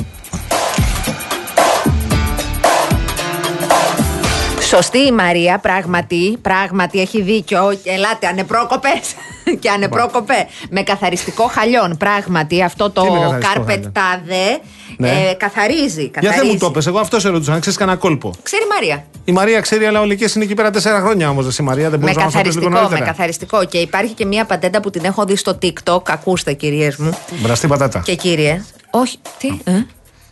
[4.76, 7.80] Σωστή η Μαρία, πράγματι, πράγματι έχει δίκιο.
[7.84, 8.90] Ελάτε, ανεπρόκοπε.
[9.62, 10.48] και ανεπρόκοπε.
[10.70, 11.98] Με καθαριστικό χαλιόν.
[11.98, 14.60] Πράγματι, αυτό το Τι με καθαριστικό carpet χαλιόν; tade
[14.98, 15.10] Ναι.
[15.10, 16.02] ε, καθαρίζει.
[16.02, 16.40] Για καθαρίζει.
[16.40, 18.34] δεν μου το πες, εγώ αυτό σε ρωτούσα, αν ξέρεις κανένα κόλπο.
[18.44, 19.06] Ξέρει η Μαρία.
[19.26, 21.58] Η Μαρία ξέρει, αλλά ο Λυκές είναι εκεί πέρα τέσσερα χρόνια όμως.
[21.58, 23.06] Η Μαρία δεν Με μπορούσε να μας το πεις λίγο καθαριστικό, με νωρίτερα.
[23.12, 23.66] καθαριστικό.
[23.66, 26.02] Και υπάρχει και μία πατέντα που την έχω δει στο TikTok.
[26.10, 27.18] Ακούστε, κυρίες μου.
[27.42, 28.00] Μπραστή πατάτα.
[28.00, 28.64] Και κύριε.
[28.90, 29.48] Όχι, τι.
[29.64, 29.72] ε;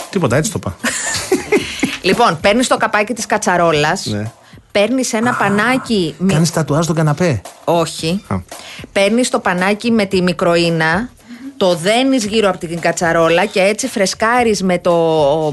[0.09, 0.76] Τίποτα, έτσι το είπα.
[2.02, 4.06] Λοιπόν, παίρνεις το καπάκι της κατσαρόλας.
[4.06, 4.32] Ναι.
[4.72, 6.15] Παίρνεις ένα πανάκι.
[6.18, 7.41] μη- Κάνεις τατουάζ στον καναπέ.
[7.64, 8.23] Όχι.
[8.28, 8.36] Α.
[8.91, 11.10] Παίρνεις το πανάκι με τη μικροίνα,
[11.57, 14.94] το δένεις γύρω από την κατσαρόλα και έτσι φρεσκάρεις με το,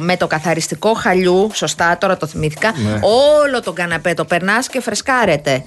[0.00, 1.50] με το καθαριστικό χαλιού.
[1.52, 2.72] Σωστά, τώρα το θυμήθηκα.
[2.76, 3.00] Ναι.
[3.44, 5.64] Όλο τον καναπέ το περνάς και φρεσκάρεται.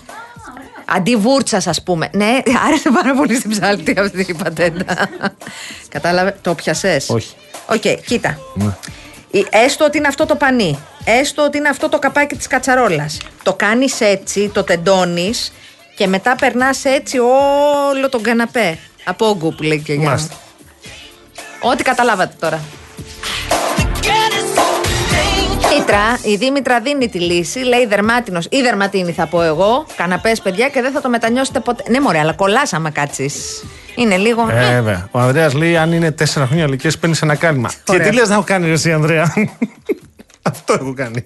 [0.85, 2.09] Αντί βούρτσας, ας πούμε.
[2.13, 2.37] Ναι,
[2.67, 5.09] άρεσε πάρα πολύ στην Ψάλτη αυτή η πατέντα.
[5.89, 7.01] Κατάλαβε, το πιασέ.
[7.07, 7.35] Όχι.
[7.67, 8.37] Οκ, κοίτα.
[8.53, 8.75] Ναι.
[9.31, 10.79] Η- Έστω ότι είναι αυτό το πανί.
[11.03, 13.17] Έστω ότι είναι αυτό το καπάκι της κατσαρόλας.
[13.43, 15.53] Το κάνεις έτσι, το τεντώνεις
[15.95, 18.77] και μετά περνάς έτσι όλο τον καναπέ.
[19.03, 20.15] Από όγκου που λέει και η γιαγιά μου.
[20.15, 20.35] Μάλιστα.
[21.61, 22.59] Ό,τι καταλάβατε τώρα.
[25.71, 29.85] Δήμητρα, η Δήμητρα δίνει τη λύση, λέει δερμάτινος ή δερματίνη θα πω εγώ.
[29.95, 31.83] Καναπές, παιδιά, και δεν θα το μετανιώσετε ποτέ.
[31.89, 33.31] Ναι, μωρέ, αλλά κολλά άμα κάτσει.
[33.95, 34.47] Είναι λίγο.
[34.49, 35.07] Ε, Βέβαια.
[35.11, 37.69] Ο Ανδρέας λέει: Αν είναι τέσσερα χρόνια ηλικίας, παίρνεις ένα κάλυμα.
[37.83, 38.09] Και Ωραία.
[38.09, 39.33] τι λες να έχω κάνει, ρε, εσύ, Ανδρέα;
[40.41, 41.25] Αυτό έχω κάνει.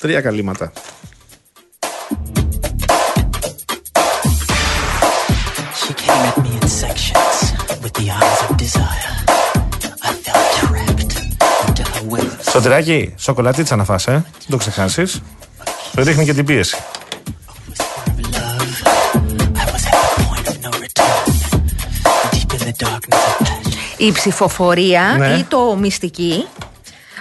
[0.00, 0.72] Τρία καλύματα.
[5.80, 7.36] She came at me in sections
[7.82, 8.99] with the eyes of desire.
[12.50, 14.10] Σωτηράκι, σοκολατίτσα να φας, ε.
[14.12, 15.22] Δεν το ξεχάσεις.
[15.94, 16.76] Το ρίχνει και την πίεση.
[19.56, 21.24] I was at the point of no return.
[22.32, 23.72] Deep in the darkness of passion.
[23.96, 25.26] Η ψηφοφορία Ναι.
[25.26, 26.44] ή το μυστική.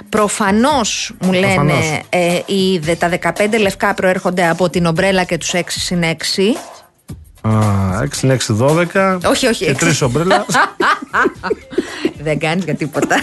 [0.10, 1.86] Προφανώς μου λένε Προφανώς.
[2.10, 6.56] ε, οι, δε- τα 15 λευκά προέρχονται από την ομπρέλα και τους 6 συν 6.
[7.42, 7.52] Α,
[8.02, 9.18] 6 είναι 6, 12.
[9.26, 9.64] Όχι, όχι.
[9.66, 9.86] Και έξι.
[9.86, 10.46] τρεις ομπρέλα.
[12.24, 13.16] Δεν κάνεις για τίποτα.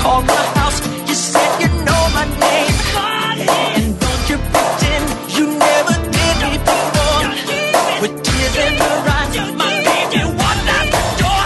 [0.00, 2.74] Called my house, you said you know my name.
[3.78, 5.04] And don't you pretend
[5.36, 7.22] you never did me before.
[8.02, 11.44] With tears in her eyes, my baby walked out the door.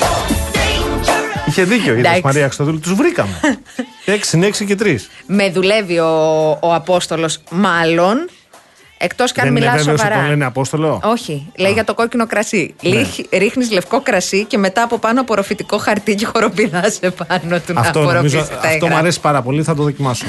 [0.00, 0.10] So
[0.58, 1.44] dangerous.
[1.46, 2.20] Είχε δίκιο η Εντάξει.
[2.24, 2.80] Μαρία Χρυστοδούλου.
[2.80, 3.40] Του βρήκαμε.
[4.06, 4.96] 6 είναι 6 και 3.
[5.26, 8.28] Με δουλεύει ο, ο Απόστολος μάλλον
[8.98, 10.20] Εκτός κι αν Δεν είναι μιλάς βέβαιος ότι σοβαρά.
[10.22, 12.74] τον λένε Απόστολο; Όχι, λέει για το κόκκινο κρασί.
[12.82, 13.06] Ναι.
[13.38, 18.12] Ρίχνεις λευκό κρασί και μετά από πάνω απορροφητικό χαρτί και χοροπηδάς πάνω του Αυτό, να
[18.12, 18.98] νομίζω, απορροφήσεις τα αυτό μου υγρά.
[18.98, 20.26] αρέσει πάρα πολύ, θα το δοκιμάσω.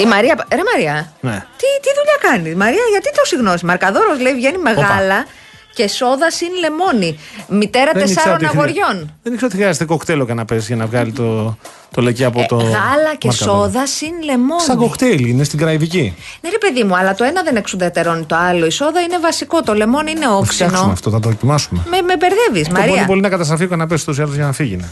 [0.00, 0.46] Η Μαρία.
[0.52, 1.44] Ρε Μαρία, Ναι.
[1.56, 3.64] τι, τι δουλειά κάνεις; Μαρία, γιατί το συγνώσει.
[3.66, 5.26] Μαρκαδόρος λέει βγαίνει μεγάλα
[5.74, 7.18] και σόδα συν λεμόνι.
[7.48, 9.14] Μητέρα Δεν ήξερα τεσσάρων ότι χρεια- αγοριών.
[9.22, 11.56] Δεν ήξερα ότι χρειάζεται κοκτέιλ ο καναπές για να βγάλει το,
[11.90, 12.56] το λεκί από το.
[12.58, 13.60] Ε, Γάλα και μαρκαδόρο.
[13.62, 14.60] σόδα συν λεμόνι.
[14.62, 16.14] Σαν κοκτέιλ, είναι στην κραϊβική.
[16.40, 18.66] Ναι, ρε παιδί μου, αλλά το ένα δεν εξουδετερώνει το άλλο.
[18.66, 19.62] Η σόδα είναι βασικό.
[19.62, 20.92] Το λεμόνι είναι Το φτιάξουμε όξενο.
[20.92, 21.80] αυτό, θα το δοκιμάσουμε.
[21.90, 23.06] Με, με μπερδεύεις, Το πολύ Μαρία.
[23.06, 24.76] πολύ να καταστραφεί ο καναπές του ή άλλως για να φύγει.
[24.76, 24.86] ναι.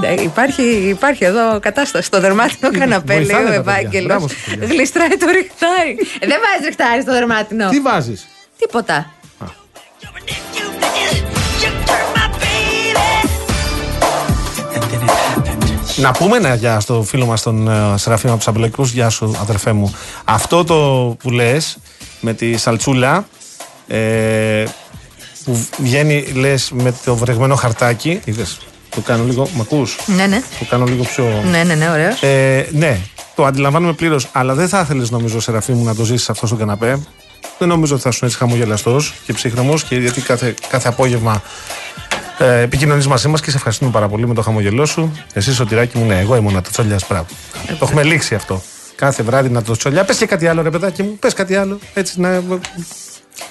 [0.00, 2.10] Ναι, υπάρχει, υπάρχει εδώ κατάσταση.
[2.10, 3.72] Το δερμάτινο καναπέ, λέει βοηθάνε ο τα παιδιά.
[3.72, 4.06] Ευάγγελος.
[4.06, 4.66] Μπράβο στα παιδιά.
[4.66, 5.96] Γλιστράει το ριχτάρι.
[6.18, 7.68] Ε, δεν βάζεις ριχτάρι στο δερμάτινο.
[7.68, 8.26] Τι βάζεις;
[8.58, 9.10] Τίποτα.
[15.96, 18.82] Να πούμε ένα γεια στο φίλο μας τον ε, Σεραφείμ από τους Αμπελοκικού.
[18.82, 19.94] Γεια σου, αδερφέ μου.
[20.24, 20.76] Αυτό το
[21.18, 21.78] που λες
[22.20, 23.28] με τη σαλτσούλα
[23.86, 24.64] ε,
[25.44, 28.20] που βγαίνει, λες με το βρεγμένο χαρτάκι.
[28.24, 28.58] Είδες.
[28.96, 29.48] Το κάνω λίγο.
[29.54, 30.42] Μ' ακούς; Ναι, ναι.
[30.58, 31.42] Το κάνω λίγο πιο.
[31.50, 32.22] Ναι, ναι, ναι, ωραίος.
[32.22, 32.98] Ε, ναι,
[33.34, 34.28] το αντιλαμβάνομαι πλήρως.
[34.32, 37.00] Αλλά δεν θα ήθελες, νομίζω, Σεραφείμ μου, να το ζήσεις αυτό στον καναπέ.
[37.58, 41.42] Δεν νομίζω ότι θα σου έτσι χαμογελαστός και ψύχρεμος και γιατί κάθε, κάθε απόγευμα
[42.38, 45.12] ε, επικοινωνείς μαζί μας και σε ευχαριστούμε πάρα πολύ με το χαμογελό σου.
[45.32, 47.26] Εσύ, Σωτηράκι μου, ναι, εγώ ήμουν το τσολιά, μπράβο.
[47.66, 48.62] το έχουμε λήξει αυτό.
[48.96, 50.04] Κάθε βράδυ να το τσολιά.
[50.04, 51.78] Πες και κάτι άλλο, ρε παιδάκι μου, πες κάτι άλλο.
[51.94, 52.42] Έτσι να.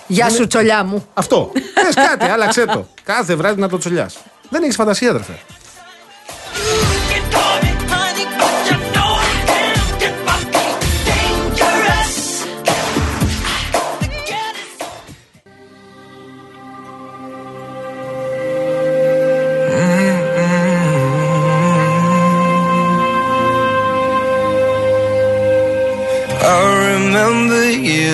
[0.07, 1.05] Γεια σου, τσολιά μου.
[1.13, 1.51] Αυτό.
[1.53, 2.87] Πες κάτι, άλλαξε το.
[3.03, 4.09] Κάθε βράδυ να το τσολιά.
[4.49, 5.33] Δεν έχεις φαντασία, αδερφέ.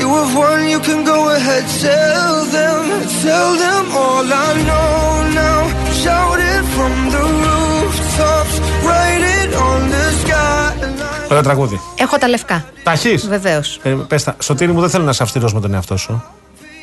[0.00, 2.82] You have won, you can go ahead, tell them,
[3.24, 4.92] tell them all I know
[5.42, 5.60] now.
[6.02, 8.54] Shout it from the rooftops,
[8.86, 11.28] write it on the skyline.
[11.30, 11.80] Ωραίο τραγούδι.
[11.98, 12.64] Έχω τα λευκά.
[12.82, 13.80] Τα έχεις; Βεβαίως.
[13.82, 14.36] Ε, πες τα.
[14.42, 16.24] Σωτήρη μου, δεν θέλω να είσαι αυστηρό με τον εαυτό σου.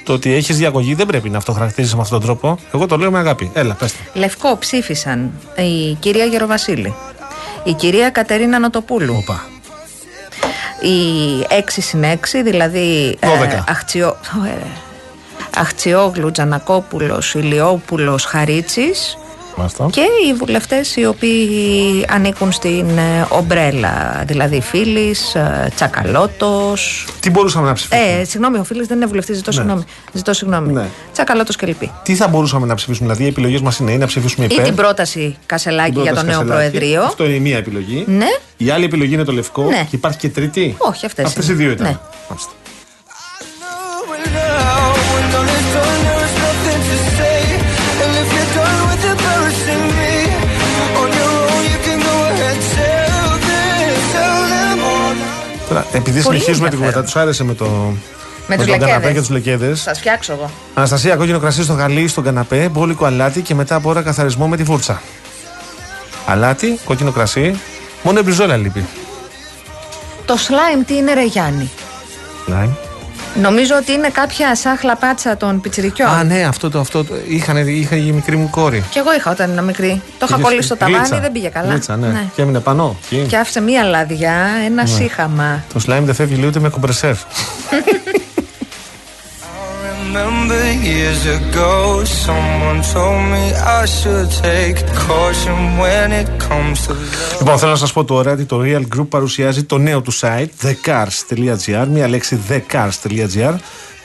[0.06, 2.58] Το ότι έχεις διαγωγή δεν πρέπει να αυτοχαρακτηρίζεις με αυτόν τον τρόπο.
[2.74, 3.52] Εγώ το λέω με αγάπη.
[3.54, 4.20] Έλα, πες τα.
[4.20, 6.94] Λευκό ψήφισαν η κυρία Γεροβασίλη,
[7.64, 9.46] η κυρία Κατερίνα Νοτοπούλου, Οπα.
[10.88, 13.64] Η 6 συν 6, δηλαδή ε, 12.
[13.68, 14.66] Αχτσιό, ε,
[15.60, 19.18] Αχτσιόγλου, Τζανακόπουλος, Ηλιόπουλος, Χαρίτσης
[19.58, 19.88] Μάλιστα.
[19.92, 27.06] και οι βουλευτές οι οποίοι ανήκουν στην ε, ομπρέλα, δηλαδή Φίλης, ε, Τσακαλώτος.
[27.20, 29.58] Τι μπορούσαμε να ψηφίσουμε; Ε, συγγνώμη, ο Φίλης δεν είναι βουλευτής, ζητώ Ναι.
[29.58, 29.84] συγγνώμη.
[30.14, 30.74] Ζητώ συγγνώμη.
[30.74, 30.86] Ναι.
[31.14, 31.92] Τσακαλώτος και λοιποί.
[32.04, 34.66] Τι θα μπορούσαμε να ψηφίσουμε, Δηλαδή, οι επιλογές μας είναι ή να ψηφίσουμε Ή υπέρ.
[34.66, 36.70] την πρόταση Κασελάκη την για το πρόταση νέο Κασελάκη.
[36.72, 37.04] Προεδρείο.
[37.04, 38.04] Αυτό είναι η μία επιλογή.
[38.08, 38.26] Ναι.
[38.58, 39.64] Η άλλη επιλογή είναι το λευκό.
[39.64, 39.86] Ναι.
[39.90, 40.76] Και υπάρχει και τρίτη.
[40.78, 41.64] Όχι, αυτές Αυτές οι είναι.
[41.64, 41.86] δύο ήταν.
[41.88, 41.98] Ναι.
[42.30, 42.52] Μάλιστα.
[55.78, 56.80] All Τώρα, επειδή Πολύ συνεχίζουμε την ενδιαφέρον.
[56.80, 57.94] κουβέντα, τους άρεσε με το.
[58.48, 59.14] Με τους τον καναπέ λεκέδες.
[59.14, 59.84] και τους λεκέδες.
[59.84, 60.50] Θα φτιάξω εγώ.
[60.74, 64.58] Αναστασία, κόκκινο κρασί στο γαλί, στον καναπέ, μπόλικο αλάτι και μετά από ώρα καθαρισμό με
[64.58, 65.02] τη φούρτσα.
[66.26, 67.60] Αλάτι, κόκκινο κρασί,
[68.04, 68.86] μόνο η μπριζόλα λείπει.
[70.26, 71.72] Το slime τι είναι, Ρε Γιάννη;
[72.46, 72.70] Λάιμ.
[73.42, 76.10] Νομίζω ότι είναι κάποια σάχλα πάτσα των πιτσιρικιών.
[76.10, 76.80] Α, ναι, αυτό το.
[76.80, 78.84] Αυτό, το είχαν, είχα η μικρή μου κόρη.
[78.90, 80.02] Κι εγώ είχα όταν ήμουν μικρή.
[80.20, 81.20] Το είχα Είχες κολλήσει στο ταβάνι, γλίτσα.
[81.20, 81.70] δεν πήγε καλά.
[81.72, 82.26] Γλίτσα, ναι.
[82.36, 82.96] Και έμεινε πάνω.
[83.12, 83.26] Εκεί.
[83.28, 84.36] Και άφησε μία λαδιά,
[84.66, 84.90] ένα Ναι.
[84.90, 85.64] σύχαμα.
[85.74, 87.14] Το slime δεν φεύγει λίγο ούτε με κομπρεσέρ.
[90.16, 90.64] remember
[90.94, 93.44] years ago someone told me
[93.80, 94.78] I should take
[95.08, 98.82] caution when it comes to love Λοιπόν, θέλω να σα πω τώρα ότι το Real
[98.96, 103.56] Group παρουσιάζει το νέο του site thecars.gr, μία λέξη thecars.gr.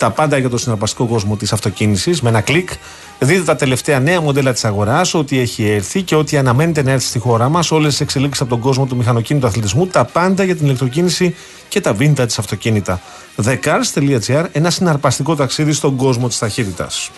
[0.01, 2.71] Τα πάντα για το συναρπαστικό κόσμο της αυτοκίνησης με ένα κλικ.
[3.19, 7.07] Δείτε τα τελευταία νέα μοντέλα της αγοράς, ό,τι έχει έρθει και ό,τι αναμένεται να έρθει
[7.07, 10.57] στη χώρα μας, όλες τις εξελίξεις από τον κόσμο του μηχανοκίνητου αθλητισμού, τα πάντα για
[10.57, 11.35] την ηλεκτροκίνηση
[11.69, 13.01] και τα vintage αυτοκίνητα.
[13.45, 17.11] thecars.gr, ένα συναρπαστικό ταξίδι στον κόσμο της ταχύτητας.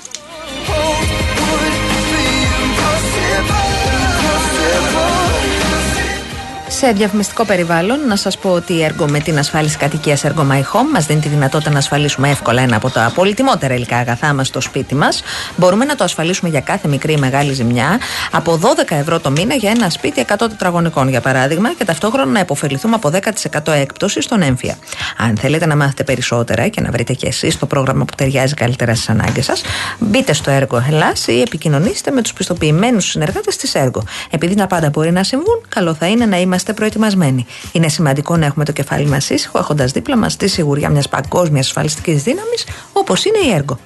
[6.85, 10.59] Σε διαφημιστικό περιβάλλον, να σας πω ότι η έργο με την ασφάλιση κατοικίας Ergo My
[10.59, 14.47] Home μας δίνει τη δυνατότητα να ασφαλίσουμε εύκολα ένα από τα πολυτιμότερα υλικά αγαθά μας
[14.47, 15.23] στο σπίτι μας.
[15.57, 18.01] Μπορούμε να το ασφαλίσουμε για κάθε μικρή ή μεγάλη ζημιά
[18.31, 22.41] από 12 ευρώ το μήνα για ένα σπίτι 100 τετραγωνικών, για παράδειγμα, και ταυτόχρονα να
[22.41, 24.77] υποφεληθούμε από 10% έκπτωσης στον έμφυα.
[25.17, 28.95] Αν θέλετε να μάθετε περισσότερα και να βρείτε και εσείς το πρόγραμμα που ταιριάζει καλύτερα
[28.95, 29.63] στις ανάγκες σας,
[29.99, 34.05] μπείτε στο έργο Hellas ή επικοινωνήστε με τους πιστοποιημένους συνεργάτες της έργο.
[34.31, 37.47] Επειδή τα πάντα μπορεί να συμβούν, καλό θα είναι να είμαστε προετοιμασμένοι.
[37.73, 41.67] Είναι σημαντικό να έχουμε το κεφάλι μας ήσυχο, έχοντας δίπλα μας τη σιγουριά μιας παγκόσμιας
[41.67, 43.79] ασφαλιστικής δύναμης, όπως είναι η έργο.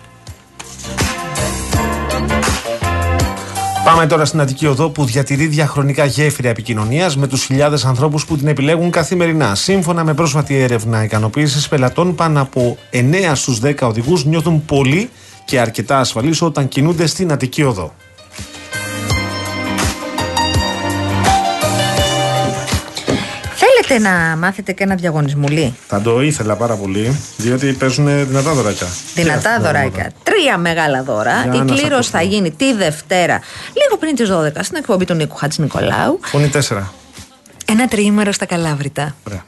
[3.86, 8.36] Πάμε τώρα στην Αττική Οδό που διατηρεί διαχρονικά γέφυρα επικοινωνίας με τους χιλιάδες ανθρώπους που
[8.36, 9.54] την επιλέγουν καθημερινά.
[9.54, 15.10] Σύμφωνα με πρόσφατη έρευνα ικανοποίησης πελατών, πάνω από 9 στους 10 οδηγούς νιώθουν πολύ
[15.44, 17.94] και αρκετά ασφαλείς όταν κινούνται στην Αττική Οδό.
[23.86, 28.86] Θέλετε να μάθετε και ένα διαγωνισμουλί; Θα το ήθελα πάρα πολύ, διότι παίζουν δυνατά δωράκια.
[29.14, 30.12] Δυνατά δωράκια.
[30.22, 31.42] Τρία μεγάλα δώρα.
[31.42, 32.18] Για Η να σ' κλήρωση ακούσουμε.
[32.18, 33.40] θα γίνει τη Δευτέρα,
[33.82, 36.20] λίγο πριν τις 12, στην εκπομπή του Νίκου Χατζη Νικολάου.
[36.22, 36.92] Φωνή 4.
[37.68, 39.14] Ένα τριήμερο στα Καλάβρητα.
[39.26, 39.44] Ωραία.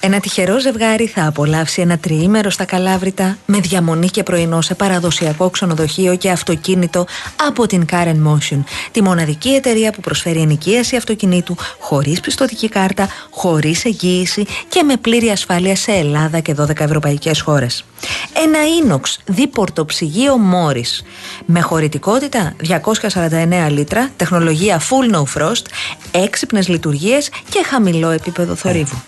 [0.00, 5.50] Ένα τυχερό ζευγάρι θα απολαύσει ένα τριήμερο στα Καλάβρητα με διαμονή και πρωινό σε παραδοσιακό
[5.50, 7.06] ξενοδοχείο και αυτοκίνητο
[7.46, 13.84] από την Karen Motion, τη μοναδική εταιρεία που προσφέρει ενοικίαση αυτοκινήτου χωρίς πιστοτική κάρτα, χωρίς
[13.84, 17.84] εγγύηση και με πλήρη ασφάλεια σε Ελλάδα και 12 ευρωπαϊκές χώρες.
[18.44, 21.04] Ένα ίνοξ δίπορτο ψυγείο Morris
[21.46, 25.62] με χωρητικότητα 249 λίτρα, τεχνολογία full no frost,
[26.10, 29.02] έξυπνες λειτουργίες και χαμηλό επίπεδο θορύβου.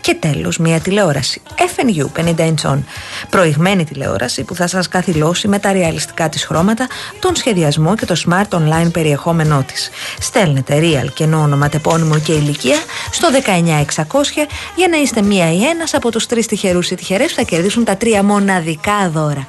[0.00, 2.78] Και τέλος μια τηλεόραση FNU 50 inch
[3.30, 6.86] Προηγμένη τηλεόραση που θα σας καθυλώσει με τα ρεαλιστικά της χρώματα,
[7.20, 9.90] τον σχεδιασμό και το smart online περιεχόμενό της.
[10.20, 12.78] Στέλνετε real και ονοματεπώνυμο και ηλικία
[13.10, 14.46] στο 19600
[14.76, 17.84] για να είστε μία ή ένας από τους τρεις τυχερούς ή τυχερές που θα κερδίσουν
[17.84, 19.48] τα τρία μοναδικά δώρα.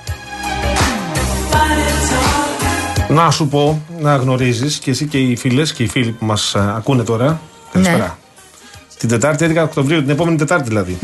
[3.11, 6.55] Να σου πω, να γνωρίζεις και εσύ και οι φίλες και οι φίλοι που μας
[6.55, 7.41] ακούνε τώρα.
[7.71, 8.17] Καλησπέρα.
[8.97, 10.97] Την Τετάρτη 11 Οκτωβρίου, την επόμενη Τετάρτη δηλαδή.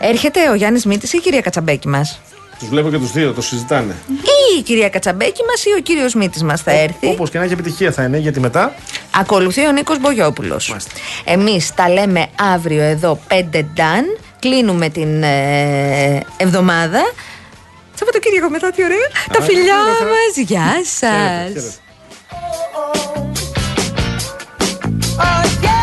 [0.00, 2.20] Έρχεται ο Γιάννης Μήτης ή η κυρία Κατσαμπέκη μας;
[2.58, 3.94] Τους βλέπω και τους δύο, το συζητάνε.
[4.08, 7.44] Ή η κυρία Κατσαμπέκη μας ή ο κύριος Μήτης μας θα έρθει; Όπως και να
[7.44, 8.74] έχει επιτυχία θα είναι, γιατί μετά.
[9.10, 10.76] Ακολουθεί ο Νίκος Μπογιόπουλος.
[11.24, 14.04] Εμείς τα λέμε αύριο εδώ πέντε νταν.
[14.38, 17.00] Κλείνουμε την ε, εβδομάδα.
[17.94, 19.08] Σαββατοκύριακο μετά, τι ωραία.
[19.32, 20.44] Τα φιλιά μας.
[20.46, 21.80] Γεια σας.
[25.14, 25.81] Oh, oh, oh,